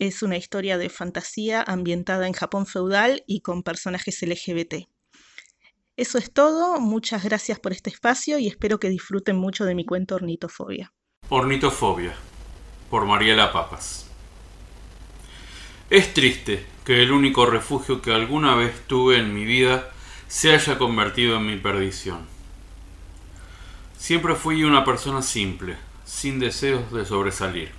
Es 0.00 0.24
una 0.24 0.36
historia 0.36 0.76
de 0.76 0.88
fantasía 0.88 1.62
ambientada 1.62 2.26
en 2.26 2.32
Japón 2.32 2.66
feudal 2.66 3.22
y 3.28 3.40
con 3.40 3.62
personajes 3.62 4.20
LGBT. 4.22 4.88
Eso 5.98 6.16
es 6.16 6.32
todo, 6.32 6.78
muchas 6.78 7.24
gracias 7.24 7.58
por 7.58 7.72
este 7.72 7.90
espacio 7.90 8.38
y 8.38 8.46
espero 8.46 8.78
que 8.78 8.88
disfruten 8.88 9.36
mucho 9.36 9.64
de 9.64 9.74
mi 9.74 9.84
cuento 9.84 10.14
Ornitofobia. 10.14 10.92
Ornitofobia, 11.28 12.14
por 12.88 13.04
Mariela 13.04 13.52
Papas. 13.52 14.08
Es 15.90 16.14
triste 16.14 16.64
que 16.84 17.02
el 17.02 17.10
único 17.10 17.46
refugio 17.46 18.00
que 18.00 18.12
alguna 18.12 18.54
vez 18.54 18.80
tuve 18.86 19.18
en 19.18 19.34
mi 19.34 19.44
vida 19.44 19.90
se 20.28 20.54
haya 20.54 20.78
convertido 20.78 21.38
en 21.38 21.46
mi 21.46 21.56
perdición. 21.56 22.20
Siempre 23.96 24.36
fui 24.36 24.62
una 24.62 24.84
persona 24.84 25.20
simple, 25.20 25.78
sin 26.04 26.38
deseos 26.38 26.92
de 26.92 27.06
sobresalir. 27.06 27.72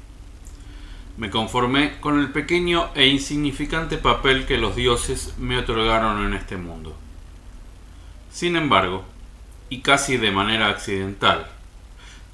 Me 1.16 1.30
conformé 1.30 2.02
con 2.02 2.20
el 2.20 2.34
pequeño 2.34 2.90
e 2.96 3.08
insignificante 3.08 3.98
papel 3.98 4.46
que 4.46 4.58
los 4.58 4.76
dioses 4.76 5.36
me 5.38 5.58
otorgaron 5.58 6.26
en 6.26 6.34
este 6.34 6.58
mundo. 6.58 6.98
Sin 8.32 8.56
embargo, 8.56 9.06
y 9.70 9.82
casi 9.82 10.18
de 10.18 10.32
manera 10.32 10.70
accidental, 10.70 11.48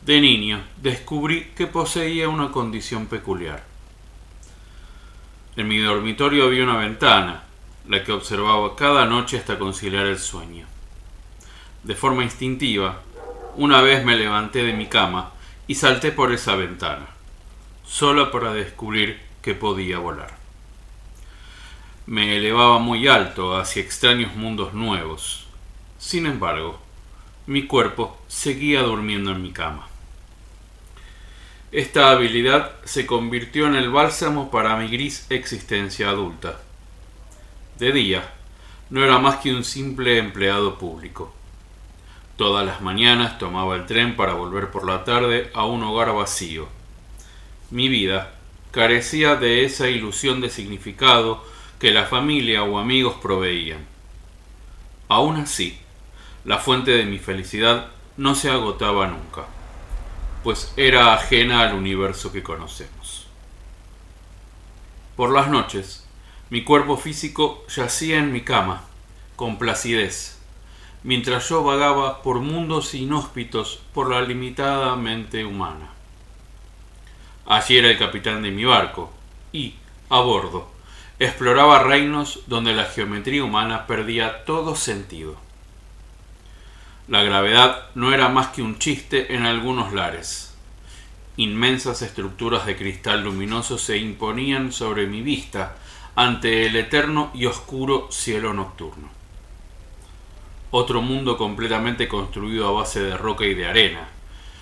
de 0.05 0.21
niño 0.21 0.61
descubrí 0.81 1.51
que 1.55 1.67
poseía 1.67 2.29
una 2.29 2.51
condición 2.51 3.07
peculiar 3.07 3.75
en 5.55 5.69
mi 5.69 5.77
dormitorio 5.77 6.45
había 6.45 6.63
una 6.63 6.77
ventana, 6.77 7.43
la 7.87 8.03
que 8.03 8.11
observaba 8.11 8.75
cada 8.75 9.05
noche 9.05 9.37
hasta 9.37 9.57
conciliar 9.57 10.05
el 10.05 10.19
sueño. 10.19 10.65
De 11.83 11.95
forma 11.95 12.23
instintiva, 12.23 13.01
una 13.55 13.81
vez 13.81 14.03
me 14.03 14.17
levanté 14.17 14.63
de 14.63 14.73
mi 14.73 14.87
cama 14.87 15.31
y 15.65 15.75
salté 15.75 16.11
por 16.11 16.33
esa 16.33 16.57
ventana, 16.57 17.07
solo 17.85 18.31
para 18.31 18.51
descubrir 18.51 19.21
que 19.41 19.53
podía 19.53 19.97
volar. 19.97 20.35
Me 22.05 22.35
elevaba 22.35 22.79
muy 22.79 23.07
alto 23.07 23.55
hacia 23.55 23.81
extraños 23.81 24.35
mundos 24.35 24.73
nuevos. 24.73 25.44
Sin 25.97 26.25
embargo, 26.25 26.79
mi 27.47 27.67
cuerpo 27.67 28.17
seguía 28.27 28.81
durmiendo 28.81 29.31
en 29.31 29.41
mi 29.41 29.51
cama. 29.51 29.87
Esta 31.71 32.11
habilidad 32.11 32.71
se 32.85 33.05
convirtió 33.05 33.67
en 33.67 33.75
el 33.75 33.89
bálsamo 33.89 34.49
para 34.49 34.77
mi 34.77 34.87
gris 34.87 35.25
existencia 35.29 36.09
adulta. 36.09 36.61
De 37.77 37.91
día, 37.91 38.33
no 38.89 39.03
era 39.03 39.19
más 39.19 39.37
que 39.37 39.53
un 39.53 39.63
simple 39.63 40.17
empleado 40.17 40.77
público. 40.77 41.33
Todas 42.37 42.65
las 42.65 42.81
mañanas 42.81 43.37
tomaba 43.37 43.75
el 43.75 43.85
tren 43.85 44.15
para 44.15 44.33
volver 44.33 44.71
por 44.71 44.85
la 44.87 45.03
tarde 45.03 45.51
a 45.53 45.65
un 45.65 45.83
hogar 45.83 46.13
vacío. 46.13 46.67
Mi 47.71 47.89
vida 47.89 48.33
carecía 48.71 49.35
de 49.35 49.65
esa 49.65 49.89
ilusión 49.89 50.41
de 50.41 50.49
significado 50.49 51.43
que 51.79 51.91
la 51.91 52.05
familia 52.05 52.63
o 52.63 52.77
amigos 52.77 53.15
proveían. 53.21 53.85
Aún 55.07 55.37
así, 55.37 55.79
la 56.45 56.59
fuente 56.59 56.91
de 56.91 57.05
mi 57.05 57.19
felicidad 57.19 57.87
no 58.17 58.35
se 58.35 58.49
agotaba 58.49 59.07
nunca 59.07 59.45
pues 60.45 60.71
era 60.77 61.15
ajena 61.15 61.61
al 61.61 61.73
universo 61.73 62.31
que 62.31 62.43
conocemos. 62.43 63.25
Por 65.15 65.31
las 65.31 65.47
noches, 65.47 66.05
mi 66.51 66.63
cuerpo 66.63 66.97
físico 66.97 67.65
yacía 67.67 68.19
en 68.19 68.31
mi 68.31 68.41
cama, 68.41 68.83
con 69.35 69.57
placidez, 69.57 70.37
mientras 71.01 71.49
yo 71.49 71.63
vagaba 71.63 72.21
por 72.21 72.41
mundos 72.41 72.93
inhóspitos 72.93 73.81
por 73.91 74.11
la 74.11 74.21
limitada 74.21 74.95
mente 74.95 75.43
humana. 75.45 75.89
Allí 77.47 77.77
era 77.77 77.89
el 77.89 77.97
capitán 77.97 78.43
de 78.43 78.51
mi 78.51 78.65
barco, 78.65 79.11
y, 79.51 79.73
a 80.09 80.19
bordo, 80.19 80.69
exploraba 81.17 81.79
reinos 81.79 82.41
donde 82.45 82.75
la 82.75 82.85
geometría 82.85 83.43
humana 83.43 83.87
perdía 83.87 84.45
todo 84.45 84.75
sentido. 84.75 85.44
La 87.07 87.21
gravedad 87.21 87.89
no 87.93 88.11
era 88.11 88.29
más 88.29 88.47
que 88.47 88.63
un 88.63 88.79
chiste 88.79 89.35
en 89.35 89.45
algunos 89.45 89.93
lares. 89.93 90.55
Inmensas 91.37 92.01
estructuras 92.01 92.65
de 92.65 92.75
cristal 92.75 93.23
luminoso 93.23 93.77
se 93.77 93.97
imponían 93.97 94.71
sobre 94.71 95.05
mi 95.05 95.21
vista 95.21 95.75
ante 96.15 96.65
el 96.65 96.75
eterno 96.75 97.29
y 97.35 97.45
oscuro 97.45 98.07
cielo 98.09 98.55
nocturno. 98.55 99.09
Otro 100.71 101.03
mundo 101.03 101.37
completamente 101.37 102.07
construido 102.07 102.67
a 102.67 102.71
base 102.71 103.01
de 103.01 103.15
roca 103.15 103.45
y 103.45 103.53
de 103.53 103.67
arena, 103.67 104.07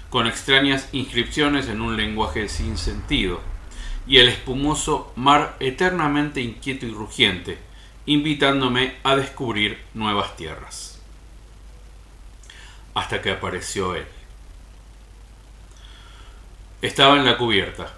con 0.10 0.28
extrañas 0.28 0.90
inscripciones 0.92 1.70
en 1.70 1.80
un 1.80 1.96
lenguaje 1.96 2.50
sin 2.50 2.78
sentido, 2.78 3.40
y 4.06 4.18
el 4.18 4.28
espumoso 4.28 5.14
mar 5.16 5.56
eternamente 5.62 6.42
inquieto 6.42 6.86
y 6.86 6.92
rugiente, 6.92 7.58
invitándome 8.06 8.96
a 9.04 9.16
descubrir 9.16 9.78
nuevas 9.94 10.36
tierras 10.36 10.93
hasta 12.94 13.22
que 13.22 13.32
apareció 13.32 13.96
él. 13.96 14.06
Estaba 16.82 17.18
en 17.18 17.26
la 17.26 17.38
cubierta, 17.38 17.94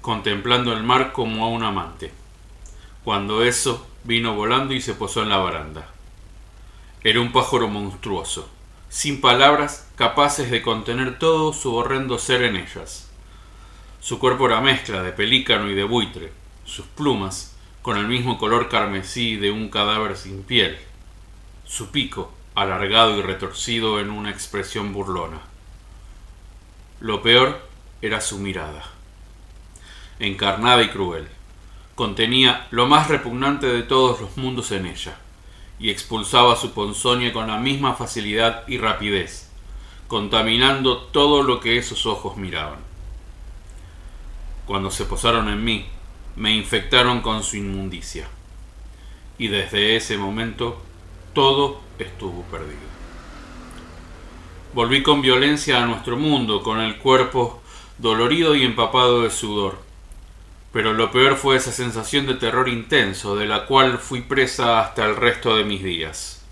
contemplando 0.00 0.72
el 0.72 0.82
mar 0.82 1.12
como 1.12 1.44
a 1.44 1.48
un 1.48 1.62
amante, 1.62 2.12
cuando 3.04 3.42
eso 3.44 3.86
vino 4.04 4.34
volando 4.34 4.74
y 4.74 4.80
se 4.80 4.94
posó 4.94 5.22
en 5.22 5.28
la 5.28 5.38
baranda. 5.38 5.88
Era 7.02 7.20
un 7.20 7.32
pájaro 7.32 7.68
monstruoso, 7.68 8.48
sin 8.88 9.20
palabras 9.20 9.88
capaces 9.96 10.50
de 10.50 10.62
contener 10.62 11.18
todo 11.18 11.52
su 11.52 11.74
horrendo 11.74 12.18
ser 12.18 12.42
en 12.42 12.56
ellas. 12.56 13.10
Su 14.00 14.18
cuerpo 14.18 14.46
era 14.46 14.60
mezcla 14.60 15.02
de 15.02 15.12
pelícano 15.12 15.70
y 15.70 15.74
de 15.74 15.84
buitre, 15.84 16.32
sus 16.64 16.86
plumas 16.86 17.56
con 17.82 17.96
el 17.96 18.08
mismo 18.08 18.38
color 18.38 18.68
carmesí 18.68 19.36
de 19.36 19.50
un 19.50 19.70
cadáver 19.70 20.16
sin 20.16 20.42
piel, 20.42 20.78
su 21.64 21.90
pico 21.90 22.32
alargado 22.54 23.18
y 23.18 23.22
retorcido 23.22 24.00
en 24.00 24.10
una 24.10 24.30
expresión 24.30 24.92
burlona. 24.92 25.40
Lo 27.00 27.22
peor 27.22 27.66
era 28.02 28.20
su 28.20 28.38
mirada, 28.38 28.84
encarnada 30.18 30.82
y 30.82 30.88
cruel. 30.88 31.28
Contenía 31.94 32.66
lo 32.70 32.86
más 32.86 33.08
repugnante 33.08 33.66
de 33.66 33.82
todos 33.82 34.20
los 34.20 34.36
mundos 34.36 34.72
en 34.72 34.86
ella, 34.86 35.18
y 35.78 35.90
expulsaba 35.90 36.56
su 36.56 36.72
ponzoña 36.72 37.32
con 37.32 37.46
la 37.46 37.58
misma 37.58 37.94
facilidad 37.94 38.66
y 38.68 38.78
rapidez, 38.78 39.50
contaminando 40.08 40.98
todo 40.98 41.42
lo 41.42 41.60
que 41.60 41.78
esos 41.78 42.06
ojos 42.06 42.36
miraban. 42.36 42.90
cuando 44.66 44.90
se 44.92 45.04
posaron 45.04 45.48
en 45.48 45.64
mí, 45.64 45.86
me 46.36 46.52
infectaron 46.52 47.22
con 47.22 47.42
su 47.42 47.56
inmundicia. 47.56 48.28
Y 49.36 49.48
desde 49.48 49.96
ese 49.96 50.16
momento 50.16 50.80
todo 51.32 51.80
estuvo 51.98 52.42
perdido. 52.44 52.90
Volví 54.72 55.02
con 55.02 55.20
violencia 55.20 55.82
a 55.82 55.86
nuestro 55.86 56.16
mundo, 56.16 56.62
con 56.62 56.80
el 56.80 56.98
cuerpo 56.98 57.60
dolorido 57.98 58.54
y 58.54 58.64
empapado 58.64 59.22
de 59.22 59.30
sudor. 59.30 59.78
Pero 60.72 60.92
lo 60.92 61.10
peor 61.10 61.36
fue 61.36 61.56
esa 61.56 61.72
sensación 61.72 62.26
de 62.26 62.34
terror 62.34 62.68
intenso, 62.68 63.34
de 63.34 63.46
la 63.46 63.66
cual 63.66 63.98
fui 63.98 64.20
presa 64.20 64.80
hasta 64.80 65.04
el 65.04 65.16
resto 65.16 65.56
de 65.56 65.64
mis 65.64 65.82
días. 65.82 66.44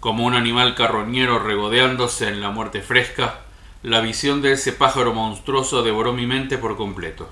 Como 0.00 0.24
un 0.24 0.34
animal 0.34 0.74
carroñero 0.74 1.38
regodeándose 1.38 2.28
en 2.28 2.40
la 2.40 2.50
muerte 2.50 2.82
fresca, 2.82 3.40
la 3.82 4.00
visión 4.00 4.42
de 4.42 4.52
ese 4.52 4.72
pájaro 4.72 5.14
monstruoso 5.14 5.82
devoró 5.82 6.12
mi 6.12 6.26
mente 6.26 6.58
por 6.58 6.76
completo. 6.76 7.30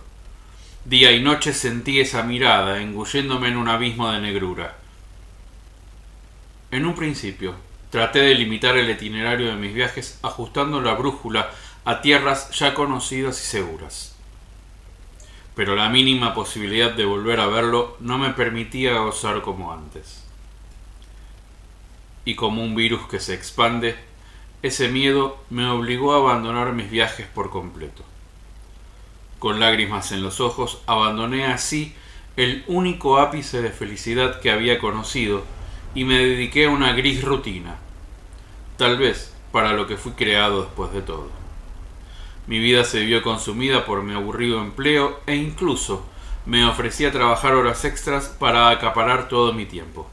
Día 0.85 1.11
y 1.11 1.21
noche 1.21 1.53
sentí 1.53 1.99
esa 1.99 2.23
mirada, 2.23 2.81
engulléndome 2.81 3.49
en 3.49 3.57
un 3.57 3.69
abismo 3.69 4.11
de 4.13 4.21
negrura. 4.21 4.77
En 6.77 6.85
un 6.85 6.95
principio, 6.95 7.55
traté 7.89 8.19
de 8.19 8.35
limitar 8.35 8.77
el 8.77 8.91
itinerario 8.91 9.47
de 9.47 9.57
mis 9.57 9.73
viajes 9.73 10.19
ajustando 10.23 10.83
la 10.83 10.93
brújula 10.93 11.51
a 11.87 12.03
tierras 12.03 12.51
ya 12.51 12.75
conocidas 12.75 13.41
y 13.43 13.47
seguras. 13.47 14.15
Pero 15.55 15.75
la 15.75 15.89
mínima 15.89 16.35
posibilidad 16.35 16.93
de 16.93 17.07
volver 17.07 17.41
a 17.41 17.47
verlo 17.47 17.97
no 18.01 18.19
me 18.19 18.29
permitía 18.35 18.99
gozar 18.99 19.41
como 19.41 19.73
antes. 19.73 20.23
Y 22.27 22.35
como 22.35 22.63
un 22.63 22.75
virus 22.75 23.09
que 23.09 23.21
se 23.21 23.33
expande, 23.33 23.97
ese 24.61 24.89
miedo 24.89 25.39
me 25.49 25.67
obligó 25.71 26.13
a 26.13 26.19
abandonar 26.19 26.75
mis 26.75 26.91
viajes 26.91 27.27
por 27.27 27.49
completo. 27.49 28.05
Con 29.39 29.61
lágrimas 29.61 30.13
en 30.13 30.23
los 30.23 30.41
ojos, 30.41 30.83
abandoné 30.87 31.47
así 31.47 31.95
el 32.37 32.65
único 32.67 33.19
ápice 33.19 33.63
de 33.63 33.71
felicidad 33.71 34.41
que 34.41 34.51
había 34.51 34.79
conocido 34.79 35.56
y 35.97 36.05
me 36.05 36.19
dediqué 36.19 36.67
a 36.67 36.71
una 36.71 36.93
gris 36.93 37.25
rutina, 37.25 37.77
tal 38.77 38.99
vez 38.99 39.35
para 39.51 39.73
lo 39.73 39.87
que 39.87 39.97
fui 39.97 40.13
creado 40.13 40.65
después 40.65 40.93
de 40.93 41.01
todo. 41.01 41.31
Mi 42.47 42.59
vida 42.59 42.85
se 42.85 43.01
vio 43.01 43.23
consumida 43.23 43.87
por 43.87 44.03
mi 44.03 44.13
aburrido 44.13 44.61
empleo 44.61 45.19
e 45.27 45.37
incluso 45.37 46.05
me 46.45 46.67
ofrecía 46.67 47.11
trabajar 47.13 47.55
horas 47.55 47.87
extras 47.87 48.29
para 48.29 48.69
acaparar 48.69 49.29
todo 49.29 49.55
mi 49.55 49.65
tiempo. 49.65 50.07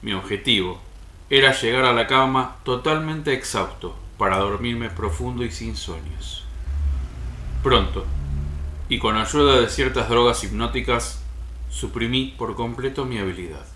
Mi 0.00 0.12
objetivo 0.12 0.80
era 1.28 1.52
llegar 1.52 1.84
a 1.84 1.92
la 1.92 2.06
cama 2.06 2.58
totalmente 2.62 3.32
exhausto 3.32 3.96
para 4.16 4.38
dormirme 4.38 4.90
profundo 4.90 5.44
y 5.44 5.50
sin 5.50 5.74
sueños. 5.74 6.44
Pronto, 7.64 8.06
y 8.88 9.00
con 9.00 9.16
ayuda 9.16 9.60
de 9.60 9.68
ciertas 9.68 10.08
drogas 10.08 10.44
hipnóticas, 10.44 11.20
suprimí 11.68 12.34
por 12.38 12.54
completo 12.54 13.04
mi 13.04 13.18
habilidad. 13.18 13.71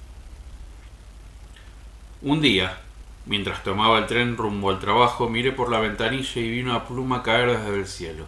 Un 2.23 2.41
día, 2.41 2.81
mientras 3.27 3.63
tomaba 3.63 3.99
el 3.99 4.07
tren 4.07 4.37
rumbo 4.37 4.71
al 4.71 4.81
trabajo, 4.81 5.29
miré 5.29 5.53
por 5.53 5.71
la 5.71 5.81
ventanilla 5.81 6.41
y 6.41 6.51
vi 6.51 6.61
una 6.63 6.85
pluma 6.85 7.23
caer 7.23 7.59
desde 7.59 7.77
el 7.77 7.87
cielo. 7.87 8.27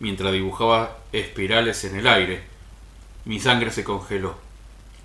Mientras 0.00 0.32
dibujaba 0.32 0.98
espirales 1.12 1.84
en 1.84 1.96
el 1.96 2.06
aire, 2.06 2.44
mi 3.24 3.38
sangre 3.38 3.70
se 3.70 3.84
congeló 3.84 4.36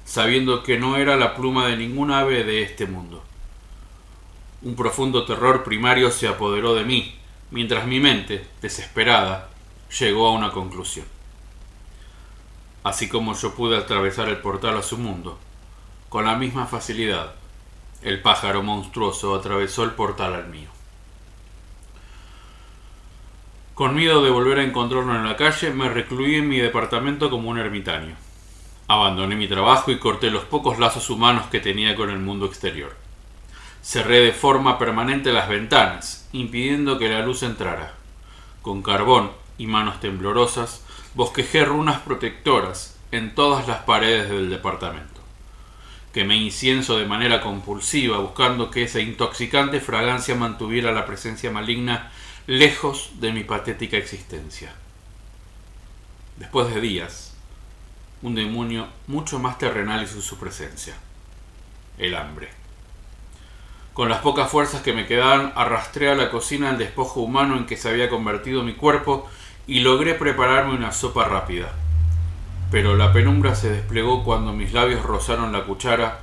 sabiendo 0.07 0.63
que 0.63 0.79
no 0.79 0.95
era 0.95 1.17
la 1.17 1.35
pluma 1.35 1.67
de 1.67 1.75
ningún 1.75 2.11
ave 2.11 2.45
de 2.45 2.63
este 2.63 2.85
mundo. 2.87 3.21
Un 4.61 4.73
profundo 4.73 5.25
terror 5.25 5.65
primario 5.65 6.11
se 6.11 6.29
apoderó 6.29 6.73
de 6.75 6.85
mí, 6.85 7.19
mientras 7.51 7.85
mi 7.85 7.99
mente, 7.99 8.47
desesperada, 8.61 9.49
llegó 9.99 10.27
a 10.27 10.31
una 10.31 10.51
conclusión. 10.51 11.05
Así 12.83 13.09
como 13.09 13.35
yo 13.35 13.53
pude 13.53 13.77
atravesar 13.77 14.29
el 14.29 14.37
portal 14.37 14.77
a 14.77 14.81
su 14.81 14.97
mundo, 14.97 15.37
con 16.07 16.23
la 16.23 16.37
misma 16.37 16.67
facilidad, 16.67 17.33
el 18.01 18.21
pájaro 18.21 18.63
monstruoso 18.63 19.35
atravesó 19.35 19.83
el 19.83 19.91
portal 19.91 20.33
al 20.33 20.47
mío. 20.47 20.69
Con 23.73 23.95
miedo 23.95 24.23
de 24.23 24.29
volver 24.29 24.59
a 24.59 24.63
encontrarlo 24.63 25.15
en 25.15 25.23
la 25.23 25.35
calle, 25.35 25.71
me 25.71 25.89
recluí 25.89 26.35
en 26.35 26.49
mi 26.49 26.57
departamento 26.57 27.29
como 27.29 27.49
un 27.49 27.59
ermitaño. 27.59 28.15
Abandoné 28.87 29.35
mi 29.35 29.47
trabajo 29.47 29.91
y 29.91 29.99
corté 29.99 30.31
los 30.31 30.45
pocos 30.45 30.79
lazos 30.79 31.09
humanos 31.09 31.47
que 31.47 31.59
tenía 31.59 31.95
con 31.95 32.09
el 32.09 32.19
mundo 32.19 32.45
exterior. 32.45 32.95
Cerré 33.83 34.21
de 34.21 34.31
forma 34.31 34.79
permanente 34.79 35.31
las 35.31 35.49
ventanas, 35.49 36.27
impidiendo 36.33 36.97
que 36.97 37.09
la 37.09 37.21
luz 37.21 37.43
entrara. 37.43 37.93
Con 38.61 38.81
carbón 38.81 39.31
y 39.57 39.67
manos 39.67 39.99
temblorosas, 39.99 40.83
bosquejé 41.13 41.65
runas 41.65 41.99
protectoras 41.99 42.97
en 43.11 43.35
todas 43.35 43.67
las 43.67 43.79
paredes 43.79 44.29
del 44.29 44.49
departamento. 44.49 45.16
Quemé 46.17 46.35
incienso 46.35 46.97
de 46.97 47.05
manera 47.05 47.41
compulsiva, 47.41 48.17
buscando 48.17 48.71
que 48.71 48.81
esa 48.81 48.99
intoxicante 48.99 49.79
fragancia 49.79 50.33
mantuviera 50.33 50.91
la 50.91 51.05
presencia 51.05 51.51
maligna 51.51 52.11
lejos 52.47 53.11
de 53.19 53.31
mi 53.31 53.43
patética 53.43 53.97
existencia. 53.97 54.73
Después 56.37 56.73
de 56.73 56.81
días, 56.81 57.35
un 58.23 58.33
demonio 58.33 58.87
mucho 59.05 59.37
más 59.37 59.59
terrenal 59.59 60.01
hizo 60.01 60.19
su 60.19 60.39
presencia, 60.39 60.95
el 61.99 62.15
hambre. 62.15 62.49
Con 63.93 64.09
las 64.09 64.21
pocas 64.21 64.49
fuerzas 64.49 64.81
que 64.81 64.93
me 64.93 65.05
quedaban, 65.05 65.53
arrastré 65.55 66.09
a 66.09 66.15
la 66.15 66.31
cocina 66.31 66.71
el 66.71 66.79
despojo 66.79 67.19
humano 67.19 67.57
en 67.57 67.67
que 67.67 67.77
se 67.77 67.89
había 67.89 68.09
convertido 68.09 68.63
mi 68.63 68.73
cuerpo 68.73 69.29
y 69.67 69.81
logré 69.81 70.15
prepararme 70.15 70.73
una 70.73 70.91
sopa 70.91 71.25
rápida. 71.25 71.75
Pero 72.69 72.95
la 72.95 73.13
penumbra 73.13 73.55
se 73.55 73.69
desplegó 73.69 74.23
cuando 74.23 74.51
mis 74.51 74.73
labios 74.73 75.03
rozaron 75.03 75.51
la 75.51 75.63
cuchara 75.63 76.19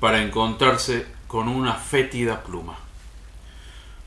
para 0.00 0.22
encontrarse 0.22 1.06
con 1.28 1.48
una 1.48 1.74
fétida 1.74 2.42
pluma. 2.42 2.76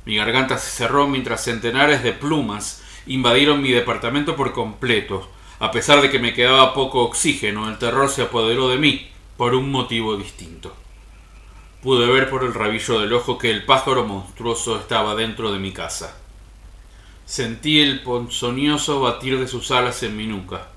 Mi 0.06 0.16
garganta 0.16 0.58
se 0.58 0.70
cerró 0.70 1.08
mientras 1.08 1.44
centenares 1.44 2.04
de 2.04 2.14
plumas 2.14 2.82
invadieron 3.08 3.62
mi 3.62 3.72
departamento 3.72 4.36
por 4.36 4.54
completo, 4.54 5.30
a 5.60 5.72
pesar 5.72 6.02
de 6.02 6.10
que 6.10 6.20
me 6.20 6.34
quedaba 6.34 6.74
poco 6.74 7.02
oxígeno, 7.04 7.68
el 7.70 7.78
terror 7.78 8.10
se 8.10 8.22
apoderó 8.22 8.70
de 8.70 8.78
mí 8.78 9.10
por 9.38 9.56
un 9.56 9.72
motivo 9.72 10.16
distinto. 10.16 10.76
Pude 11.82 12.06
ver 12.08 12.30
por 12.30 12.44
el 12.44 12.54
rabillo 12.54 13.00
del 13.00 13.14
ojo 13.14 13.38
que 13.38 13.50
el 13.50 13.66
pájaro 13.66 14.04
monstruoso 14.04 14.78
estaba 14.78 15.16
dentro 15.16 15.52
de 15.52 15.60
mi 15.60 15.72
casa. 15.72 16.18
Sentí 17.26 17.82
el 17.82 18.02
ponzoñoso 18.04 19.02
batir 19.02 19.40
de 19.40 19.48
sus 19.48 19.72
alas 19.72 20.04
en 20.04 20.16
mi 20.16 20.28
nuca. 20.28 20.68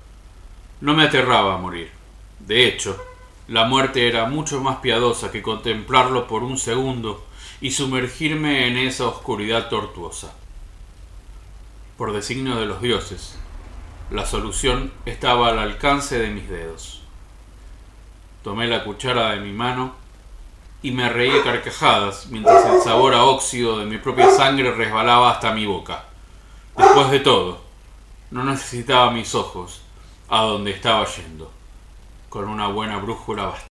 No 0.81 0.95
me 0.95 1.03
aterraba 1.03 1.53
a 1.53 1.57
morir. 1.57 1.91
De 2.39 2.65
hecho, 2.65 2.99
la 3.47 3.65
muerte 3.65 4.07
era 4.07 4.25
mucho 4.25 4.61
más 4.61 4.77
piadosa 4.77 5.31
que 5.31 5.43
contemplarlo 5.43 6.25
por 6.25 6.41
un 6.41 6.57
segundo 6.57 7.23
y 7.61 7.69
sumergirme 7.69 8.67
en 8.67 8.77
esa 8.77 9.05
oscuridad 9.05 9.69
tortuosa. 9.69 10.33
Por 11.97 12.13
designio 12.13 12.55
de 12.55 12.65
los 12.65 12.81
dioses, 12.81 13.37
la 14.09 14.25
solución 14.25 14.91
estaba 15.05 15.49
al 15.49 15.59
alcance 15.59 16.17
de 16.17 16.31
mis 16.31 16.49
dedos. 16.49 17.03
Tomé 18.43 18.67
la 18.67 18.83
cuchara 18.83 19.31
de 19.31 19.39
mi 19.39 19.51
mano 19.51 19.93
y 20.81 20.89
me 20.89 21.09
reí 21.09 21.29
a 21.29 21.43
carcajadas 21.43 22.25
mientras 22.31 22.65
el 22.65 22.81
sabor 22.81 23.13
a 23.13 23.25
óxido 23.25 23.77
de 23.77 23.85
mi 23.85 23.99
propia 23.99 24.31
sangre 24.31 24.71
resbalaba 24.71 25.29
hasta 25.29 25.53
mi 25.53 25.67
boca. 25.67 26.05
Después 26.75 27.11
de 27.11 27.19
todo, 27.19 27.61
no 28.31 28.43
necesitaba 28.43 29.11
mis 29.11 29.35
ojos 29.35 29.80
a 30.33 30.43
donde 30.43 30.71
estaba 30.71 31.05
yendo. 31.05 31.51
Con 32.29 32.47
una 32.47 32.69
buena 32.69 32.97
brújula 32.99 33.43
bastante. 33.43 33.70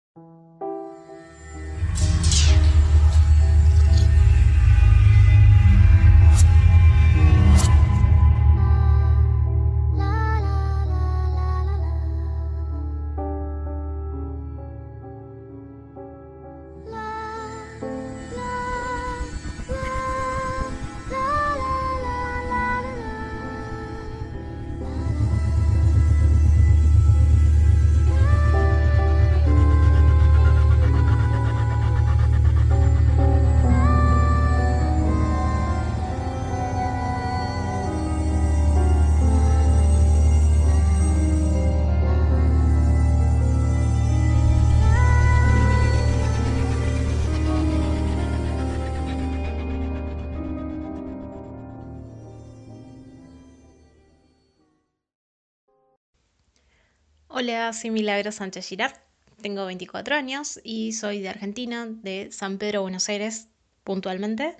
Hola, 57.48 57.72
soy 57.72 57.92
Milagro 57.92 58.32
Sánchez 58.32 58.66
Girard, 58.66 58.96
tengo 59.40 59.66
24 59.66 60.16
años 60.16 60.58
y 60.64 60.94
soy 60.94 61.20
de 61.20 61.28
Argentina, 61.28 61.86
de 61.88 62.32
San 62.32 62.58
Pedro, 62.58 62.82
Buenos 62.82 63.08
Aires, 63.08 63.46
puntualmente. 63.84 64.56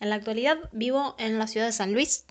En 0.00 0.08
la 0.08 0.14
actualidad 0.14 0.56
vivo 0.72 1.14
en 1.18 1.38
la 1.38 1.46
ciudad 1.46 1.66
de 1.66 1.72
San 1.72 1.92
Luis. 1.92 2.24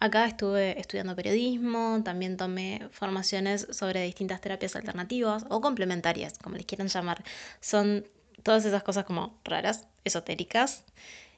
Acá 0.00 0.24
estuve 0.24 0.80
estudiando 0.80 1.14
periodismo, 1.14 2.00
también 2.02 2.38
tomé 2.38 2.88
formaciones 2.90 3.66
sobre 3.70 4.02
distintas 4.02 4.40
terapias 4.40 4.74
alternativas 4.76 5.44
o 5.50 5.60
complementarias, 5.60 6.38
como 6.38 6.56
les 6.56 6.64
quieran 6.64 6.88
llamar. 6.88 7.22
Son 7.60 8.06
todas 8.42 8.64
esas 8.64 8.82
cosas 8.82 9.04
como 9.04 9.38
raras, 9.44 9.88
esotéricas, 10.04 10.84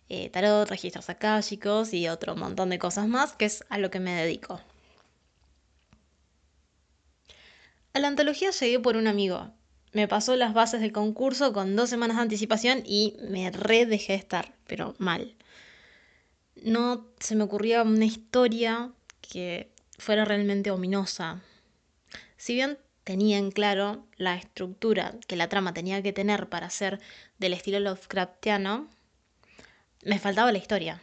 eh, 0.08 0.30
tarot, 0.30 0.70
registros 0.70 1.10
akáshicos 1.10 1.92
y 1.92 2.06
otro 2.06 2.36
montón 2.36 2.70
de 2.70 2.78
cosas 2.78 3.08
más, 3.08 3.32
que 3.32 3.46
es 3.46 3.64
a 3.68 3.78
lo 3.78 3.90
que 3.90 3.98
me 3.98 4.12
dedico. 4.12 4.60
A 7.92 7.98
la 7.98 8.08
antología 8.08 8.50
llegué 8.50 8.78
por 8.78 8.96
un 8.96 9.06
amigo. 9.06 9.52
Me 9.92 10.06
pasó 10.06 10.36
las 10.36 10.54
bases 10.54 10.80
del 10.80 10.92
concurso 10.92 11.52
con 11.52 11.74
dos 11.74 11.90
semanas 11.90 12.16
de 12.16 12.22
anticipación 12.22 12.82
y 12.84 13.16
me 13.28 13.50
re 13.50 13.86
dejé 13.86 14.14
estar, 14.14 14.54
pero 14.66 14.94
mal. 14.98 15.34
No 16.62 17.06
se 17.18 17.34
me 17.34 17.42
ocurría 17.42 17.82
una 17.82 18.04
historia 18.04 18.92
que 19.20 19.72
fuera 19.98 20.24
realmente 20.24 20.70
ominosa. 20.70 21.42
Si 22.36 22.54
bien 22.54 22.78
tenía 23.02 23.38
en 23.38 23.50
claro 23.50 24.06
la 24.16 24.36
estructura 24.36 25.14
que 25.26 25.34
la 25.34 25.48
trama 25.48 25.74
tenía 25.74 26.00
que 26.02 26.12
tener 26.12 26.48
para 26.48 26.70
ser 26.70 27.00
del 27.38 27.54
estilo 27.54 27.80
Lovecraftiano, 27.80 28.88
me 30.04 30.18
faltaba 30.20 30.52
la 30.52 30.58
historia. 30.58 31.00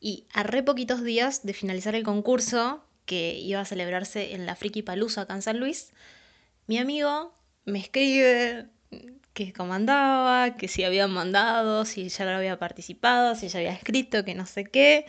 Y 0.00 0.26
a 0.32 0.42
re 0.42 0.64
poquitos 0.64 1.04
días 1.04 1.44
de 1.44 1.54
finalizar 1.54 1.94
el 1.94 2.02
concurso, 2.02 2.82
que 3.08 3.38
iba 3.38 3.60
a 3.60 3.64
celebrarse 3.64 4.34
en 4.34 4.46
la 4.46 4.54
Friki 4.54 4.82
Palusa 4.82 5.22
acá 5.22 5.34
en 5.34 5.42
San 5.42 5.58
Luis, 5.58 5.90
mi 6.68 6.78
amigo 6.78 7.34
me 7.64 7.80
escribe 7.80 8.66
que 9.32 9.52
comandaba, 9.52 10.56
que 10.56 10.68
si 10.68 10.84
había 10.84 11.08
mandado, 11.08 11.84
si 11.84 12.08
ya 12.08 12.24
lo 12.26 12.32
había 12.32 12.58
participado, 12.58 13.34
si 13.34 13.48
ya 13.48 13.60
había 13.60 13.72
escrito, 13.72 14.24
que 14.24 14.34
no 14.34 14.46
sé 14.46 14.64
qué. 14.64 15.06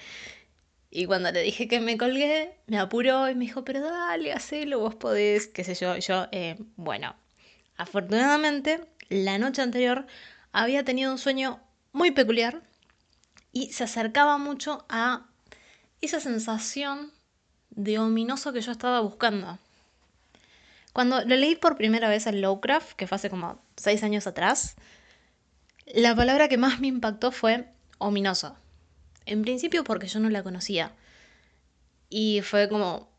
Y 0.89 1.05
cuando 1.05 1.31
le 1.31 1.41
dije 1.41 1.67
que 1.67 1.79
me 1.81 1.97
colgué, 1.97 2.57
me 2.67 2.79
apuró 2.79 3.29
y 3.29 3.35
me 3.35 3.45
dijo, 3.45 3.63
pero 3.65 3.81
dale, 3.81 4.31
hacelo, 4.33 4.79
vos 4.79 4.95
podés, 4.95 5.47
qué 5.47 5.63
sé 5.63 5.75
yo. 5.75 5.97
yo, 5.97 6.27
eh, 6.31 6.55
bueno, 6.77 7.15
afortunadamente, 7.75 8.81
la 9.09 9.37
noche 9.37 9.61
anterior 9.61 10.07
había 10.51 10.83
tenido 10.83 11.11
un 11.11 11.17
sueño 11.17 11.59
muy 11.91 12.11
peculiar 12.11 12.61
y 13.51 13.73
se 13.73 13.83
acercaba 13.83 14.37
mucho 14.37 14.85
a 14.89 15.27
esa 16.01 16.19
sensación 16.19 17.11
de 17.71 17.99
ominoso 17.99 18.53
que 18.53 18.61
yo 18.61 18.71
estaba 18.71 18.99
buscando. 19.01 19.57
Cuando 20.93 21.23
lo 21.23 21.35
leí 21.35 21.55
por 21.55 21.77
primera 21.77 22.09
vez 22.09 22.27
en 22.27 22.41
Lovecraft, 22.41 22.93
que 22.93 23.07
fue 23.07 23.15
hace 23.15 23.29
como 23.29 23.61
seis 23.77 24.03
años 24.03 24.27
atrás, 24.27 24.75
la 25.85 26.15
palabra 26.15 26.47
que 26.49 26.57
más 26.57 26.79
me 26.79 26.87
impactó 26.87 27.31
fue 27.31 27.67
ominoso. 27.97 28.55
En 29.25 29.41
principio 29.43 29.83
porque 29.83 30.07
yo 30.07 30.19
no 30.19 30.29
la 30.29 30.43
conocía. 30.43 30.93
Y 32.09 32.41
fue 32.41 32.69
como... 32.69 33.09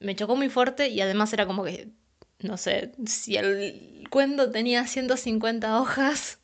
Me 0.00 0.14
chocó 0.16 0.36
muy 0.36 0.48
fuerte 0.48 0.88
y 0.88 1.00
además 1.00 1.32
era 1.32 1.46
como 1.46 1.64
que... 1.64 1.88
No 2.40 2.56
sé, 2.56 2.92
si 3.06 3.36
el 3.36 4.06
cuento 4.10 4.50
tenía 4.50 4.86
150 4.86 5.80
hojas, 5.80 6.38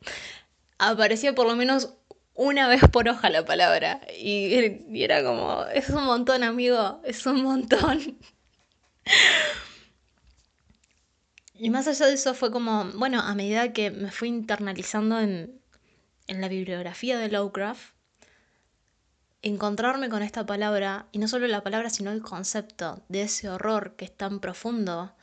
aparecía 0.78 1.34
por 1.34 1.46
lo 1.46 1.54
menos 1.56 1.94
una 2.36 2.68
vez 2.68 2.82
por 2.92 3.08
hoja 3.08 3.30
la 3.30 3.44
palabra. 3.44 4.00
Y, 4.18 4.54
era 5.02 5.24
como, 5.24 5.64
es 5.74 5.88
un 5.90 6.04
montón, 6.04 6.44
amigo, 6.44 7.00
es 7.04 7.26
un 7.26 7.42
montón. 7.42 8.18
Y 11.58 11.70
más 11.70 11.88
allá 11.88 12.04
de 12.04 12.12
eso 12.12 12.34
fue 12.34 12.50
como, 12.50 12.84
bueno, 12.96 13.18
a 13.22 13.34
medida 13.34 13.72
que 13.72 13.90
me 13.90 14.10
fui 14.10 14.28
internalizando 14.28 15.18
en, 15.18 15.58
en 16.26 16.42
la 16.42 16.48
bibliografía 16.48 17.16
de 17.16 17.30
Lovecraft, 17.30 17.94
encontrarme 19.40 20.10
con 20.10 20.22
esta 20.22 20.44
palabra, 20.44 21.06
y 21.12 21.18
no 21.18 21.28
solo 21.28 21.46
la 21.46 21.62
palabra, 21.62 21.88
sino 21.88 22.12
el 22.12 22.20
concepto 22.20 23.02
de 23.08 23.22
ese 23.22 23.48
horror 23.48 23.96
que 23.96 24.04
es 24.04 24.14
tan 24.14 24.40
profundo, 24.40 25.14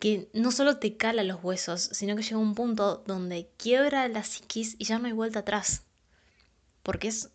que 0.00 0.28
no 0.32 0.50
solo 0.50 0.78
te 0.78 0.96
cala 0.96 1.22
los 1.22 1.44
huesos, 1.44 1.90
sino 1.92 2.16
que 2.16 2.22
llega 2.22 2.38
un 2.38 2.56
punto 2.56 3.04
donde 3.06 3.48
quiebra 3.58 4.08
la 4.08 4.24
psiquis 4.24 4.74
y 4.80 4.86
ya 4.86 4.98
no 4.98 5.06
hay 5.06 5.12
vuelta 5.12 5.38
atrás 5.38 5.84
porque 6.82 7.08
es 7.08 7.30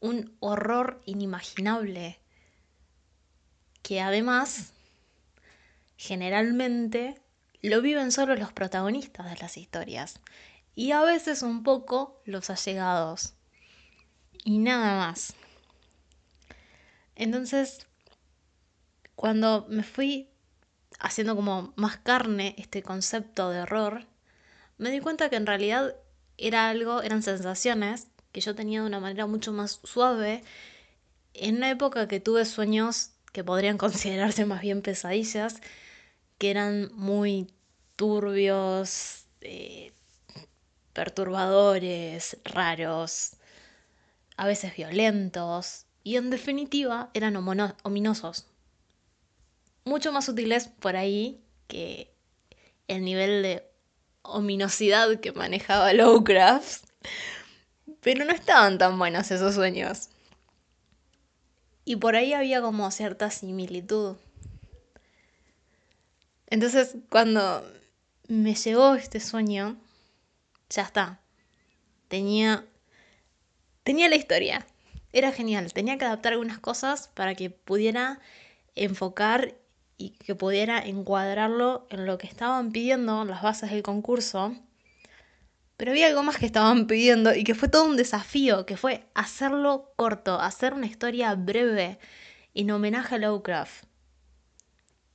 un 0.00 0.36
horror 0.40 1.00
inimaginable 1.06 2.18
que 3.82 4.00
además 4.00 4.72
generalmente 5.96 7.20
lo 7.60 7.80
viven 7.80 8.10
solo 8.10 8.34
los 8.34 8.52
protagonistas 8.52 9.30
de 9.30 9.36
las 9.36 9.56
historias 9.56 10.20
y 10.74 10.92
a 10.92 11.02
veces 11.02 11.42
un 11.42 11.62
poco 11.62 12.20
los 12.24 12.50
allegados 12.50 13.34
y 14.44 14.58
nada 14.58 14.96
más. 14.96 15.34
Entonces, 17.14 17.86
cuando 19.14 19.66
me 19.68 19.84
fui 19.84 20.30
haciendo 20.98 21.36
como 21.36 21.72
más 21.76 21.98
carne 21.98 22.54
este 22.58 22.82
concepto 22.82 23.50
de 23.50 23.60
horror, 23.60 24.06
me 24.78 24.90
di 24.90 25.00
cuenta 25.00 25.28
que 25.30 25.36
en 25.36 25.46
realidad 25.46 25.94
era 26.38 26.68
algo, 26.70 27.02
eran 27.02 27.22
sensaciones 27.22 28.08
que 28.32 28.40
yo 28.40 28.54
tenía 28.54 28.80
de 28.80 28.86
una 28.86 29.00
manera 29.00 29.26
mucho 29.26 29.52
más 29.52 29.80
suave, 29.84 30.42
en 31.34 31.56
una 31.56 31.70
época 31.70 32.08
que 32.08 32.20
tuve 32.20 32.44
sueños 32.44 33.10
que 33.32 33.44
podrían 33.44 33.78
considerarse 33.78 34.44
más 34.44 34.62
bien 34.62 34.82
pesadillas, 34.82 35.60
que 36.38 36.50
eran 36.50 36.90
muy 36.94 37.52
turbios, 37.96 39.26
eh, 39.42 39.92
perturbadores, 40.92 42.38
raros, 42.44 43.32
a 44.36 44.46
veces 44.46 44.74
violentos, 44.76 45.86
y 46.04 46.16
en 46.16 46.30
definitiva 46.30 47.10
eran 47.14 47.36
ominosos. 47.36 48.46
Mucho 49.84 50.12
más 50.12 50.28
útiles 50.28 50.68
por 50.68 50.96
ahí 50.96 51.40
que 51.68 52.12
el 52.88 53.04
nivel 53.04 53.42
de 53.42 53.68
ominosidad 54.22 55.20
que 55.20 55.32
manejaba 55.32 55.92
Lovecraft 55.92 56.84
pero 58.02 58.24
no 58.24 58.32
estaban 58.32 58.78
tan 58.78 58.98
buenos 58.98 59.30
esos 59.30 59.54
sueños. 59.54 60.08
Y 61.84 61.96
por 61.96 62.16
ahí 62.16 62.32
había 62.32 62.60
como 62.60 62.90
cierta 62.90 63.30
similitud. 63.30 64.16
Entonces, 66.48 66.96
cuando 67.08 67.64
me 68.28 68.54
llegó 68.54 68.94
este 68.94 69.20
sueño, 69.20 69.76
ya 70.68 70.82
está. 70.82 71.20
Tenía 72.08 72.66
tenía 73.84 74.08
la 74.08 74.16
historia. 74.16 74.66
Era 75.12 75.32
genial. 75.32 75.72
Tenía 75.72 75.98
que 75.98 76.04
adaptar 76.04 76.32
algunas 76.32 76.58
cosas 76.58 77.08
para 77.08 77.34
que 77.34 77.50
pudiera 77.50 78.20
enfocar 78.74 79.54
y 79.96 80.10
que 80.10 80.34
pudiera 80.34 80.78
encuadrarlo 80.78 81.86
en 81.90 82.06
lo 82.06 82.18
que 82.18 82.26
estaban 82.26 82.72
pidiendo 82.72 83.24
las 83.24 83.42
bases 83.42 83.70
del 83.70 83.82
concurso 83.82 84.56
pero 85.76 85.90
había 85.90 86.06
algo 86.06 86.22
más 86.22 86.36
que 86.36 86.46
estaban 86.46 86.86
pidiendo 86.86 87.34
y 87.34 87.44
que 87.44 87.54
fue 87.54 87.68
todo 87.68 87.84
un 87.84 87.96
desafío, 87.96 88.66
que 88.66 88.76
fue 88.76 89.06
hacerlo 89.14 89.92
corto, 89.96 90.40
hacer 90.40 90.74
una 90.74 90.86
historia 90.86 91.34
breve 91.34 91.98
en 92.54 92.70
homenaje 92.70 93.16
a 93.16 93.18
Lovecraft. 93.18 93.84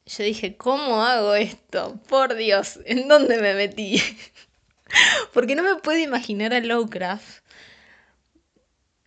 Yo 0.05 0.23
dije, 0.23 0.57
¿cómo 0.57 1.03
hago 1.03 1.35
esto? 1.35 1.99
Por 2.07 2.35
Dios, 2.35 2.79
¿en 2.85 3.07
dónde 3.07 3.39
me 3.41 3.53
metí? 3.53 4.01
Porque 5.33 5.55
no 5.55 5.63
me 5.63 5.75
puedo 5.75 5.99
imaginar 5.99 6.53
a 6.53 6.61
Lovecraft, 6.61 7.43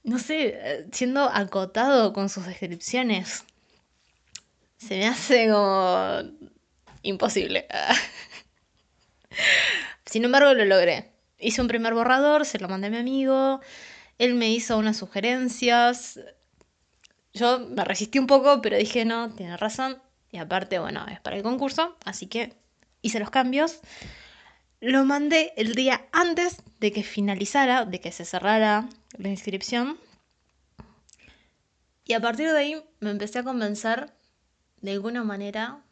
no 0.02 0.18
sé, 0.18 0.86
siendo 0.92 1.24
acotado 1.24 2.12
con 2.12 2.28
sus 2.28 2.46
descripciones. 2.46 3.44
Se 4.78 4.96
me 4.96 5.08
hace 5.08 5.48
como 5.50 6.22
imposible. 7.02 7.66
Sin 10.06 10.24
embargo, 10.24 10.54
lo 10.54 10.64
logré 10.64 11.09
hice 11.40 11.60
un 11.60 11.68
primer 11.68 11.94
borrador, 11.94 12.46
se 12.46 12.58
lo 12.58 12.68
mandé 12.68 12.88
a 12.88 12.90
mi 12.90 12.98
amigo, 12.98 13.60
él 14.18 14.34
me 14.34 14.50
hizo 14.50 14.76
unas 14.78 14.98
sugerencias. 14.98 16.20
Yo 17.32 17.60
me 17.60 17.84
resistí 17.84 18.18
un 18.18 18.26
poco, 18.26 18.60
pero 18.60 18.76
dije, 18.76 19.04
no, 19.04 19.30
tiene 19.30 19.56
razón. 19.56 20.00
Y 20.30 20.38
aparte, 20.38 20.78
bueno, 20.78 21.06
es 21.08 21.20
para 21.20 21.36
el 21.36 21.42
concurso, 21.42 21.96
así 22.04 22.26
que 22.26 22.54
hice 23.02 23.18
los 23.18 23.30
cambios. 23.30 23.80
Lo 24.80 25.04
mandé 25.04 25.52
el 25.56 25.74
día 25.74 26.06
antes 26.12 26.62
de 26.80 26.92
que 26.92 27.02
finalizara, 27.02 27.84
de 27.84 28.00
que 28.00 28.12
se 28.12 28.24
cerrara 28.24 28.88
la 29.16 29.28
inscripción. 29.28 29.98
Y 32.04 32.12
a 32.14 32.20
partir 32.20 32.50
de 32.50 32.58
ahí 32.58 32.82
me 33.00 33.10
empecé 33.10 33.38
a 33.38 33.44
convencer 33.44 34.12
de 34.80 34.92
alguna 34.92 35.22
manera, 35.24 35.82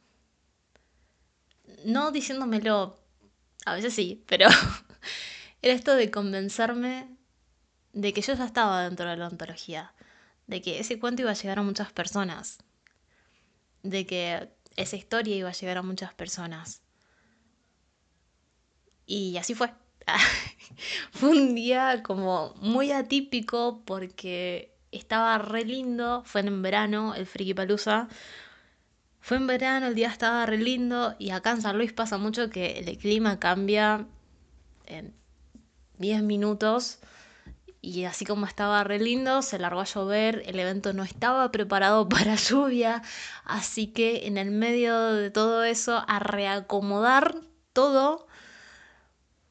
no 1.85 2.11
diciéndomelo, 2.11 2.99
a 3.67 3.75
veces 3.75 3.95
sí, 3.95 4.25
pero 4.27 4.49
era 5.63 5.75
esto 5.75 5.95
de 5.95 6.11
convencerme 6.11 7.09
de 7.93 8.13
que 8.13 8.23
yo 8.23 8.35
ya 8.35 8.45
estaba 8.45 8.85
dentro 8.85 9.09
de 9.09 9.17
la 9.17 9.29
ontología, 9.29 9.93
de 10.47 10.63
que 10.63 10.79
ese 10.79 10.99
cuento 10.99 11.23
iba 11.23 11.31
a 11.33 11.35
llegar 11.35 11.59
a 11.59 11.63
muchas 11.63 11.93
personas, 11.93 12.59
de 13.83 14.07
que 14.07 14.51
esa 14.77 14.97
historia 14.97 15.37
iba 15.37 15.49
a 15.49 15.53
llegar 15.53 15.79
a 15.79 15.83
muchas 15.83 16.15
personas. 16.15 16.83
Y 19.07 19.37
así 19.39 19.55
fue. 19.55 19.73
fue 21.13 21.31
un 21.31 21.55
día 21.55 22.03
como 22.03 22.55
muy 22.61 22.93
atípico 22.93 23.83
porque 23.85 24.75
estaba 24.93 25.39
re 25.39 25.65
lindo, 25.65 26.23
fue 26.25 26.43
en 26.43 26.63
verano, 26.63 27.15
el 27.15 27.27
Friki 27.27 27.55
Palusa. 27.55 28.09
Fue 29.21 29.37
en 29.37 29.47
verano, 29.47 29.89
el 29.89 29.95
día 29.95 30.09
estaba 30.09 30.47
re 30.47 30.59
lindo 30.59 31.17
y 31.19 31.31
acá 31.31 31.51
en 31.51 31.63
San 31.63 31.77
Luis 31.77 31.93
pasa 31.93 32.17
mucho 32.19 32.49
que 32.51 32.79
el 32.79 32.97
clima 32.99 33.39
cambia 33.39 34.07
en 34.87 35.18
10 35.99 36.23
minutos 36.23 36.99
y 37.81 38.05
así 38.05 38.25
como 38.25 38.47
estaba 38.47 38.83
re 38.85 38.99
lindo, 38.99 39.43
se 39.43 39.59
largó 39.59 39.81
a 39.81 39.85
llover, 39.85 40.43
el 40.47 40.59
evento 40.59 40.93
no 40.93 41.05
estaba 41.05 41.51
preparado 41.51 42.09
para 42.09 42.35
lluvia, 42.35 43.03
así 43.45 43.89
que 43.89 44.27
en 44.27 44.37
el 44.39 44.51
medio 44.51 45.13
de 45.13 45.31
todo 45.31 45.65
eso 45.65 46.05
a 46.07 46.19
reacomodar 46.19 47.37
todo 47.73 48.27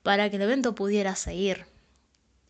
para 0.03 0.29
que 0.29 0.35
el 0.37 0.41
evento 0.43 0.75
pudiera 0.75 1.15
seguir. 1.15 1.65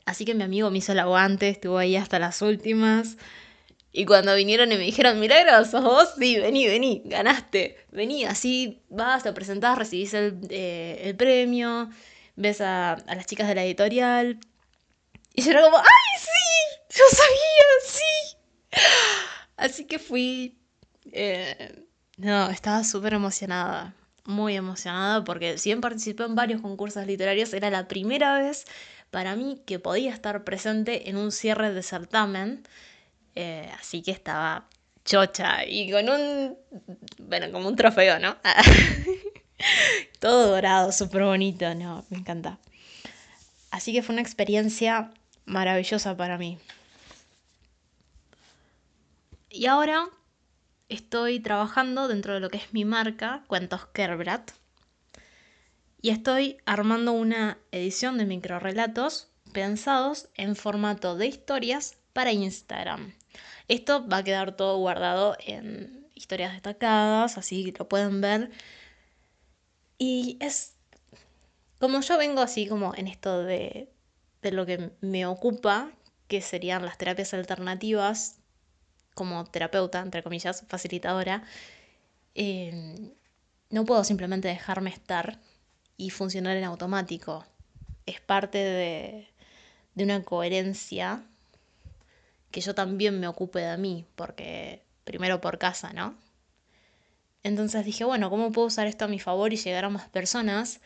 Así 0.05 0.25
que 0.25 0.33
mi 0.35 0.43
amigo 0.43 0.71
me 0.71 0.77
hizo 0.77 0.93
el 0.93 0.99
aguante, 0.99 1.49
estuvo 1.49 1.77
ahí 1.77 1.95
hasta 1.95 2.17
las 2.17 2.41
últimas. 2.41 3.17
Y 3.91 4.05
cuando 4.05 4.35
vinieron 4.35 4.71
y 4.71 4.75
me 4.77 4.83
dijeron, 4.83 5.19
Milagros, 5.19 5.71
¿sos 5.71 5.83
vos? 5.83 6.09
Sí, 6.19 6.37
vení, 6.39 6.67
vení, 6.67 7.01
ganaste. 7.05 7.77
Vení, 7.91 8.25
así 8.25 8.83
vas, 8.89 9.23
te 9.23 9.33
presentás, 9.33 9.77
recibís 9.77 10.13
el, 10.13 10.39
eh, 10.49 11.13
premio, 11.17 11.89
ves 12.37 12.61
a, 12.61 12.95
las 13.07 13.25
chicas 13.25 13.49
de 13.49 13.55
la 13.55 13.65
editorial. 13.65 14.39
Y 15.33 15.41
yo 15.41 15.51
era 15.51 15.61
como, 15.63 15.77
¡ay, 15.77 16.19
sí! 16.19 16.97
Yo 16.97 17.03
sabía, 17.11 17.67
sí. 17.85 18.81
Así 19.57 19.85
que 19.85 19.99
fui... 19.99 20.57
Eh, 21.11 21.83
no, 22.17 22.49
estaba 22.49 22.83
súper 22.83 23.13
emocionada 23.13 23.93
muy 24.27 24.57
emocionada 24.57 25.23
porque 25.23 25.57
si 25.57 25.69
bien 25.69 25.81
participé 25.81 26.23
en 26.23 26.35
varios 26.35 26.61
concursos 26.61 27.05
literarios, 27.07 27.53
era 27.53 27.69
la 27.69 27.87
primera 27.87 28.37
vez 28.37 28.65
para 29.09 29.35
mí 29.35 29.61
que 29.65 29.79
podía 29.79 30.13
estar 30.13 30.43
presente 30.43 31.09
en 31.09 31.17
un 31.17 31.31
cierre 31.31 31.73
de 31.73 31.81
certamen. 31.81 32.63
Eh, 33.35 33.71
así 33.79 34.01
que 34.01 34.11
estaba 34.11 34.67
chocha 35.05 35.65
y 35.65 35.89
con 35.91 36.09
un, 36.09 36.57
bueno, 37.19 37.51
como 37.51 37.69
un 37.69 37.75
trofeo, 37.75 38.19
¿no? 38.19 38.35
Todo 40.19 40.51
dorado, 40.51 40.91
súper 40.91 41.23
bonito, 41.23 41.73
¿no? 41.75 42.05
Me 42.09 42.17
encanta. 42.17 42.59
Así 43.71 43.93
que 43.93 44.01
fue 44.01 44.13
una 44.13 44.21
experiencia 44.21 45.11
maravillosa 45.45 46.15
para 46.15 46.37
mí. 46.37 46.57
Y 49.49 49.65
ahora 49.65 50.09
estoy 50.89 51.39
trabajando 51.39 52.07
dentro 52.07 52.33
de 52.33 52.39
lo 52.39 52.49
que 52.49 52.57
es 52.57 52.73
mi 52.73 52.85
marca, 52.85 53.43
Cuentos 53.47 53.87
Kerbrat, 53.87 54.51
y 56.01 56.09
estoy 56.09 56.57
armando 56.65 57.11
una 57.11 57.57
edición 57.71 58.17
de 58.17 58.25
microrelatos 58.25 59.29
pensados 59.51 60.29
en 60.35 60.55
formato 60.55 61.15
de 61.15 61.27
historias 61.27 61.97
para 62.13 62.31
Instagram. 62.31 63.13
Esto 63.67 64.07
va 64.07 64.17
a 64.17 64.23
quedar 64.23 64.55
todo 64.55 64.77
guardado 64.77 65.35
en 65.39 66.07
historias 66.13 66.53
destacadas, 66.53 67.37
así 67.37 67.73
lo 67.77 67.87
pueden 67.87 68.21
ver. 68.21 68.51
Y 69.97 70.37
es 70.39 70.73
como 71.79 72.01
yo 72.01 72.17
vengo 72.17 72.41
así 72.41 72.67
como 72.67 72.93
en 72.95 73.07
esto 73.07 73.43
de, 73.43 73.89
de 74.41 74.51
lo 74.51 74.65
que 74.65 74.91
me 75.01 75.25
ocupa, 75.25 75.91
que 76.27 76.41
serían 76.41 76.85
las 76.85 76.97
terapias 76.97 77.33
alternativas 77.33 78.37
como 79.13 79.45
terapeuta, 79.45 79.99
entre 79.99 80.21
comillas, 80.21 80.63
facilitadora, 80.67 81.43
eh, 82.35 83.11
no 83.71 83.83
puedo 83.85 84.03
simplemente 84.03 84.47
dejarme 84.47 84.91
estar 84.91 85.39
y 85.97 86.11
funcionar 86.11 86.55
en 86.55 86.63
automático. 86.65 87.43
Es 88.05 88.21
parte 88.21 88.59
de, 88.59 89.27
de 89.95 90.03
una 90.03 90.23
coherencia 90.23 91.23
que 92.51 92.61
yo 92.61 92.75
también 92.75 93.19
me 93.19 93.27
ocupe 93.27 93.59
de 93.59 93.77
mí, 93.77 94.05
porque 94.15 94.83
primero 95.03 95.41
por 95.41 95.57
casa, 95.57 95.93
¿no? 95.93 96.15
Entonces 97.47 97.85
dije, 97.85 98.03
bueno, 98.03 98.29
¿cómo 98.29 98.51
puedo 98.51 98.67
usar 98.67 98.87
esto 98.87 99.05
a 99.05 99.07
mi 99.07 99.19
favor 99.19 99.53
y 99.53 99.57
llegar 99.57 99.85
a 99.85 99.89
más 99.89 100.09
personas? 100.09 100.81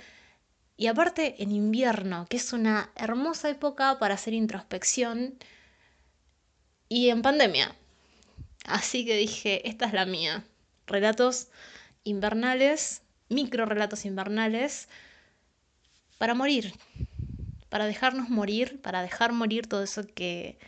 Y 0.78 0.88
aparte 0.88 1.42
en 1.44 1.52
invierno, 1.52 2.28
que 2.30 2.38
es 2.38 2.54
una 2.54 2.92
hermosa 2.96 3.50
época 3.50 4.00
para 4.00 4.16
hacer 4.16 4.34
introspección, 4.34 5.38
y 6.90 7.10
en 7.10 7.22
pandemia, 7.22 7.76
Así 8.66 9.06
que 9.06 9.18
dije, 9.18 9.68
esta 9.68 9.86
es 9.86 9.94
la 9.94 10.06
mía. 10.06 10.44
Relatos 10.88 11.48
invernales, 12.04 13.02
micro 13.30 13.66
relatos 13.66 14.06
invernales, 14.06 14.88
para 16.18 16.34
morir, 16.36 16.74
para 17.70 17.86
dejarnos 17.86 18.30
morir, 18.30 18.82
para 18.82 19.02
dejar 19.02 19.34
morir 19.34 19.68
todo 19.68 19.84
eso 19.84 20.04
que 20.06 20.60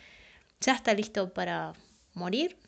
ya 0.60 0.72
está 0.74 0.94
listo 0.94 1.32
para 1.32 1.74
morir, 2.14 2.58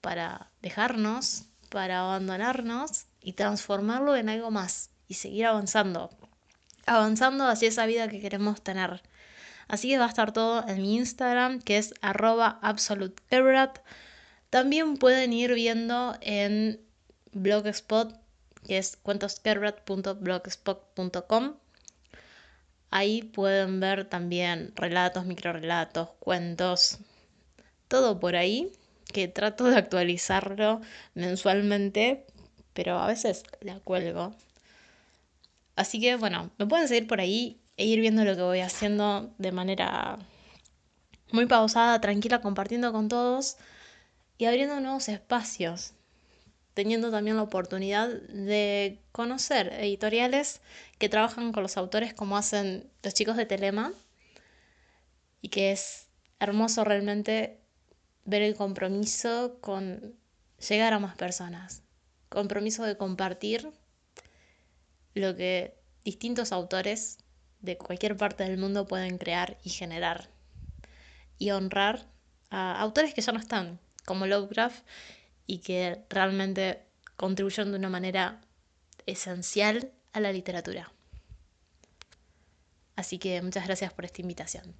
para 0.00 0.50
dejarnos, 0.60 1.46
para 1.64 2.00
abandonarnos 2.00 3.06
y 3.20 3.32
transformarlo 3.32 4.16
en 4.16 4.28
algo 4.28 4.50
más 4.50 4.90
y 5.08 5.14
seguir 5.14 5.46
avanzando, 5.46 6.10
avanzando 6.86 7.46
hacia 7.46 7.68
esa 7.68 7.86
vida 7.86 8.08
que 8.08 8.20
queremos 8.20 8.62
tener. 8.62 9.02
Así 9.68 9.88
que 9.88 9.98
va 9.98 10.04
a 10.04 10.08
estar 10.08 10.32
todo 10.32 10.66
en 10.68 10.82
mi 10.82 10.96
Instagram, 10.96 11.60
que 11.60 11.78
es 11.78 11.94
arroba 12.02 12.60
también 14.54 14.96
pueden 14.98 15.32
ir 15.32 15.52
viendo 15.52 16.16
en 16.20 16.80
Blogspot, 17.32 18.14
que 18.64 18.78
es 18.78 18.96
cuentoskerrat.blogspot.com. 18.96 21.56
Ahí 22.90 23.24
pueden 23.24 23.80
ver 23.80 24.04
también 24.04 24.72
relatos, 24.76 25.26
microrelatos, 25.26 26.10
cuentos, 26.20 26.98
todo 27.88 28.20
por 28.20 28.36
ahí, 28.36 28.70
que 29.12 29.28
trato 29.28 29.64
de 29.64 29.76
actualizarlo 29.76 30.80
mensualmente, 31.14 32.26
pero 32.72 32.98
a 32.98 33.06
veces 33.06 33.44
la 33.60 33.80
cuelgo. 33.80 34.34
Así 35.76 36.00
que 36.00 36.16
bueno, 36.16 36.50
me 36.58 36.66
pueden 36.66 36.88
seguir 36.88 37.06
por 37.06 37.20
ahí 37.20 37.60
e 37.76 37.86
ir 37.86 38.00
viendo 38.00 38.24
lo 38.24 38.36
que 38.36 38.42
voy 38.42 38.60
haciendo 38.60 39.32
de 39.38 39.52
manera 39.52 40.18
muy 41.32 41.46
pausada, 41.46 42.00
tranquila, 42.00 42.40
compartiendo 42.40 42.92
con 42.92 43.08
todos 43.08 43.56
y 44.38 44.44
abriendo 44.44 44.80
nuevos 44.80 45.08
espacios, 45.08 45.92
teniendo 46.74 47.10
también 47.10 47.36
la 47.36 47.42
oportunidad 47.42 48.08
de 48.08 49.00
conocer 49.12 49.72
editoriales 49.74 50.60
que 50.98 51.08
trabajan 51.08 51.52
con 51.52 51.62
los 51.62 51.76
autores 51.76 52.14
como 52.14 52.36
hacen 52.36 52.88
los 53.02 53.14
chicos 53.14 53.36
de 53.36 53.46
Telema 53.46 53.92
y 55.40 55.48
que 55.48 55.72
es 55.72 56.08
hermoso 56.38 56.84
realmente 56.84 57.63
ver 58.24 58.42
el 58.42 58.54
compromiso 58.54 59.58
con 59.60 60.14
llegar 60.68 60.92
a 60.92 60.98
más 60.98 61.16
personas, 61.16 61.82
compromiso 62.28 62.84
de 62.84 62.96
compartir 62.96 63.70
lo 65.14 65.36
que 65.36 65.76
distintos 66.04 66.52
autores 66.52 67.18
de 67.60 67.78
cualquier 67.78 68.16
parte 68.16 68.44
del 68.44 68.58
mundo 68.58 68.86
pueden 68.86 69.18
crear 69.18 69.58
y 69.62 69.70
generar 69.70 70.28
y 71.38 71.50
honrar 71.50 72.06
a 72.50 72.80
autores 72.80 73.14
que 73.14 73.20
ya 73.20 73.32
no 73.32 73.40
están, 73.40 73.80
como 74.04 74.26
Lovecraft 74.26 74.84
y 75.46 75.58
que 75.58 76.04
realmente 76.08 76.82
contribuyen 77.16 77.70
de 77.70 77.78
una 77.78 77.88
manera 77.88 78.40
esencial 79.06 79.92
a 80.12 80.20
la 80.20 80.32
literatura. 80.32 80.92
Así 82.96 83.18
que 83.18 83.42
muchas 83.42 83.66
gracias 83.66 83.92
por 83.92 84.04
esta 84.04 84.22
invitación. 84.22 84.74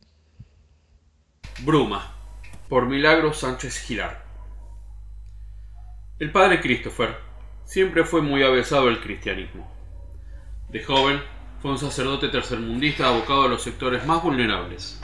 Bruma, 1.60 2.23
por 2.68 2.86
Milagro 2.86 3.32
Sánchez 3.32 3.78
Girar. 3.78 4.24
El 6.18 6.32
padre 6.32 6.60
Christopher 6.60 7.18
siempre 7.64 8.04
fue 8.04 8.22
muy 8.22 8.42
avesado 8.42 8.88
al 8.88 9.00
cristianismo. 9.00 9.70
De 10.70 10.82
joven, 10.82 11.20
fue 11.60 11.72
un 11.72 11.78
sacerdote 11.78 12.28
tercermundista 12.28 13.08
abocado 13.08 13.44
a 13.44 13.48
los 13.48 13.62
sectores 13.62 14.06
más 14.06 14.22
vulnerables. 14.22 15.00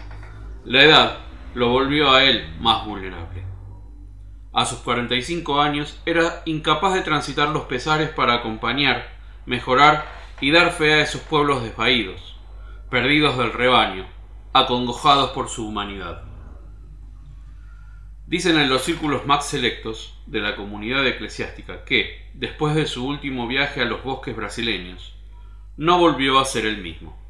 La 0.64 0.84
edad 0.84 1.18
lo 1.54 1.68
volvió 1.70 2.12
a 2.12 2.24
él 2.24 2.54
más 2.60 2.86
vulnerable. 2.86 3.44
A 4.52 4.64
sus 4.64 4.80
45 4.80 5.60
años 5.60 6.00
era 6.06 6.42
incapaz 6.44 6.94
de 6.94 7.02
transitar 7.02 7.50
los 7.50 7.64
pesares 7.64 8.10
para 8.10 8.34
acompañar, 8.34 9.08
mejorar 9.46 10.06
y 10.40 10.50
dar 10.50 10.72
fe 10.72 10.94
a 10.94 11.00
esos 11.02 11.20
pueblos 11.20 11.62
desvaídos, 11.62 12.36
perdidos 12.90 13.36
del 13.38 13.52
rebaño, 13.52 14.06
acongojados 14.52 15.30
por 15.30 15.48
su 15.48 15.66
humanidad. 15.66 16.29
Dicen 18.30 18.60
en 18.60 18.68
los 18.68 18.82
círculos 18.82 19.26
más 19.26 19.48
selectos 19.48 20.16
de 20.26 20.38
la 20.38 20.54
comunidad 20.54 21.04
eclesiástica 21.04 21.84
que, 21.84 22.30
después 22.32 22.76
de 22.76 22.86
su 22.86 23.04
último 23.04 23.48
viaje 23.48 23.82
a 23.82 23.86
los 23.86 24.04
bosques 24.04 24.36
brasileños, 24.36 25.16
no 25.76 25.98
volvió 25.98 26.38
a 26.38 26.44
ser 26.44 26.64
el 26.64 26.78
mismo. 26.78 27.20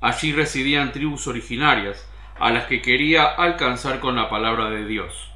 Allí 0.00 0.32
residían 0.32 0.90
tribus 0.90 1.28
originarias 1.28 2.10
a 2.40 2.50
las 2.50 2.66
que 2.66 2.82
quería 2.82 3.24
alcanzar 3.24 4.00
con 4.00 4.16
la 4.16 4.28
palabra 4.28 4.68
de 4.68 4.84
Dios 4.84 5.30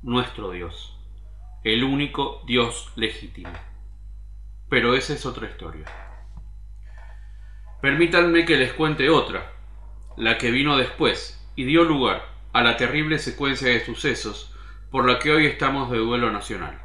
nuestro 0.00 0.50
Dios, 0.50 0.98
el 1.64 1.84
único 1.84 2.42
Dios 2.46 2.94
legítimo. 2.96 3.52
Pero 4.70 4.94
esa 4.94 5.12
es 5.12 5.26
otra 5.26 5.50
historia. 5.50 5.84
Permítanme 7.82 8.46
que 8.46 8.56
les 8.56 8.72
cuente 8.72 9.10
otra, 9.10 9.52
la 10.16 10.38
que 10.38 10.50
vino 10.50 10.78
después 10.78 11.46
y 11.56 11.64
dio 11.64 11.84
lugar 11.84 12.31
a 12.52 12.62
la 12.62 12.76
terrible 12.76 13.18
secuencia 13.18 13.68
de 13.68 13.84
sucesos 13.84 14.54
por 14.90 15.08
la 15.08 15.18
que 15.18 15.30
hoy 15.30 15.46
estamos 15.46 15.90
de 15.90 15.98
duelo 15.98 16.30
nacional. 16.30 16.80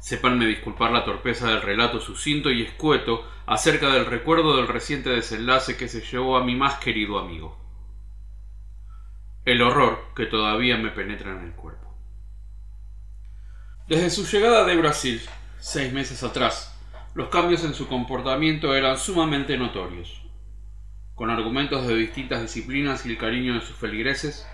Sépanme 0.00 0.46
disculpar 0.46 0.90
la 0.90 1.04
torpeza 1.04 1.48
del 1.48 1.62
relato 1.62 2.00
sucinto 2.00 2.50
y 2.50 2.62
escueto 2.62 3.28
acerca 3.46 3.90
del 3.90 4.06
recuerdo 4.06 4.56
del 4.56 4.68
reciente 4.68 5.10
desenlace 5.10 5.76
que 5.76 5.88
se 5.88 6.00
llevó 6.00 6.36
a 6.36 6.44
mi 6.44 6.56
más 6.56 6.76
querido 6.76 7.18
amigo. 7.18 7.58
El 9.44 9.60
horror 9.60 10.12
que 10.16 10.26
todavía 10.26 10.76
me 10.78 10.90
penetra 10.90 11.32
en 11.32 11.44
el 11.44 11.52
cuerpo. 11.52 11.94
Desde 13.86 14.10
su 14.10 14.24
llegada 14.24 14.64
de 14.64 14.76
Brasil, 14.76 15.20
seis 15.58 15.92
meses 15.92 16.22
atrás, 16.22 16.80
los 17.14 17.28
cambios 17.28 17.64
en 17.64 17.74
su 17.74 17.86
comportamiento 17.86 18.74
eran 18.74 18.96
sumamente 18.96 19.58
notorios. 19.58 20.21
Con 21.22 21.30
argumentos 21.30 21.86
de 21.86 21.94
distintas 21.94 22.42
disciplinas 22.42 23.06
y 23.06 23.10
el 23.10 23.16
cariño 23.16 23.54
de 23.54 23.60
sus 23.60 23.76
feligreses, 23.76 24.44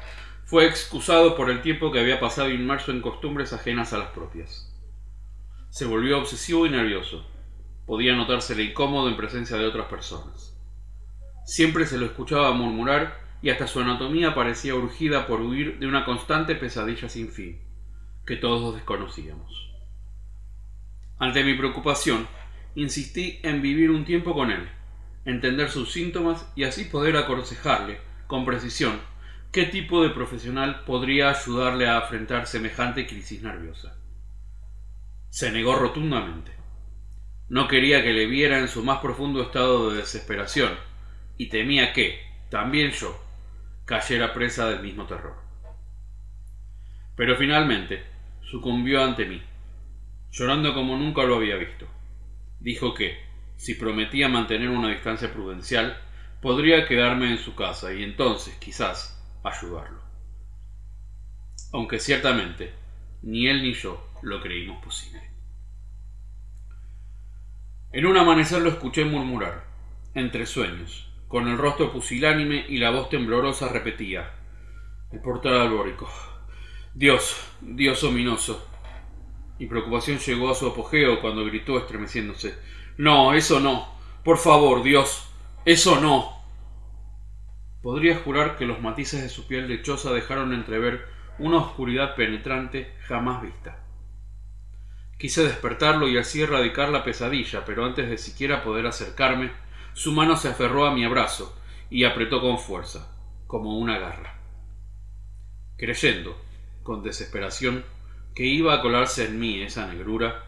fue 0.45 0.67
excusado 0.67 1.35
por 1.35 1.49
el 1.49 1.63
tiempo 1.63 1.91
que 1.91 1.99
había 1.99 2.21
pasado 2.21 2.51
inmerso 2.51 2.93
en 2.93 3.01
costumbres 3.01 3.55
ajenas 3.55 3.95
a 3.95 3.99
las 3.99 4.11
propias. 4.11 4.71
Se 5.71 5.87
volvió 5.87 6.19
obsesivo 6.19 6.67
y 6.67 6.69
nervioso. 6.69 7.27
Podía 7.87 8.15
notársele 8.15 8.65
incómodo 8.65 9.09
en 9.09 9.17
presencia 9.17 9.57
de 9.57 9.65
otras 9.65 9.87
personas. 9.87 10.61
Siempre 11.47 11.87
se 11.87 11.97
lo 11.97 12.05
escuchaba 12.05 12.53
murmurar 12.53 13.19
y 13.41 13.49
hasta 13.49 13.67
su 13.67 13.81
anatomía 13.81 14.35
parecía 14.35 14.75
urgida 14.75 15.27
por 15.27 15.41
huir 15.41 15.79
de 15.79 15.87
una 15.87 16.05
constante 16.05 16.55
pesadilla 16.55 17.09
sin 17.09 17.31
fin, 17.31 17.63
que 18.27 18.37
todos 18.37 18.75
desconocíamos. 18.75 19.73
Ante 21.19 21.45
mi 21.45 21.55
preocupación, 21.55 22.29
insistí 22.75 23.41
en 23.43 23.63
vivir 23.63 23.91
un 23.91 24.05
tiempo 24.05 24.35
con 24.35 24.51
él, 24.51 24.69
entender 25.29 25.71
sus 25.71 25.93
síntomas 25.93 26.51
y 26.57 26.65
así 26.65 26.85
poder 26.85 27.19
aconsejarle, 27.19 28.01
con 28.27 28.47
precisión, 28.47 28.99
qué 29.53 29.65
tipo 29.65 30.03
de 30.03 30.09
profesional 30.09 30.85
podría 30.85 31.29
ayudarle 31.29 31.87
a 31.87 31.99
afrontar 31.99 32.47
semejante 32.47 33.07
crisis 33.07 33.43
nerviosa. 33.43 33.95
Se 35.29 35.53
negó 35.53 35.77
rotundamente. 35.77 36.53
No 37.51 37.69
quería 37.69 38.03
que 38.03 38.15
le 38.15 38.27
viera 38.27 38.59
en 38.59 38.69
su 38.69 38.83
más 38.83 39.01
profundo 39.01 39.43
estado 39.43 39.91
de 39.91 39.99
desesperación, 39.99 40.73
y 41.37 41.51
temía 41.51 41.93
que, 41.93 42.21
también 42.51 42.93
yo, 42.93 43.23
cayera 43.85 44.33
presa 44.33 44.67
del 44.71 44.81
mismo 44.81 45.07
terror. 45.07 45.37
Pero 47.17 47.37
finalmente 47.37 48.03
sucumbió 48.43 49.05
ante 49.05 49.27
mí, 49.27 49.43
llorando 50.31 50.73
como 50.73 50.97
nunca 50.97 51.23
lo 51.25 51.37
había 51.37 51.57
visto. 51.57 51.87
Dijo 52.61 52.95
que, 52.95 53.28
si 53.59 53.75
prometía 53.75 54.29
mantener 54.29 54.71
una 54.71 54.89
distancia 54.89 55.33
prudencial, 55.33 56.01
podría 56.41 56.87
quedarme 56.87 57.31
en 57.31 57.39
su 57.39 57.57
casa 57.57 57.93
y 57.93 58.05
entonces, 58.05 58.55
quizás, 58.55 59.21
ayudarlo. 59.43 60.01
Aunque 61.73 61.99
ciertamente, 61.99 62.73
ni 63.21 63.49
él 63.49 63.63
ni 63.63 63.75
yo 63.75 64.11
lo 64.23 64.41
creímos 64.41 64.83
posible. 64.83 65.21
En 67.91 68.07
un 68.07 68.17
amanecer 68.17 68.63
lo 68.63 68.71
escuché 68.71 69.05
murmurar, 69.05 69.65
entre 70.15 70.47
sueños, 70.47 71.13
con 71.27 71.49
el 71.49 71.59
rostro 71.59 71.93
pusilánime 71.93 72.65
y 72.69 72.79
la 72.79 72.91
voz 72.91 73.11
temblorosa 73.11 73.69
repetía 73.69 74.35
El 75.11 75.21
portal 75.21 75.61
albórico. 75.61 76.09
Dios, 76.95 77.37
Dios 77.61 78.05
ominoso. 78.05 78.69
Mi 79.59 79.67
preocupación 79.67 80.19
llegó 80.19 80.49
a 80.51 80.55
su 80.55 80.69
apogeo 80.69 81.21
cuando 81.21 81.45
gritó 81.45 81.77
estremeciéndose 81.77 82.55
No, 82.99 83.33
eso 83.33 83.61
no. 83.61 83.89
Por 84.25 84.39
favor, 84.39 84.83
Dios, 84.83 85.31
eso 85.65 86.01
no. 86.01 86.37
Podría 87.81 88.19
jurar 88.19 88.57
que 88.57 88.67
los 88.67 88.81
matices 88.81 89.23
de 89.23 89.29
su 89.29 89.47
piel 89.47 89.69
lechosa 89.69 90.13
dejaron 90.13 90.53
entrever 90.53 91.07
una 91.39 91.59
oscuridad 91.59 92.17
penetrante 92.17 92.93
jamás 93.07 93.41
vista. 93.41 93.85
Quise 95.17 95.45
despertarlo 95.45 96.09
y 96.09 96.19
así 96.19 96.43
erradicar 96.43 96.89
la 96.89 97.05
pesadilla, 97.05 97.65
pero 97.65 97.85
antes 97.85 98.11
de 98.11 98.19
siquiera 98.19 98.65
poder 98.65 98.89
acercarme, 98.89 99.53
su 99.93 100.11
mano 100.11 100.37
se 100.37 100.49
aferró 100.49 100.85
a 100.85 100.93
mi 100.93 101.05
abrazo 101.05 101.57
y 101.91 102.03
apretó 102.03 102.41
con 102.41 102.59
fuerza, 102.59 103.17
como 103.47 103.79
una 103.79 103.99
garra. 104.01 104.41
Creyendo, 105.77 106.37
con 106.83 107.05
desesperación, 107.05 107.85
que 108.35 108.45
iba 108.45 108.75
a 108.75 108.83
colarse 108.83 109.27
en 109.27 109.39
mí 109.39 109.63
esa 109.63 109.87
negrura, 109.87 110.48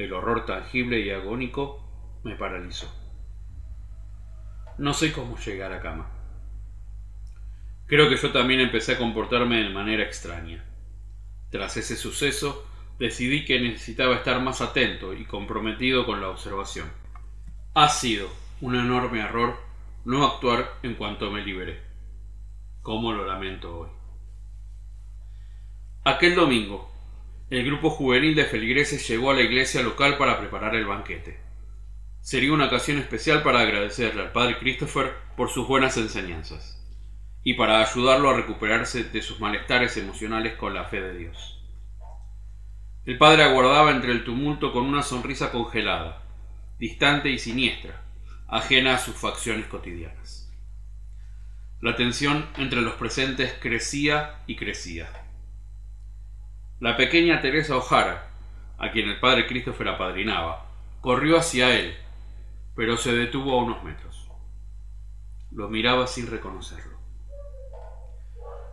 el 0.00 0.12
horror 0.14 0.46
tangible 0.46 1.00
y 1.00 1.10
agónico 1.10 1.78
me 2.24 2.34
paralizó. 2.34 2.90
No 4.78 4.94
sé 4.94 5.12
cómo 5.12 5.36
llegar 5.36 5.72
a 5.72 5.80
cama. 5.80 6.10
Creo 7.86 8.08
que 8.08 8.16
yo 8.16 8.32
también 8.32 8.60
empecé 8.60 8.92
a 8.92 8.98
comportarme 8.98 9.62
de 9.62 9.68
manera 9.68 10.02
extraña. 10.02 10.64
Tras 11.50 11.76
ese 11.76 11.96
suceso, 11.96 12.66
decidí 12.98 13.44
que 13.44 13.60
necesitaba 13.60 14.16
estar 14.16 14.40
más 14.40 14.60
atento 14.60 15.12
y 15.12 15.24
comprometido 15.24 16.06
con 16.06 16.20
la 16.20 16.28
observación. 16.28 16.90
Ha 17.74 17.88
sido 17.88 18.28
un 18.60 18.76
enorme 18.76 19.20
error 19.20 19.58
no 20.04 20.24
actuar 20.24 20.78
en 20.82 20.94
cuanto 20.94 21.30
me 21.30 21.44
liberé. 21.44 21.82
Cómo 22.80 23.12
lo 23.12 23.26
lamento 23.26 23.80
hoy. 23.80 23.88
Aquel 26.04 26.34
domingo, 26.34 26.89
el 27.50 27.64
grupo 27.64 27.90
juvenil 27.90 28.36
de 28.36 28.44
feligreses 28.44 29.06
llegó 29.08 29.32
a 29.32 29.34
la 29.34 29.42
iglesia 29.42 29.82
local 29.82 30.16
para 30.16 30.38
preparar 30.38 30.76
el 30.76 30.86
banquete. 30.86 31.40
Sería 32.20 32.52
una 32.52 32.66
ocasión 32.66 32.98
especial 32.98 33.42
para 33.42 33.60
agradecerle 33.60 34.22
al 34.22 34.30
padre 34.30 34.58
Christopher 34.58 35.14
por 35.36 35.50
sus 35.50 35.66
buenas 35.66 35.96
enseñanzas 35.96 36.80
y 37.42 37.54
para 37.54 37.80
ayudarlo 37.80 38.30
a 38.30 38.36
recuperarse 38.36 39.02
de 39.02 39.20
sus 39.20 39.40
malestares 39.40 39.96
emocionales 39.96 40.54
con 40.54 40.74
la 40.74 40.84
fe 40.84 41.00
de 41.00 41.18
Dios. 41.18 41.60
El 43.04 43.18
padre 43.18 43.42
aguardaba 43.42 43.90
entre 43.90 44.12
el 44.12 44.22
tumulto 44.22 44.72
con 44.72 44.84
una 44.84 45.02
sonrisa 45.02 45.50
congelada, 45.50 46.22
distante 46.78 47.30
y 47.30 47.38
siniestra, 47.40 48.04
ajena 48.46 48.94
a 48.94 48.98
sus 48.98 49.16
facciones 49.16 49.66
cotidianas. 49.66 50.52
La 51.80 51.96
tensión 51.96 52.46
entre 52.58 52.80
los 52.80 52.94
presentes 52.94 53.54
crecía 53.60 54.42
y 54.46 54.54
crecía. 54.54 55.19
La 56.80 56.96
pequeña 56.96 57.42
Teresa 57.42 57.76
O'Hara, 57.76 58.30
a 58.78 58.90
quien 58.90 59.10
el 59.10 59.20
padre 59.20 59.46
Christopher 59.46 59.88
apadrinaba, 59.88 60.64
corrió 61.02 61.36
hacia 61.36 61.78
él, 61.78 61.94
pero 62.74 62.96
se 62.96 63.12
detuvo 63.12 63.52
a 63.52 63.62
unos 63.62 63.84
metros. 63.84 64.26
Lo 65.50 65.68
miraba 65.68 66.06
sin 66.06 66.26
reconocerlo. 66.26 66.96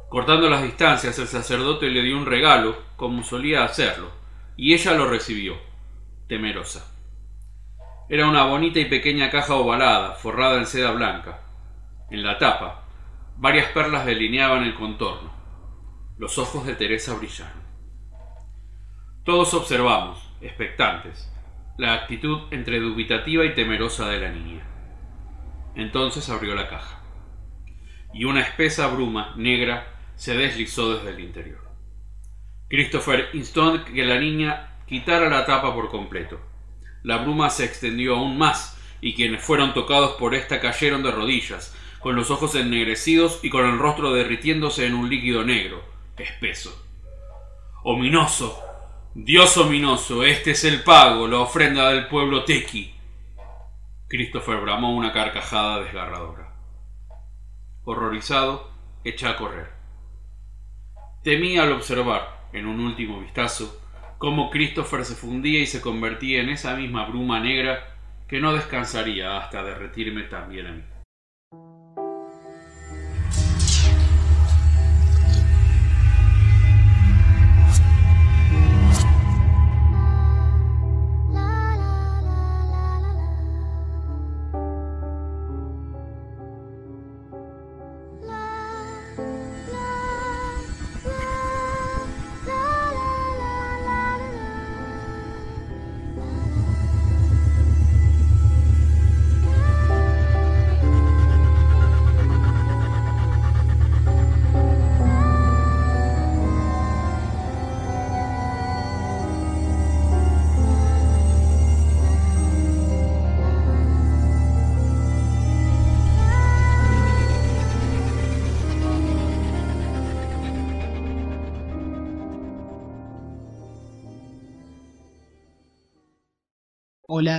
Cortando 0.08 0.50
las 0.50 0.64
distancias, 0.64 1.20
el 1.20 1.28
sacerdote 1.28 1.90
le 1.90 2.02
dio 2.02 2.18
un 2.18 2.26
regalo, 2.26 2.82
como 2.96 3.26
solía 3.26 3.66
hacerlo, 3.66 4.10
y 4.56 4.74
ella 4.74 4.94
lo 4.94 5.10
recibió, 5.10 5.58
temerosa. 6.30 6.90
Era 8.08 8.30
una 8.30 8.46
bonita 8.46 8.80
y 8.80 8.86
pequeña 8.86 9.30
caja 9.30 9.56
ovalada, 9.56 10.14
forrada 10.14 10.60
en 10.60 10.66
seda 10.66 10.92
blanca. 10.92 11.42
En 12.10 12.24
la 12.24 12.38
tapa, 12.38 12.86
varias 13.36 13.70
perlas 13.72 14.06
delineaban 14.06 14.64
el 14.64 14.76
contorno. 14.76 15.30
Los 16.18 16.38
ojos 16.38 16.66
de 16.66 16.76
Teresa 16.76 17.14
brillaron. 17.16 17.67
Todos 19.28 19.54
observamos, 19.56 20.18
expectantes, 20.40 21.30
la 21.78 21.96
actitud 21.96 22.44
entre 22.52 22.80
dubitativa 22.80 23.44
y 23.44 23.54
temerosa 23.54 24.08
de 24.08 24.22
la 24.22 24.32
niña. 24.32 24.66
Entonces 25.76 26.30
abrió 26.30 26.56
la 26.56 26.70
caja, 26.70 27.02
y 28.14 28.24
una 28.24 28.40
espesa 28.40 28.88
bruma 28.88 29.34
negra 29.36 29.86
se 30.16 30.34
deslizó 30.34 30.96
desde 30.96 31.10
el 31.10 31.20
interior. 31.20 31.60
Christopher 32.70 33.28
instó 33.34 33.84
que 33.84 34.06
la 34.06 34.18
niña 34.18 34.78
quitara 34.86 35.30
la 35.30 35.46
tapa 35.46 35.76
por 35.76 35.90
completo. 35.90 36.40
La 37.04 37.18
bruma 37.18 37.50
se 37.50 37.66
extendió 37.66 38.16
aún 38.16 38.38
más, 38.38 38.82
y 39.02 39.14
quienes 39.14 39.44
fueron 39.44 39.74
tocados 39.74 40.12
por 40.12 40.36
esta 40.36 40.62
cayeron 40.62 41.04
de 41.04 41.12
rodillas, 41.12 41.76
con 42.00 42.16
los 42.16 42.32
ojos 42.32 42.56
ennegrecidos 42.56 43.44
y 43.44 43.50
con 43.50 43.66
el 43.66 43.78
rostro 43.78 44.14
derritiéndose 44.14 44.86
en 44.86 44.94
un 44.94 45.10
líquido 45.10 45.44
negro, 45.44 45.84
espeso. 46.16 46.82
Ominoso, 47.84 48.67
Dios 49.20 49.58
ominoso, 49.58 50.24
este 50.24 50.52
es 50.52 50.64
el 50.64 50.84
pago, 50.84 51.28
la 51.28 51.40
ofrenda 51.40 51.90
del 51.90 52.08
pueblo 52.08 52.44
tequi. 52.44 52.94
Christopher 54.08 54.62
bramó 54.62 54.96
una 54.96 55.12
carcajada 55.12 55.82
desgarradora. 55.82 56.54
Horrorizado, 57.84 58.70
echa 59.04 59.32
a 59.32 59.36
correr. 59.36 59.72
Temí 61.24 61.58
al 61.58 61.72
observar, 61.72 62.48
en 62.54 62.68
un 62.68 62.80
último 62.80 63.20
vistazo, 63.20 63.82
cómo 64.20 64.52
Christopher 64.52 65.04
se 65.04 65.16
fundía 65.16 65.62
y 65.62 65.66
se 65.66 65.82
convertía 65.82 66.42
en 66.42 66.50
esa 66.50 66.76
misma 66.76 67.08
bruma 67.08 67.40
negra 67.40 67.96
que 68.28 68.40
no 68.40 68.54
descansaría 68.54 69.40
hasta 69.40 69.64
derretirme 69.64 70.24
también 70.26 70.68
a 70.68 70.72
mí. 70.74 70.84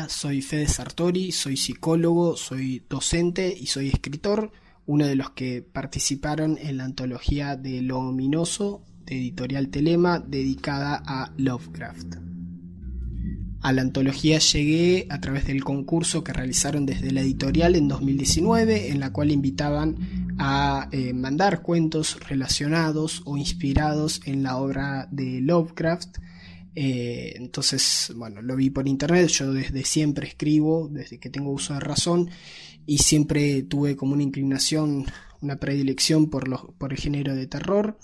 Soy 0.09 0.40
Fede 0.40 0.66
Sartori, 0.66 1.32
soy 1.32 1.59
psicólogo, 1.59 2.34
soy 2.34 2.82
docente 2.88 3.54
y 3.54 3.66
soy 3.66 3.88
escritor, 3.88 4.50
uno 4.86 5.06
de 5.06 5.14
los 5.14 5.30
que 5.30 5.61
participaron 5.61 6.56
en 6.59 6.78
la 6.78 6.84
antología 6.84 7.56
de 7.56 7.82
Lo 7.82 7.98
Ominoso 7.98 8.82
de 9.04 9.16
Editorial 9.16 9.68
Telema 9.68 10.18
dedicada 10.18 11.02
a 11.06 11.30
Lovecraft. 11.36 12.14
A 13.61 13.72
la 13.72 13.82
antología 13.82 14.38
llegué 14.38 15.06
a 15.11 15.20
través 15.20 15.46
del 15.46 15.62
concurso 15.62 16.24
que 16.24 16.32
realizaron 16.32 16.86
desde 16.86 17.11
la 17.11 17.20
editorial 17.20 17.76
en 17.76 17.88
2019, 17.88 18.90
en 18.90 19.00
la 19.00 19.12
cual 19.12 19.30
invitaban 19.30 20.36
a 20.38 20.88
eh, 20.90 21.12
mandar 21.12 21.61
cuentos 21.61 22.18
relacionados 22.26 23.20
o 23.26 23.36
inspirados 23.36 24.22
en 24.24 24.42
la 24.42 24.56
obra 24.56 25.06
de 25.11 25.42
Lovecraft 25.42 26.16
eh, 26.81 27.33
entonces, 27.35 28.12
bueno, 28.14 28.41
lo 28.41 28.55
vi 28.55 28.70
por 28.70 28.87
internet, 28.87 29.26
yo 29.31 29.53
desde 29.53 29.85
siempre 29.85 30.29
escribo, 30.29 30.89
desde 30.89 31.18
que 31.18 31.29
tengo 31.29 31.51
uso 31.51 31.74
de 31.74 31.81
razón, 31.81 32.31
y 32.87 32.99
siempre 32.99 33.64
tuve 33.64 33.97
como 33.97 34.12
una 34.12 34.22
inclinación, 34.22 35.05
una 35.41 35.57
predilección 35.57 36.31
por, 36.31 36.47
los, 36.47 36.61
por 36.79 36.93
el 36.93 37.01
género 37.01 37.35
de 37.35 37.49
terror, 37.49 37.99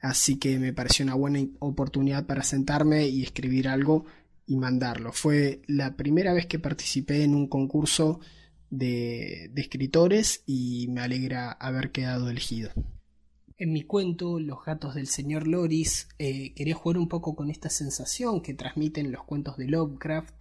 así 0.00 0.36
que 0.36 0.60
me 0.60 0.72
pareció 0.72 1.04
una 1.04 1.16
buena 1.16 1.40
oportunidad 1.58 2.24
para 2.24 2.44
sentarme 2.44 3.08
y 3.08 3.24
escribir 3.24 3.66
algo 3.66 4.04
y 4.46 4.56
mandarlo. 4.56 5.12
Fue 5.12 5.60
la 5.66 5.96
primera 5.96 6.32
vez 6.32 6.46
que 6.46 6.60
participé 6.60 7.24
en 7.24 7.34
un 7.34 7.48
concurso 7.48 8.20
de, 8.70 9.50
de 9.52 9.62
escritores 9.62 10.44
y 10.46 10.86
me 10.90 11.00
alegra 11.00 11.50
haber 11.50 11.90
quedado 11.90 12.30
elegido. 12.30 12.70
En 13.62 13.72
mi 13.72 13.82
cuento, 13.82 14.40
Los 14.40 14.64
gatos 14.64 14.96
del 14.96 15.06
señor 15.06 15.46
Loris, 15.46 16.08
eh, 16.18 16.52
quería 16.52 16.74
jugar 16.74 16.98
un 16.98 17.08
poco 17.08 17.36
con 17.36 17.48
esta 17.48 17.70
sensación 17.70 18.40
que 18.40 18.54
transmiten 18.54 19.12
los 19.12 19.22
cuentos 19.22 19.56
de 19.56 19.68
Lovecraft, 19.68 20.34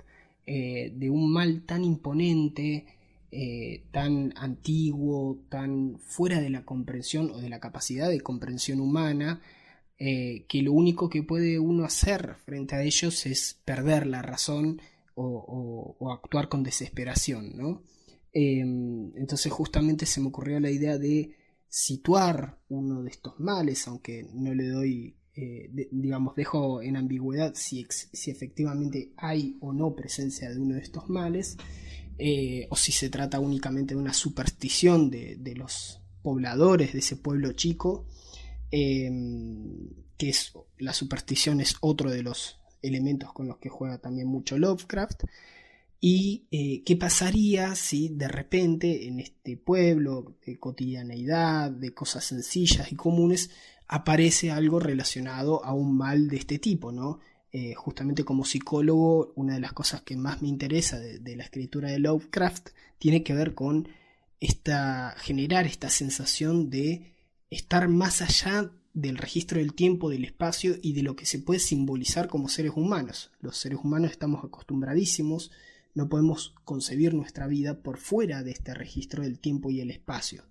eh, 0.47 0.91
de 0.95 1.11
un 1.11 1.31
mal 1.31 1.61
tan 1.67 1.83
imponente, 1.83 2.87
eh, 3.31 3.83
tan 3.91 4.33
antiguo, 4.35 5.37
tan 5.49 5.99
fuera 5.99 6.41
de 6.41 6.49
la 6.49 6.65
comprensión 6.65 7.29
o 7.29 7.37
de 7.37 7.49
la 7.49 7.59
capacidad 7.59 8.09
de 8.09 8.21
comprensión 8.21 8.79
humana, 8.79 9.39
que 9.99 10.61
lo 10.63 10.73
único 10.73 11.07
que 11.07 11.21
puede 11.21 11.59
uno 11.59 11.83
hacer 11.83 12.37
frente 12.43 12.73
a 12.73 12.81
ellos 12.81 13.27
es 13.27 13.61
perder 13.63 14.07
la 14.07 14.23
razón 14.23 14.81
o, 15.13 15.95
o 15.99 16.11
actuar 16.11 16.49
con 16.49 16.63
desesperación, 16.63 17.55
¿no? 17.55 17.83
entonces 18.33 19.51
justamente 19.51 20.07
se 20.07 20.21
me 20.21 20.29
ocurrió 20.29 20.59
la 20.59 20.71
idea 20.71 20.97
de 20.97 21.35
situar 21.71 22.57
uno 22.67 23.01
de 23.01 23.09
estos 23.09 23.39
males, 23.39 23.87
aunque 23.87 24.27
no 24.33 24.53
le 24.53 24.67
doy, 24.67 25.15
eh, 25.33 25.71
digamos, 25.89 26.35
dejo 26.35 26.81
en 26.81 26.97
ambigüedad 26.97 27.53
si, 27.55 27.87
si, 27.89 28.29
efectivamente 28.29 29.13
hay 29.15 29.55
o 29.61 29.71
no 29.71 29.95
presencia 29.95 30.49
de 30.49 30.59
uno 30.59 30.75
de 30.75 30.81
estos 30.81 31.09
males, 31.09 31.55
eh, 32.17 32.67
o 32.69 32.75
si 32.75 32.91
se 32.91 33.09
trata 33.09 33.39
únicamente 33.39 33.93
de 33.93 34.01
una 34.01 34.11
superstición 34.11 35.09
de, 35.09 35.53
los 35.55 36.01
pobladores 36.21 36.91
de 36.91 36.99
ese 36.99 37.15
pueblo 37.15 37.53
chico, 37.53 38.05
em, 38.69 39.87
que 40.17 40.27
es 40.29 40.51
la 40.77 40.91
superstición 40.91 41.61
es 41.61 41.75
otro 41.79 42.11
de 42.11 42.21
los 42.21 42.59
elementos 42.81 43.31
con 43.31 43.47
los 43.47 43.59
que 43.59 43.69
juega 43.69 43.97
también 43.97 44.27
mucho 44.27 44.57
Lovecraft. 44.57 45.23
¿Y 46.03 46.47
eh, 46.49 46.81
qué 46.83 46.95
pasaría 46.95 47.75
si 47.75 48.09
de 48.09 48.27
repente 48.27 49.07
en 49.07 49.19
este 49.19 49.55
pueblo 49.55 50.35
de 50.43 50.57
cotidianeidad, 50.57 51.69
de 51.69 51.93
cosas 51.93 52.25
sencillas 52.25 52.91
y 52.91 52.95
comunes, 52.95 53.51
aparece 53.87 54.49
algo 54.49 54.79
relacionado 54.79 55.63
a 55.63 55.73
un 55.73 55.95
mal 55.95 56.27
de 56.27 56.37
este 56.37 56.57
tipo, 56.57 56.91
¿no? 56.91 57.19
Eh, 57.51 57.75
justamente 57.75 58.23
como 58.23 58.45
psicólogo, 58.45 59.31
una 59.35 59.53
de 59.53 59.59
las 59.59 59.73
cosas 59.73 60.01
que 60.01 60.17
más 60.17 60.41
me 60.41 60.47
interesa 60.47 60.97
de, 60.97 61.35
la 61.35 61.43
escritura 61.43 61.89
de 61.89 61.99
Lovecraft 61.99 62.69
tiene 62.97 63.21
que 63.23 63.35
ver 63.35 63.53
con 63.53 63.87
esta, 64.39 65.13
generar 65.19 65.67
esta 65.67 65.89
sensación 65.89 66.71
de 66.71 67.13
estar 67.51 67.89
más 67.89 68.23
allá 68.23 68.71
del 68.93 69.19
registro 69.19 69.59
del 69.59 69.75
tiempo, 69.75 70.09
del 70.09 70.23
espacio 70.25 70.77
y 70.81 70.93
de 70.93 71.03
lo 71.03 71.15
que 71.15 71.27
se 71.27 71.37
puede 71.37 71.59
simbolizar 71.59 72.27
como 72.27 72.47
seres 72.47 72.71
humanos. 72.75 73.31
Los 73.39 73.57
seres 73.57 73.79
humanos 73.83 74.09
estamos 74.09 74.43
acostumbradísimos 74.43 75.51
no 75.93 76.09
podemos 76.09 76.55
concebir 76.63 77.13
nuestra 77.13 77.47
vida 77.47 77.81
por 77.81 77.97
fuera 77.97 78.43
de 78.43 78.51
este 78.51 78.73
registro 78.73 79.23
del 79.23 79.39
tiempo 79.39 79.71
y 79.71 79.81
el 79.81 79.91
espacio. 79.91 80.43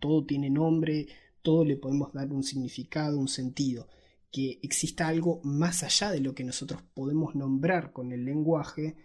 Todo 0.00 0.26
tiene 0.26 0.50
nombre, 0.50 1.06
todo 1.40 1.64
le 1.64 1.76
podemos 1.76 2.12
dar 2.12 2.32
un 2.32 2.42
significado, 2.42 3.18
un 3.18 3.28
sentido. 3.28 3.88
Que 4.30 4.58
exista 4.62 5.08
algo 5.08 5.40
más 5.44 5.82
allá 5.82 6.10
de 6.10 6.20
lo 6.20 6.34
que 6.34 6.44
nosotros 6.44 6.82
podemos 6.94 7.34
nombrar 7.34 7.92
con 7.92 8.12
el 8.12 8.24
lenguaje 8.24 8.96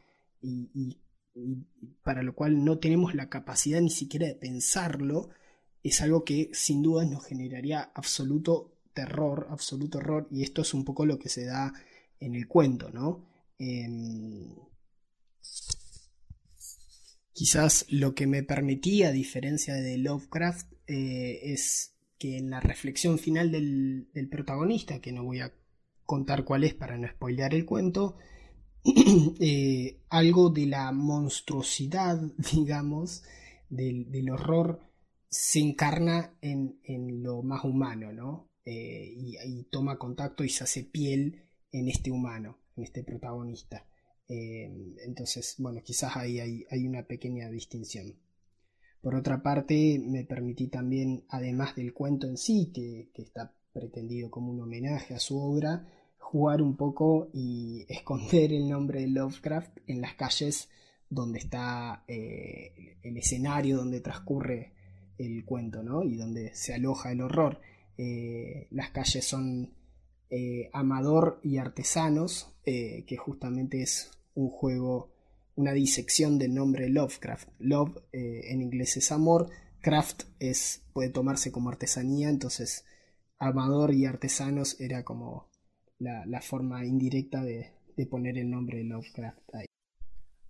y, 0.41 0.97
para 2.03 2.23
lo 2.23 2.33
cual 2.33 2.63
no 2.63 2.79
tenemos 2.79 3.15
la 3.15 3.29
capacidad 3.29 3.81
ni 3.81 3.89
siquiera 3.89 4.27
de 4.27 4.35
pensarlo, 4.35 5.29
es 5.83 6.01
algo 6.01 6.23
que 6.23 6.49
sin 6.53 6.81
duda 6.81 7.05
nos 7.05 7.25
generaría 7.25 7.91
absoluto 7.93 8.77
terror, 8.93 9.47
absoluto 9.49 9.99
horror, 9.99 10.27
y 10.31 10.43
esto 10.43 10.61
es 10.61 10.73
un 10.73 10.83
poco 10.83 11.05
lo 11.05 11.19
que 11.19 11.29
se 11.29 11.45
da 11.45 11.73
en 12.19 12.35
el 12.35 12.47
cuento, 12.47 12.89
¿no? 12.89 13.25
Em, 13.59 14.55
Quizás 17.37 17.85
lo 17.89 18.15
que 18.15 18.25
me 18.25 18.41
permitía, 18.41 19.09
a 19.09 19.11
diferencia 19.11 19.75
de 19.75 19.99
Lovecraft, 19.99 20.73
eh, 20.87 21.53
es 21.53 21.95
que 22.17 22.39
en 22.39 22.49
la 22.49 22.59
reflexión 22.59 23.19
final 23.19 23.51
del, 23.51 24.09
protagonista, 24.31 24.99
que 25.01 25.11
no 25.11 25.23
voy 25.23 25.41
a 25.41 25.53
contar 26.03 26.45
cuál 26.45 26.63
es 26.63 26.73
para 26.73 26.97
no 26.97 27.07
spoilear 27.07 27.53
el 27.53 27.67
cuento, 27.67 28.17
eh, 29.39 30.01
algo 30.09 30.49
de 30.49 30.65
la 30.65 30.91
monstruosidad, 30.91 32.19
digamos, 32.55 33.23
del, 33.69 34.31
horror 34.31 34.81
se 35.29 35.59
encarna 35.59 36.35
en, 36.41 36.79
lo 37.21 37.43
más 37.43 37.63
humano, 37.63 38.11
¿no? 38.13 38.49
Eh, 38.65 39.13
y, 39.15 39.63
toma 39.65 39.99
contacto 39.99 40.43
y 40.43 40.49
se 40.49 40.63
hace 40.63 40.85
piel 40.85 41.43
en 41.71 41.87
este 41.87 42.09
humano, 42.09 42.57
en 42.75 42.83
este 42.85 43.03
protagonista. 43.03 43.85
Eh, 44.29 44.69
entonces, 45.05 45.55
bueno, 45.57 45.81
quizás 45.83 46.17
ahí 46.17 46.39
hay, 46.39 46.87
una 46.87 47.03
pequeña 47.03 47.49
distinción. 47.49 48.15
Por 49.01 49.15
otra 49.15 49.41
parte, 49.41 49.99
me 50.03 50.25
permití 50.25 50.67
también, 50.67 51.23
además 51.29 51.75
del 51.75 51.93
cuento 51.93 52.27
en 52.27 52.37
sí, 52.37 52.71
que, 52.73 53.09
está 53.21 53.53
pretendido 53.71 54.29
como 54.29 54.51
un 54.51 54.61
homenaje 54.61 55.13
a 55.13 55.19
su 55.19 55.39
obra, 55.39 55.87
jugar 56.17 56.61
un 56.61 56.75
poco 56.75 57.29
y 57.33 57.85
esconder 57.89 58.51
el 58.51 58.67
nombre 58.67 59.01
de 59.01 59.07
Lovecraft 59.07 59.77
en 59.87 60.01
las 60.01 60.15
calles 60.15 60.69
donde 61.09 61.39
está 61.39 62.03
eh, 62.07 62.97
el 63.01 63.15
escenario 63.15 63.77
donde 63.77 64.01
transcurre 64.01 64.73
el 65.17 65.45
cuento, 65.45 65.83
¿no? 65.83 66.03
Y 66.03 66.17
donde 66.17 66.53
se 66.53 66.73
aloja 66.73 67.11
el 67.11 67.21
horror. 67.21 67.61
Eh, 67.97 68.67
las 68.71 68.91
calles 68.91 69.25
son 69.25 69.73
Amador 70.73 71.39
y 71.41 71.57
Artesanos, 71.57 72.53
que 72.65 73.17
justamente 73.17 73.81
es 73.81 74.16
un 74.37 74.49
juego, 74.49 75.11
una 75.55 75.73
disección 75.73 76.37
del 76.37 76.53
nombre 76.53 76.89
Lovecraft. 76.89 77.49
Love 77.59 77.97
eh, 78.13 78.41
en 78.51 78.61
inglés 78.61 78.95
es 78.95 79.11
amor, 79.11 79.49
craft 79.81 80.23
es, 80.39 80.83
puede 80.93 81.09
tomarse 81.09 81.51
como 81.51 81.69
artesanía, 81.69 82.29
entonces 82.29 82.85
amador 83.39 83.93
y 83.93 84.05
artesanos 84.05 84.79
era 84.79 85.03
como 85.03 85.49
la, 85.97 86.41
forma 86.41 86.85
indirecta 86.85 87.43
de, 87.43 87.73
poner 88.09 88.37
el 88.37 88.49
nombre 88.49 88.77
de 88.77 88.83
Lovecraft 88.83 89.55
ahí. 89.55 89.65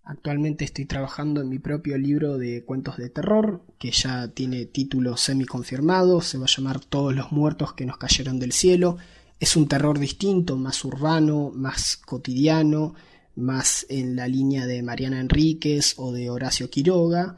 Actualmente 0.03 0.65
estoy 0.65 0.85
trabajando 0.85 1.41
en 1.41 1.49
mi 1.49 1.59
propio 1.59 1.97
libro 1.97 2.37
de 2.37 2.65
cuentos 2.65 2.97
de 2.97 3.09
terror, 3.09 3.65
que 3.79 3.91
ya 3.91 4.27
tiene 4.29 4.65
título 4.65 5.15
semi 5.15 5.45
confirmado, 5.45 6.19
se 6.21 6.37
va 6.37 6.45
a 6.45 6.53
llamar 6.53 6.83
Todos 6.83 7.15
los 7.15 7.31
muertos 7.31 7.73
que 7.73 7.85
nos 7.85 7.97
cayeron 7.97 8.39
del 8.39 8.51
cielo. 8.51 8.97
Es 9.39 9.55
un 9.55 9.67
terror 9.67 9.99
distinto, 9.99 10.57
más 10.57 10.83
urbano, 10.83 11.51
más 11.53 11.95
cotidiano, 11.97 12.95
más 13.37 13.85
en 13.89 14.15
la 14.15 14.27
línea 14.27 14.65
de 14.65 14.83
Mariana 14.83 15.19
Enríquez 15.19 15.93
o 15.97 16.11
de 16.11 16.29
Horacio 16.29 16.69
Quiroga, 16.69 17.37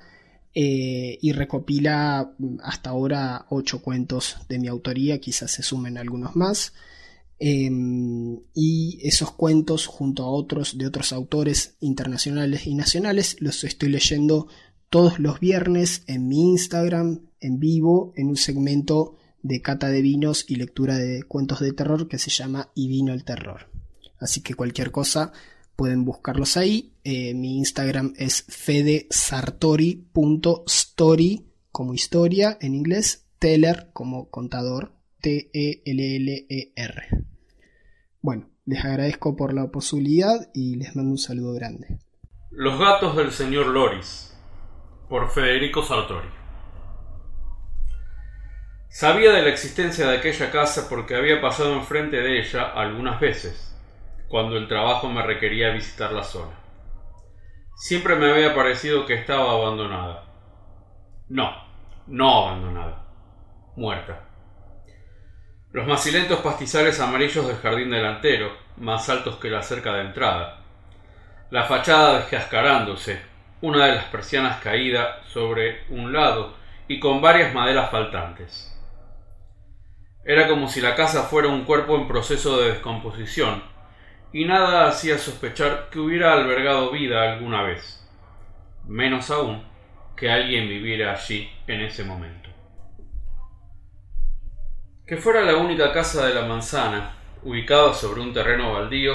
eh, 0.54 1.20
y 1.22 1.32
recopila 1.32 2.34
hasta 2.64 2.90
ahora 2.90 3.46
ocho 3.50 3.82
cuentos 3.82 4.38
de 4.50 4.58
mi 4.58 4.68
autoría, 4.68 5.22
quizás 5.22 5.52
se 5.52 5.64
sumen 5.64 5.98
algunos 5.98 6.36
más. 6.36 6.74
Em, 7.38 8.40
y 8.54 9.00
esos 9.04 9.32
cuentos, 9.32 9.86
junto 9.86 10.24
a 10.24 10.30
otros 10.30 10.78
de 10.78 10.88
otros 10.88 11.14
autores 11.14 11.76
internacionales 11.80 12.68
y 12.68 12.76
nacionales, 12.76 13.38
los 13.40 13.64
estoy 13.64 13.90
leyendo 13.90 14.48
todos 14.90 15.20
los 15.20 15.40
viernes 15.40 16.04
en 16.08 16.28
mi 16.28 16.42
Instagram, 16.52 17.22
en 17.40 17.60
vivo, 17.60 18.12
en 18.16 18.28
un 18.28 18.38
segmento 18.38 19.16
de 19.42 19.62
cata 19.62 19.88
de 19.90 20.02
vinos 20.02 20.46
y 20.50 20.56
lectura 20.56 20.98
de 20.98 21.24
cuentos 21.24 21.60
de 21.62 21.72
terror 21.72 22.08
que 22.08 22.18
se 22.18 22.32
llama 22.32 22.72
Y 22.76 22.88
vino 22.88 23.14
el 23.14 23.24
terror. 23.24 23.70
Así 24.20 24.42
que 24.42 24.56
cualquier 24.56 24.92
cosa 24.92 25.32
pueden 25.80 26.04
buscarlos 26.04 26.58
ahí. 26.58 26.92
Eh, 27.06 27.34
mi 27.34 27.58
Instagram 27.58 28.12
es 28.18 28.46
fedesartori.story 28.50 31.46
como 31.72 31.94
historia 31.94 32.58
en 32.60 32.76
inglés, 32.76 33.30
teller 33.40 33.90
como 33.94 34.30
contador, 34.30 34.92
T-E-L-L-E-R. 35.22 37.04
Bueno, 38.20 38.50
les 38.66 38.84
agradezco 38.84 39.38
por 39.38 39.54
la 39.54 39.72
posibilidad 39.72 40.50
y 40.54 40.76
les 40.76 40.98
mando 40.98 41.12
un 41.12 41.18
saludo 41.18 41.54
grande. 41.54 42.00
Los 42.52 42.78
gatos 42.78 43.16
del 43.16 43.32
señor 43.32 43.68
Loris, 43.68 44.38
por 45.08 45.30
Federico 45.30 45.82
Sartori. 45.82 46.28
Sabía 48.90 49.32
de 49.32 49.44
la 49.44 49.50
existencia 49.50 50.10
de 50.10 50.18
aquella 50.18 50.52
casa 50.52 50.90
porque 50.90 51.16
había 51.16 51.40
pasado 51.40 51.74
enfrente 51.74 52.18
de 52.18 52.42
ella 52.42 52.64
algunas 52.64 53.22
veces, 53.22 53.69
cuando 54.30 54.58
el 54.58 54.68
trabajo 54.68 55.10
me 55.10 55.24
requería 55.24 55.72
visitar 55.72 56.14
la 56.14 56.24
zona. 56.24 56.54
Siempre 57.76 58.16
me 58.16 58.30
había 58.32 58.54
parecido 58.54 59.06
que 59.06 59.16
estaba 59.16 59.52
abandonada. 59.52 60.26
No, 61.28 61.52
no 62.08 62.48
abandonada, 62.48 63.06
muerta. 63.76 64.28
Los 65.72 65.88
macilentos 65.88 66.40
pastizales 66.40 67.00
amarillos 67.00 67.48
del 67.48 67.58
jardín 67.58 67.90
delantero, 67.90 68.56
más 68.78 69.10
altos 69.10 69.38
que 69.38 69.50
la 69.50 69.62
cerca 69.62 69.94
de 69.94 70.02
entrada, 70.02 70.62
la 71.50 71.64
fachada 71.64 72.20
descascarándose, 72.20 73.22
una 73.62 73.86
de 73.86 73.96
las 73.96 74.06
persianas 74.06 74.62
caída 74.62 75.24
sobre 75.28 75.86
un 75.90 76.14
lado 76.14 76.56
y 76.88 77.00
con 77.00 77.22
varias 77.22 77.54
maderas 77.54 77.90
faltantes. 77.90 78.76
Era 80.24 80.48
como 80.48 80.68
si 80.68 80.82
la 80.82 80.96
casa 80.96 81.24
fuera 81.24 81.48
un 81.48 81.66
cuerpo 81.66 81.96
en 81.96 82.08
proceso 82.08 82.60
de 82.60 82.72
descomposición, 82.72 83.64
y 84.32 84.46
nada 84.46 84.88
hacía 84.88 85.18
sospechar 85.18 85.90
que 85.90 86.00
hubiera 86.00 86.34
albergado 86.34 86.92
vida 86.92 87.34
alguna 87.34 87.64
vez, 87.64 88.08
menos 88.86 89.32
aún 89.32 89.64
que 90.16 90.30
alguien 90.30 90.68
viviera 90.68 91.14
allí 91.14 91.50
en 91.68 91.82
ese 91.82 92.04
momento. 92.04 92.50
Que 95.08 95.18
fuera 95.18 95.42
la 95.42 95.56
única 95.56 95.92
casa 95.92 96.28
de 96.28 96.36
la 96.36 96.46
manzana, 96.46 97.14
ubicada 97.42 97.94
sobre 97.94 98.22
un 98.22 98.34
terreno 98.34 98.74
baldío, 98.74 99.14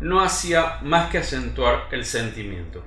no 0.00 0.20
hacía 0.20 0.78
más 0.82 1.10
que 1.10 1.18
acentuar 1.18 1.86
el 1.92 2.04
sentimiento. 2.04 2.84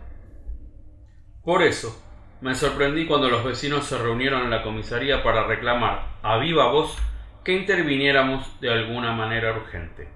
Por 1.44 1.62
eso, 1.62 2.02
me 2.42 2.56
sorprendí 2.56 3.06
cuando 3.06 3.30
los 3.30 3.46
vecinos 3.46 3.86
se 3.86 3.98
reunieron 3.98 4.44
en 4.44 4.50
la 4.50 4.64
comisaría 4.64 5.24
para 5.24 5.48
reclamar 5.48 6.18
a 6.22 6.38
viva 6.38 6.72
voz 6.72 6.98
que 7.44 7.54
interviniéramos 7.54 8.60
de 8.60 8.74
alguna 8.74 9.14
manera 9.14 9.54
urgente. 9.54 10.10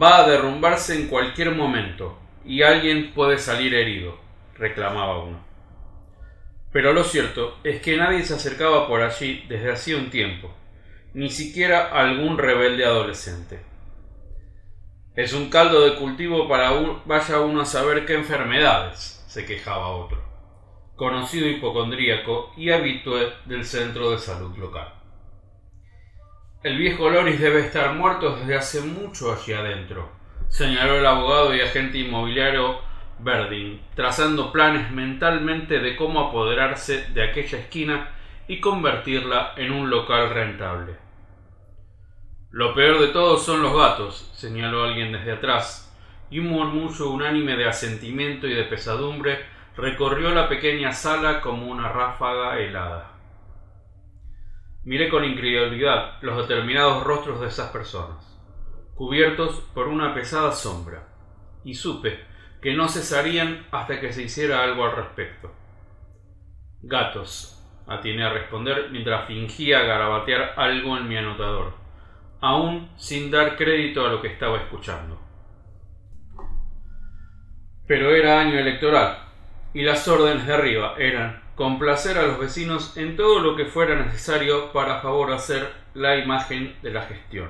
Va 0.00 0.18
a 0.18 0.28
derrumbarse 0.28 1.00
en 1.00 1.06
cualquier 1.06 1.54
momento 1.54 2.18
y 2.44 2.62
alguien 2.62 3.12
puede 3.14 3.38
salir 3.38 3.74
herido, 3.74 4.18
reclamaba 4.54 5.22
uno. 5.22 5.38
Pero 6.72 6.92
lo 6.92 7.04
cierto 7.04 7.58
es 7.62 7.80
que 7.80 7.96
nadie 7.96 8.24
se 8.24 8.34
acercaba 8.34 8.88
por 8.88 9.02
allí 9.02 9.44
desde 9.48 9.70
hacía 9.70 9.96
un 9.96 10.10
tiempo, 10.10 10.52
ni 11.12 11.30
siquiera 11.30 11.90
algún 11.92 12.36
rebelde 12.38 12.84
adolescente. 12.84 13.60
Es 15.14 15.32
un 15.32 15.48
caldo 15.48 15.84
de 15.84 15.94
cultivo 15.94 16.48
para 16.48 16.72
vaya 17.04 17.38
uno 17.38 17.60
a 17.60 17.64
saber 17.64 18.04
qué 18.04 18.14
enfermedades, 18.14 19.24
se 19.28 19.46
quejaba 19.46 19.90
otro, 19.90 20.20
conocido 20.96 21.48
hipocondríaco 21.48 22.52
y 22.56 22.70
habitué 22.70 23.32
del 23.44 23.64
centro 23.64 24.10
de 24.10 24.18
salud 24.18 24.56
local. 24.58 25.03
El 26.64 26.78
viejo 26.78 27.10
Loris 27.10 27.38
debe 27.38 27.60
estar 27.60 27.92
muerto 27.92 28.36
desde 28.36 28.56
hace 28.56 28.80
mucho 28.80 29.30
allí 29.30 29.52
adentro, 29.52 30.10
señaló 30.48 30.96
el 30.96 31.04
abogado 31.04 31.54
y 31.54 31.60
agente 31.60 31.98
inmobiliario 31.98 32.78
Verdin, 33.18 33.82
trazando 33.94 34.50
planes 34.50 34.90
mentalmente 34.90 35.78
de 35.80 35.94
cómo 35.94 36.20
apoderarse 36.20 37.04
de 37.12 37.22
aquella 37.22 37.58
esquina 37.58 38.14
y 38.48 38.60
convertirla 38.60 39.52
en 39.58 39.72
un 39.72 39.90
local 39.90 40.30
rentable. 40.30 40.96
Lo 42.50 42.72
peor 42.72 42.98
de 42.98 43.08
todo 43.08 43.36
son 43.36 43.60
los 43.60 43.76
gatos, 43.76 44.32
señaló 44.34 44.84
alguien 44.84 45.12
desde 45.12 45.32
atrás, 45.32 45.94
y 46.30 46.38
un 46.38 46.46
murmullo 46.46 47.10
unánime 47.10 47.58
de 47.58 47.68
asentimiento 47.68 48.46
y 48.46 48.54
de 48.54 48.64
pesadumbre 48.64 49.44
recorrió 49.76 50.30
la 50.30 50.48
pequeña 50.48 50.92
sala 50.92 51.42
como 51.42 51.66
una 51.66 51.92
ráfaga 51.92 52.58
helada. 52.58 53.13
Miré 54.84 55.08
con 55.08 55.24
incredulidad 55.24 56.22
los 56.22 56.36
determinados 56.36 57.04
rostros 57.04 57.40
de 57.40 57.48
esas 57.48 57.70
personas, 57.70 58.38
cubiertos 58.94 59.60
por 59.74 59.88
una 59.88 60.14
pesada 60.14 60.52
sombra, 60.52 61.08
y 61.64 61.74
supe 61.74 62.20
que 62.60 62.74
no 62.74 62.88
cesarían 62.88 63.66
hasta 63.70 64.00
que 64.00 64.12
se 64.12 64.22
hiciera 64.22 64.62
algo 64.62 64.84
al 64.84 64.96
respecto. 64.96 65.52
Gatos, 66.82 67.62
atiné 67.86 68.24
a 68.24 68.32
responder 68.32 68.90
mientras 68.90 69.26
fingía 69.26 69.80
garabatear 69.82 70.54
algo 70.56 70.96
en 70.96 71.08
mi 71.08 71.16
anotador 71.16 71.84
aún 72.44 72.90
sin 72.96 73.30
dar 73.30 73.56
crédito 73.56 74.04
a 74.04 74.10
lo 74.10 74.20
que 74.20 74.28
estaba 74.28 74.58
escuchando. 74.58 75.18
Pero 77.86 78.14
era 78.14 78.40
año 78.40 78.58
electoral, 78.58 79.16
y 79.72 79.82
las 79.82 80.06
órdenes 80.06 80.46
de 80.46 80.52
arriba 80.52 80.94
eran 80.98 81.42
complacer 81.54 82.18
a 82.18 82.26
los 82.26 82.38
vecinos 82.38 82.96
en 82.96 83.16
todo 83.16 83.40
lo 83.40 83.56
que 83.56 83.66
fuera 83.66 83.94
necesario 83.94 84.72
para 84.72 85.00
favorecer 85.00 85.72
la 85.94 86.16
imagen 86.16 86.76
de 86.82 86.90
la 86.90 87.02
gestión. 87.02 87.48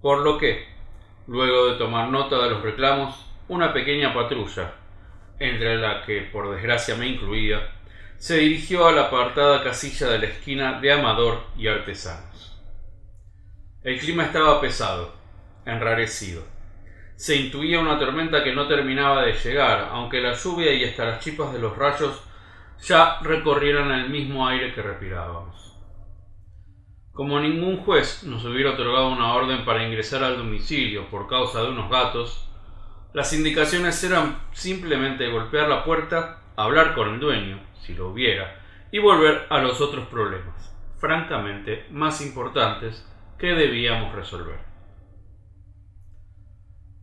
Por 0.00 0.22
lo 0.22 0.38
que, 0.38 0.66
luego 1.26 1.68
de 1.68 1.78
tomar 1.78 2.08
nota 2.08 2.42
de 2.42 2.50
los 2.50 2.62
reclamos, 2.62 3.26
una 3.48 3.72
pequeña 3.72 4.12
patrulla, 4.12 4.72
entre 5.38 5.76
la 5.76 6.02
que 6.04 6.22
por 6.22 6.52
desgracia 6.54 6.96
me 6.96 7.06
incluía, 7.06 7.74
se 8.18 8.38
dirigió 8.38 8.86
a 8.86 8.92
la 8.92 9.02
apartada 9.02 9.62
casilla 9.62 10.08
de 10.08 10.18
la 10.18 10.26
esquina 10.26 10.80
de 10.80 10.92
Amador 10.92 11.44
y 11.56 11.68
Artesanos. 11.68 12.58
El 13.82 14.00
clima 14.00 14.24
estaba 14.24 14.60
pesado, 14.60 15.14
enrarecido. 15.64 16.42
Se 17.14 17.36
intuía 17.36 17.78
una 17.78 17.98
tormenta 17.98 18.42
que 18.42 18.52
no 18.52 18.66
terminaba 18.66 19.22
de 19.22 19.34
llegar, 19.34 19.90
aunque 19.92 20.20
la 20.20 20.34
lluvia 20.34 20.72
y 20.72 20.84
hasta 20.84 21.04
las 21.04 21.20
chipas 21.20 21.52
de 21.52 21.60
los 21.60 21.76
rayos 21.76 22.25
ya 22.82 23.18
recorrieran 23.20 23.90
el 23.90 24.10
mismo 24.10 24.46
aire 24.46 24.74
que 24.74 24.82
respirábamos. 24.82 25.76
Como 27.12 27.40
ningún 27.40 27.78
juez 27.78 28.24
nos 28.24 28.44
hubiera 28.44 28.72
otorgado 28.72 29.08
una 29.08 29.32
orden 29.32 29.64
para 29.64 29.86
ingresar 29.86 30.22
al 30.22 30.36
domicilio 30.36 31.08
por 31.08 31.26
causa 31.26 31.62
de 31.62 31.70
unos 31.70 31.90
gatos, 31.90 32.46
las 33.14 33.32
indicaciones 33.32 34.04
eran 34.04 34.42
simplemente 34.52 35.30
golpear 35.30 35.68
la 35.68 35.82
puerta, 35.82 36.42
hablar 36.56 36.94
con 36.94 37.14
el 37.14 37.18
dueño, 37.18 37.58
si 37.80 37.94
lo 37.94 38.10
hubiera, 38.10 38.60
y 38.90 38.98
volver 38.98 39.46
a 39.48 39.58
los 39.60 39.80
otros 39.80 40.06
problemas, 40.08 40.76
francamente 40.98 41.86
más 41.90 42.20
importantes 42.20 43.10
que 43.38 43.48
debíamos 43.48 44.14
resolver. 44.14 44.58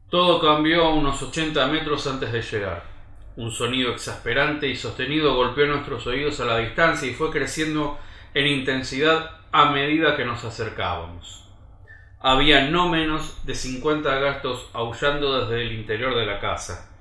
Todo 0.10 0.40
cambió 0.40 0.86
a 0.86 0.94
unos 0.94 1.24
80 1.24 1.66
metros 1.70 2.06
antes 2.06 2.32
de 2.32 2.42
llegar. 2.44 2.93
Un 3.36 3.52
sonido 3.52 3.92
exasperante 3.92 4.68
y 4.68 4.76
sostenido 4.76 5.36
golpeó 5.36 5.66
nuestros 5.66 6.06
oídos 6.06 6.40
a 6.40 6.46
la 6.46 6.60
distancia 6.60 7.10
y 7.10 7.14
fue 7.14 7.32
creciendo 7.32 7.98
en 8.36 8.46
intensidad 8.46 9.32
a 9.52 9.72
medida 9.72 10.16
que 10.16 10.26
nos 10.26 10.44
acercábamos. 10.44 11.44
Había 12.20 12.70
no 12.70 12.90
menos 12.90 13.44
de 13.46 13.56
50 13.56 14.20
gatos 14.20 14.70
aullando 14.74 15.42
desde 15.42 15.64
el 15.64 15.74
interior 15.74 16.16
de 16.16 16.26
la 16.26 16.40
casa, 16.40 16.92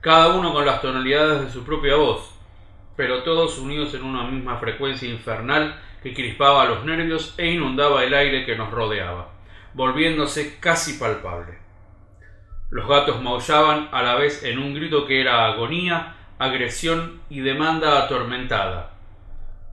cada 0.00 0.34
uno 0.34 0.52
con 0.52 0.66
las 0.66 0.80
tonalidades 0.80 1.42
de 1.42 1.50
su 1.50 1.64
propia 1.64 1.96
voz, 1.96 2.32
pero 2.96 3.22
todos 3.22 3.58
unidos 3.58 3.94
en 3.94 4.04
una 4.04 4.24
misma 4.24 4.58
frecuencia 4.58 5.08
infernal 5.08 5.80
que 6.02 6.14
crispaba 6.14 6.64
los 6.64 6.84
nervios 6.84 7.34
e 7.38 7.50
inundaba 7.50 8.04
el 8.04 8.14
aire 8.14 8.44
que 8.46 8.56
nos 8.56 8.70
rodeaba, 8.70 9.30
volviéndose 9.74 10.58
casi 10.58 10.94
palpable. 10.94 11.61
Los 12.72 12.88
gatos 12.88 13.20
maullaban 13.20 13.90
a 13.92 14.00
la 14.00 14.14
vez 14.14 14.44
en 14.44 14.58
un 14.58 14.72
grito 14.72 15.04
que 15.04 15.20
era 15.20 15.44
agonía, 15.44 16.14
agresión 16.38 17.20
y 17.28 17.40
demanda 17.40 18.02
atormentada, 18.02 18.94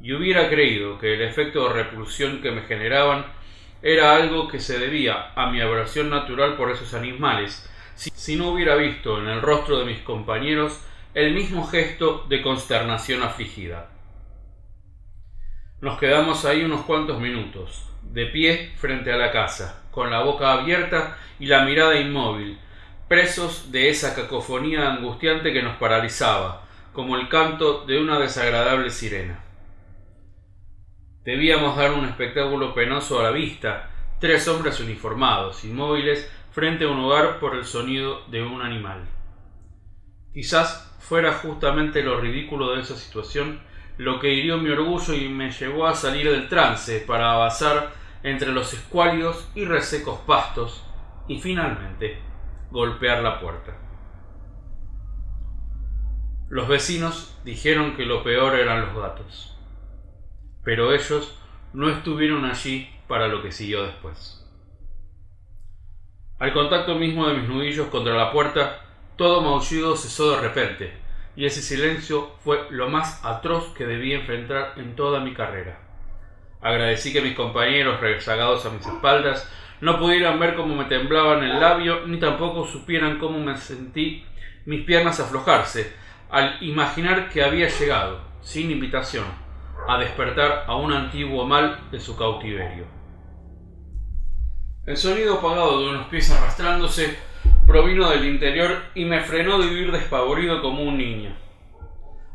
y 0.02 0.12
hubiera 0.12 0.50
creído 0.50 1.00
que 1.00 1.14
el 1.14 1.22
efecto 1.22 1.64
de 1.64 1.76
repulsión 1.76 2.42
que 2.42 2.52
me 2.52 2.64
generaban 2.64 3.26
era 3.82 4.18
algo 4.18 4.50
que 4.50 4.60
se 4.60 4.78
debía 4.78 5.32
a 5.34 5.50
mi 5.50 5.62
aversión 5.62 6.10
natural 6.10 6.58
por 6.58 6.72
esos 6.72 6.94
animales, 6.94 7.72
si, 7.96 8.10
si 8.14 8.36
no 8.36 8.50
hubiera 8.50 8.76
visto 8.76 9.18
en 9.18 9.30
el 9.30 9.42
rostro 9.42 9.80
de 9.80 9.86
mis 9.86 10.00
compañeros 10.00 10.82
el 11.14 11.34
mismo 11.34 11.66
gesto 11.68 12.26
de 12.28 12.42
consternación 12.42 13.24
afligida. 13.24 13.92
Nos 15.80 15.98
quedamos 16.00 16.44
ahí 16.44 16.66
unos 16.66 16.82
cuantos 16.82 17.22
minutos, 17.22 17.82
de 18.04 18.26
pie 18.26 18.74
frente 18.76 19.14
a 19.14 19.18
la 19.18 19.32
casa, 19.32 19.86
con 19.90 20.12
la 20.12 20.20
boca 20.20 20.52
abierta 20.52 21.18
y 21.40 21.46
la 21.46 21.64
mirada 21.64 21.98
inmóvil, 21.98 22.60
presos 23.10 23.72
de 23.72 23.90
esa 23.90 24.16
cacofonía 24.16 24.94
angustiante 24.94 25.52
que 25.52 25.62
nos 25.62 25.76
paralizaba, 25.78 26.64
como 26.94 27.18
el 27.18 27.28
canto 27.28 27.86
de 27.86 28.00
una 28.00 28.20
desagradable 28.20 28.92
sirena. 28.92 29.44
Debíamos 31.26 31.76
dar 31.76 31.92
un 31.92 32.06
espectáculo 32.06 32.74
penoso 32.74 33.20
a 33.20 33.24
la 33.24 33.32
vista, 33.32 33.90
tres 34.20 34.48
hombres 34.48 34.80
uniformados, 34.80 35.66
inmóviles, 35.66 36.32
frente 36.52 36.86
a 36.86 36.90
un 36.90 37.00
hogar 37.00 37.40
por 37.40 37.56
el 37.56 37.66
sonido 37.66 38.26
de 38.28 38.44
un 38.44 38.62
animal. 38.62 39.06
Quizás 40.34 40.96
fuera 41.00 41.34
justamente 41.34 42.04
lo 42.04 42.22
ridículo 42.22 42.74
de 42.74 42.82
esa 42.82 42.96
situación 42.96 43.60
lo 44.00 44.18
que 44.18 44.34
hirió 44.34 44.58
mi 44.58 44.70
orgullo 44.70 45.14
y 45.14 45.28
me 45.28 45.52
llevó 45.52 45.86
a 45.86 45.94
salir 45.94 46.32
del 46.32 46.48
trance 46.48 47.00
para 47.02 47.34
avanzar 47.34 47.92
entre 48.24 48.54
los 48.54 48.74
escuálidos 48.74 49.50
y 49.56 49.66
resecos 49.66 50.20
pastos 50.22 50.86
y 51.28 51.42
finalmente 51.42 52.29
golpear 52.72 53.24
la 53.24 53.40
puerta. 53.40 53.78
Los 56.50 56.68
vecinos 56.68 57.40
dijeron 57.44 57.96
que 57.96 58.06
lo 58.06 58.24
peor 58.24 58.56
eran 58.56 58.88
los 58.88 58.96
gatos, 58.96 59.58
pero 60.64 60.94
ellos 60.94 61.40
no 61.74 61.90
estuvieron 61.90 62.46
allí 62.46 62.90
para 63.08 63.28
lo 63.28 63.42
que 63.42 63.52
siguió 63.52 63.84
después. 63.84 64.46
Al 66.40 66.54
contacto 66.54 66.96
mismo 66.96 67.28
de 67.28 67.36
mis 67.36 67.50
nudillos 67.50 67.88
contra 67.90 68.16
la 68.16 68.32
puerta, 68.32 68.82
todo 69.16 69.42
maullido 69.42 69.96
cesó 69.96 70.32
de 70.32 70.42
repente, 70.42 70.94
y 71.36 71.46
ese 71.46 71.62
silencio 71.62 72.32
fue 72.40 72.68
lo 72.72 72.90
más 72.90 73.24
atroz 73.26 73.74
que 73.74 73.86
debí 73.86 74.14
enfrentar 74.14 74.74
en 74.78 74.96
toda 74.96 75.20
mi 75.20 75.34
carrera. 75.34 75.80
Agradecí 76.62 77.14
que 77.14 77.22
mis 77.22 77.36
compañeros 77.36 78.00
rezagados 78.00 78.66
a 78.66 78.70
mis 78.70 78.86
espaldas 78.86 79.50
no 79.82 80.00
pudieran 80.00 80.40
ver 80.40 80.56
cómo 80.56 80.76
me 80.76 80.86
temblaban 80.86 81.44
el 81.44 81.60
labio, 81.60 82.06
ni 82.08 82.20
tampoco 82.20 82.66
supieran 82.66 83.20
cómo 83.20 83.40
me 83.40 83.56
sentí 83.58 84.24
mis 84.66 84.86
piernas 84.86 85.20
aflojarse, 85.20 85.94
al 86.30 86.58
imaginar 86.62 87.30
que 87.30 87.44
había 87.44 87.68
llegado, 87.68 88.22
sin 88.42 88.72
invitación, 88.72 89.26
a 89.88 89.98
despertar 89.98 90.66
a 90.68 90.76
un 90.76 90.94
antiguo 90.94 91.46
mal 91.46 91.80
de 91.92 92.00
su 92.00 92.18
cautiverio. 92.18 92.86
El 94.86 94.98
sonido 94.98 95.36
apagado 95.36 95.82
de 95.82 95.90
unos 95.90 96.08
pies 96.08 96.30
arrastrándose 96.32 97.18
provino 97.66 98.10
del 98.10 98.26
interior 98.26 98.84
y 98.96 99.06
me 99.06 99.22
frenó 99.22 99.60
de 99.60 99.68
vivir 99.68 99.92
despavorido 99.92 100.62
como 100.62 100.84
un 100.84 100.98
niño. 100.98 101.36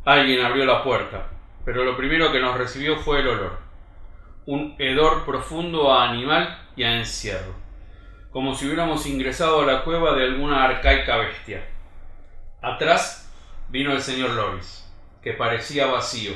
Alguien 0.05 0.45
abrió 0.45 0.65
la 0.65 0.83
puerta, 0.83 1.31
pero 1.65 1.85
lo 1.85 1.97
primero 1.97 2.31
que 2.33 2.41
nos 2.41 2.57
recibió 2.57 2.97
fue 2.97 3.21
el 3.21 3.29
olor 3.29 3.65
un 4.47 4.75
hedor 4.79 5.25
profundo 5.25 5.93
a 5.93 6.09
animal 6.09 6.59
y 6.77 6.83
a 6.83 6.99
encierro, 6.99 7.55
como 8.31 8.55
si 8.55 8.67
hubiéramos 8.67 9.07
ingresado 9.07 9.63
a 9.63 9.67
la 9.67 9.85
cueva 9.85 10.15
de 10.15 10.25
alguna 10.25 10.65
arcaica 10.65 11.17
bestia. 11.17 11.65
Atrás 12.61 13.33
vino 13.69 13.93
el 13.93 14.01
señor 14.01 14.31
Loris, 14.31 14.91
que 15.23 15.33
parecía 15.33 15.87
vacío, 15.87 16.33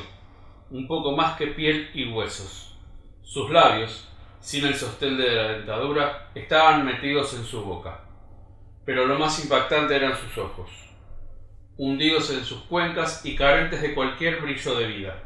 un 0.69 0.87
poco 0.87 1.15
más 1.15 1.37
que 1.37 1.47
piel 1.47 1.89
y 1.93 2.11
huesos. 2.11 2.77
Sus 3.21 3.49
labios, 3.49 4.07
sin 4.39 4.65
el 4.65 4.75
sostén 4.75 5.17
de 5.17 5.29
la 5.31 5.51
dentadura, 5.53 6.29
estaban 6.35 6.85
metidos 6.85 7.33
en 7.33 7.43
su 7.43 7.63
boca. 7.63 8.01
Pero 8.85 9.05
lo 9.05 9.19
más 9.19 9.43
impactante 9.43 9.95
eran 9.95 10.15
sus 10.15 10.37
ojos, 10.37 10.71
hundidos 11.77 12.31
en 12.31 12.43
sus 12.43 12.61
cuencas 12.63 13.25
y 13.25 13.35
carentes 13.35 13.81
de 13.81 13.93
cualquier 13.93 14.41
brillo 14.41 14.75
de 14.75 14.87
vida. 14.87 15.23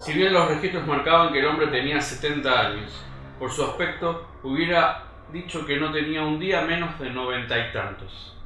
Si 0.00 0.12
bien 0.12 0.32
los 0.32 0.48
registros 0.48 0.86
marcaban 0.86 1.32
que 1.32 1.40
el 1.40 1.46
hombre 1.46 1.66
tenía 1.68 2.00
70 2.00 2.60
años, 2.60 3.04
por 3.38 3.50
su 3.50 3.64
aspecto 3.64 4.26
hubiera 4.42 5.04
dicho 5.32 5.64
que 5.66 5.78
no 5.78 5.92
tenía 5.92 6.22
un 6.22 6.38
día 6.38 6.62
menos 6.62 6.98
de 6.98 7.10
noventa 7.10 7.58
y 7.58 7.72
tantos. 7.72 8.36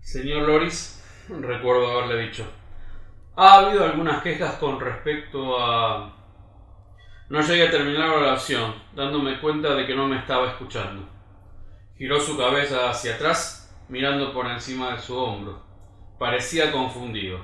Señor 0.00 0.46
Loris, 0.46 1.02
recuerdo 1.28 1.90
haberle 1.90 2.26
dicho, 2.26 2.46
ha 3.36 3.54
habido 3.54 3.84
algunas 3.84 4.22
quejas 4.22 4.54
con 4.56 4.78
respecto 4.78 5.58
a... 5.58 6.12
No 7.28 7.40
llegué 7.40 7.68
a 7.68 7.70
terminar 7.70 8.10
la 8.10 8.16
oración, 8.16 8.74
dándome 8.94 9.40
cuenta 9.40 9.74
de 9.74 9.86
que 9.86 9.94
no 9.94 10.06
me 10.06 10.18
estaba 10.18 10.50
escuchando. 10.50 11.08
Giró 11.96 12.20
su 12.20 12.36
cabeza 12.36 12.90
hacia 12.90 13.14
atrás, 13.14 13.74
mirando 13.88 14.32
por 14.32 14.46
encima 14.46 14.92
de 14.92 15.00
su 15.00 15.16
hombro. 15.16 15.62
Parecía 16.18 16.70
confundido. 16.70 17.38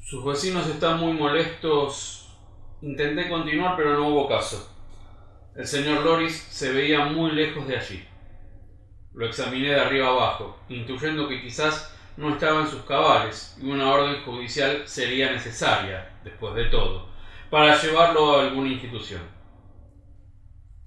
Sus 0.00 0.24
vecinos 0.24 0.66
están 0.68 1.00
muy 1.00 1.12
molestos. 1.12 2.21
Intenté 2.82 3.28
continuar, 3.28 3.76
pero 3.76 3.94
no 3.94 4.08
hubo 4.08 4.28
caso. 4.28 4.68
El 5.54 5.64
señor 5.64 6.04
Loris 6.04 6.34
se 6.34 6.72
veía 6.72 7.04
muy 7.04 7.30
lejos 7.30 7.68
de 7.68 7.76
allí. 7.76 8.04
Lo 9.14 9.24
examiné 9.24 9.68
de 9.68 9.80
arriba 9.80 10.08
abajo, 10.08 10.58
intuyendo 10.68 11.28
que 11.28 11.40
quizás 11.40 11.96
no 12.16 12.30
estaba 12.30 12.62
en 12.62 12.66
sus 12.66 12.82
cabales 12.82 13.56
y 13.62 13.70
una 13.70 13.88
orden 13.88 14.24
judicial 14.24 14.82
sería 14.84 15.30
necesaria, 15.30 16.18
después 16.24 16.54
de 16.56 16.64
todo, 16.64 17.08
para 17.50 17.80
llevarlo 17.80 18.34
a 18.34 18.48
alguna 18.48 18.70
institución. 18.70 19.22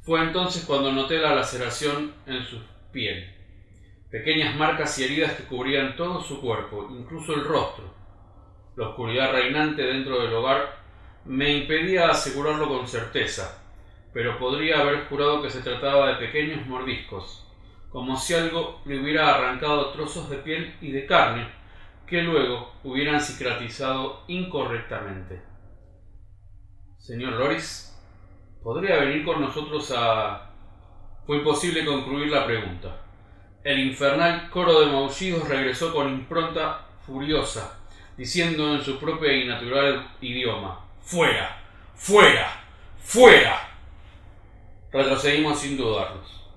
Fue 0.02 0.22
entonces 0.22 0.66
cuando 0.66 0.92
noté 0.92 1.20
la 1.20 1.34
laceración 1.34 2.14
en 2.26 2.44
su 2.44 2.60
piel, 2.92 3.34
pequeñas 4.12 4.54
marcas 4.58 5.00
y 5.00 5.06
heridas 5.06 5.32
que 5.34 5.44
cubrían 5.44 5.96
todo 5.96 6.22
su 6.22 6.42
cuerpo, 6.42 6.90
incluso 6.92 7.34
el 7.34 7.46
rostro, 7.46 7.86
la 8.76 8.90
oscuridad 8.90 9.32
reinante 9.32 9.82
dentro 9.82 10.22
del 10.22 10.34
hogar 10.34 10.85
me 11.26 11.58
impedía 11.58 12.10
asegurarlo 12.10 12.68
con 12.68 12.88
certeza, 12.88 13.64
pero 14.14 14.38
podría 14.38 14.80
haber 14.80 15.06
jurado 15.06 15.42
que 15.42 15.50
se 15.50 15.62
trataba 15.62 16.10
de 16.10 16.26
pequeños 16.26 16.66
mordiscos, 16.68 17.48
como 17.90 18.18
si 18.18 18.36
algo 18.36 18.82
le 18.86 19.02
hubiera 19.02 19.34
arrancado 19.34 19.92
trozos 19.92 20.30
de 20.30 20.38
piel 20.38 20.76
y 20.82 20.92
de 20.92 21.06
carne 21.06 21.48
que 22.06 22.22
luego 22.22 22.74
hubieran 22.84 23.20
cicatrizado 23.20 24.24
incorrectamente. 24.28 25.42
Señor 26.98 27.34
Loris, 27.34 28.00
¿podría 28.64 28.98
venir 28.98 29.26
con 29.26 29.42
nosotros 29.42 29.92
a... 29.96 30.52
Fue 31.26 31.38
imposible 31.38 31.84
concluir 31.84 32.30
la 32.32 32.46
pregunta. 32.46 33.02
El 33.64 33.80
infernal 33.80 34.50
coro 34.52 34.82
de 34.82 34.92
maullidos 34.92 35.48
regresó 35.50 35.92
con 35.92 36.08
impronta 36.08 36.86
furiosa, 37.04 37.80
diciendo 38.16 38.76
en 38.76 38.82
su 38.82 39.00
propio 39.00 39.32
y 39.32 39.48
natural 39.48 40.16
idioma, 40.22 40.85
fuera, 41.06 41.62
fuera, 41.94 42.50
fuera. 42.98 43.60
Retrocedimos 44.92 45.60
sin 45.60 45.78
dudarlos. 45.78 46.52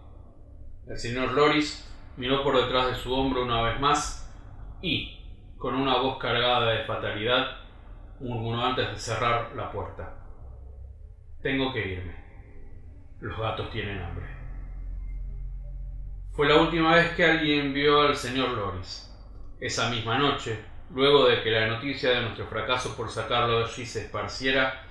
El 0.86 0.98
señor 0.98 1.32
Loris 1.32 1.86
miró 2.16 2.42
por 2.42 2.56
detrás 2.56 2.88
de 2.88 2.96
su 2.96 3.12
hombro 3.12 3.44
una 3.44 3.62
vez 3.62 3.78
más 3.78 4.32
y, 4.80 5.22
con 5.58 5.74
una 5.74 5.98
voz 5.98 6.18
cargada 6.18 6.70
de 6.70 6.84
fatalidad, 6.84 7.58
murmuró 8.20 8.64
antes 8.64 8.90
de 8.90 8.98
cerrar 8.98 9.54
la 9.54 9.70
puerta. 9.70 10.14
Tengo 11.42 11.72
que 11.72 11.86
irme. 11.86 12.16
Los 13.20 13.38
gatos 13.38 13.70
tienen 13.70 14.02
hambre. 14.02 14.26
Fue 16.32 16.48
la 16.48 16.56
última 16.56 16.94
vez 16.94 17.10
que 17.12 17.24
alguien 17.24 17.74
vio 17.74 18.00
al 18.00 18.16
señor 18.16 18.50
Loris. 18.50 19.04
Esa 19.60 19.90
misma 19.90 20.18
noche, 20.18 20.58
Luego 20.90 21.26
de 21.28 21.42
que 21.42 21.50
la 21.50 21.66
noticia 21.66 22.10
de 22.10 22.22
nuestro 22.22 22.46
fracaso 22.46 22.96
por 22.96 23.10
sacarlo 23.10 23.58
de 23.58 23.64
allí 23.66 23.84
se 23.84 24.04
esparciera, 24.04 24.82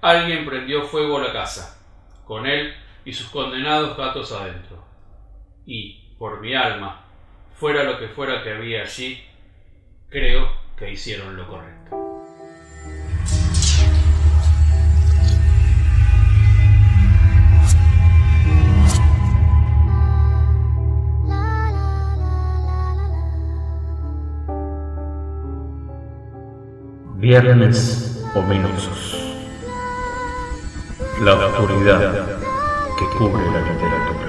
alguien 0.00 0.44
prendió 0.44 0.82
fuego 0.82 1.18
a 1.18 1.22
la 1.22 1.32
casa, 1.32 1.80
con 2.24 2.46
él 2.46 2.74
y 3.04 3.12
sus 3.12 3.28
condenados 3.28 3.96
gatos 3.96 4.32
adentro. 4.32 4.84
Y, 5.64 6.14
por 6.18 6.40
mi 6.40 6.54
alma, 6.54 7.04
fuera 7.54 7.84
lo 7.84 7.98
que 7.98 8.08
fuera 8.08 8.42
que 8.42 8.52
había 8.52 8.82
allí, 8.82 9.24
creo 10.10 10.50
que 10.76 10.90
hicieron 10.90 11.36
lo 11.36 11.46
correcto. 11.46 11.83
Viernes 27.24 28.22
ominosos. 28.34 29.16
La 31.22 31.32
oscuridad 31.32 32.12
que 32.98 33.16
cubre 33.16 33.46
la 33.46 33.60
literatura. 33.62 34.23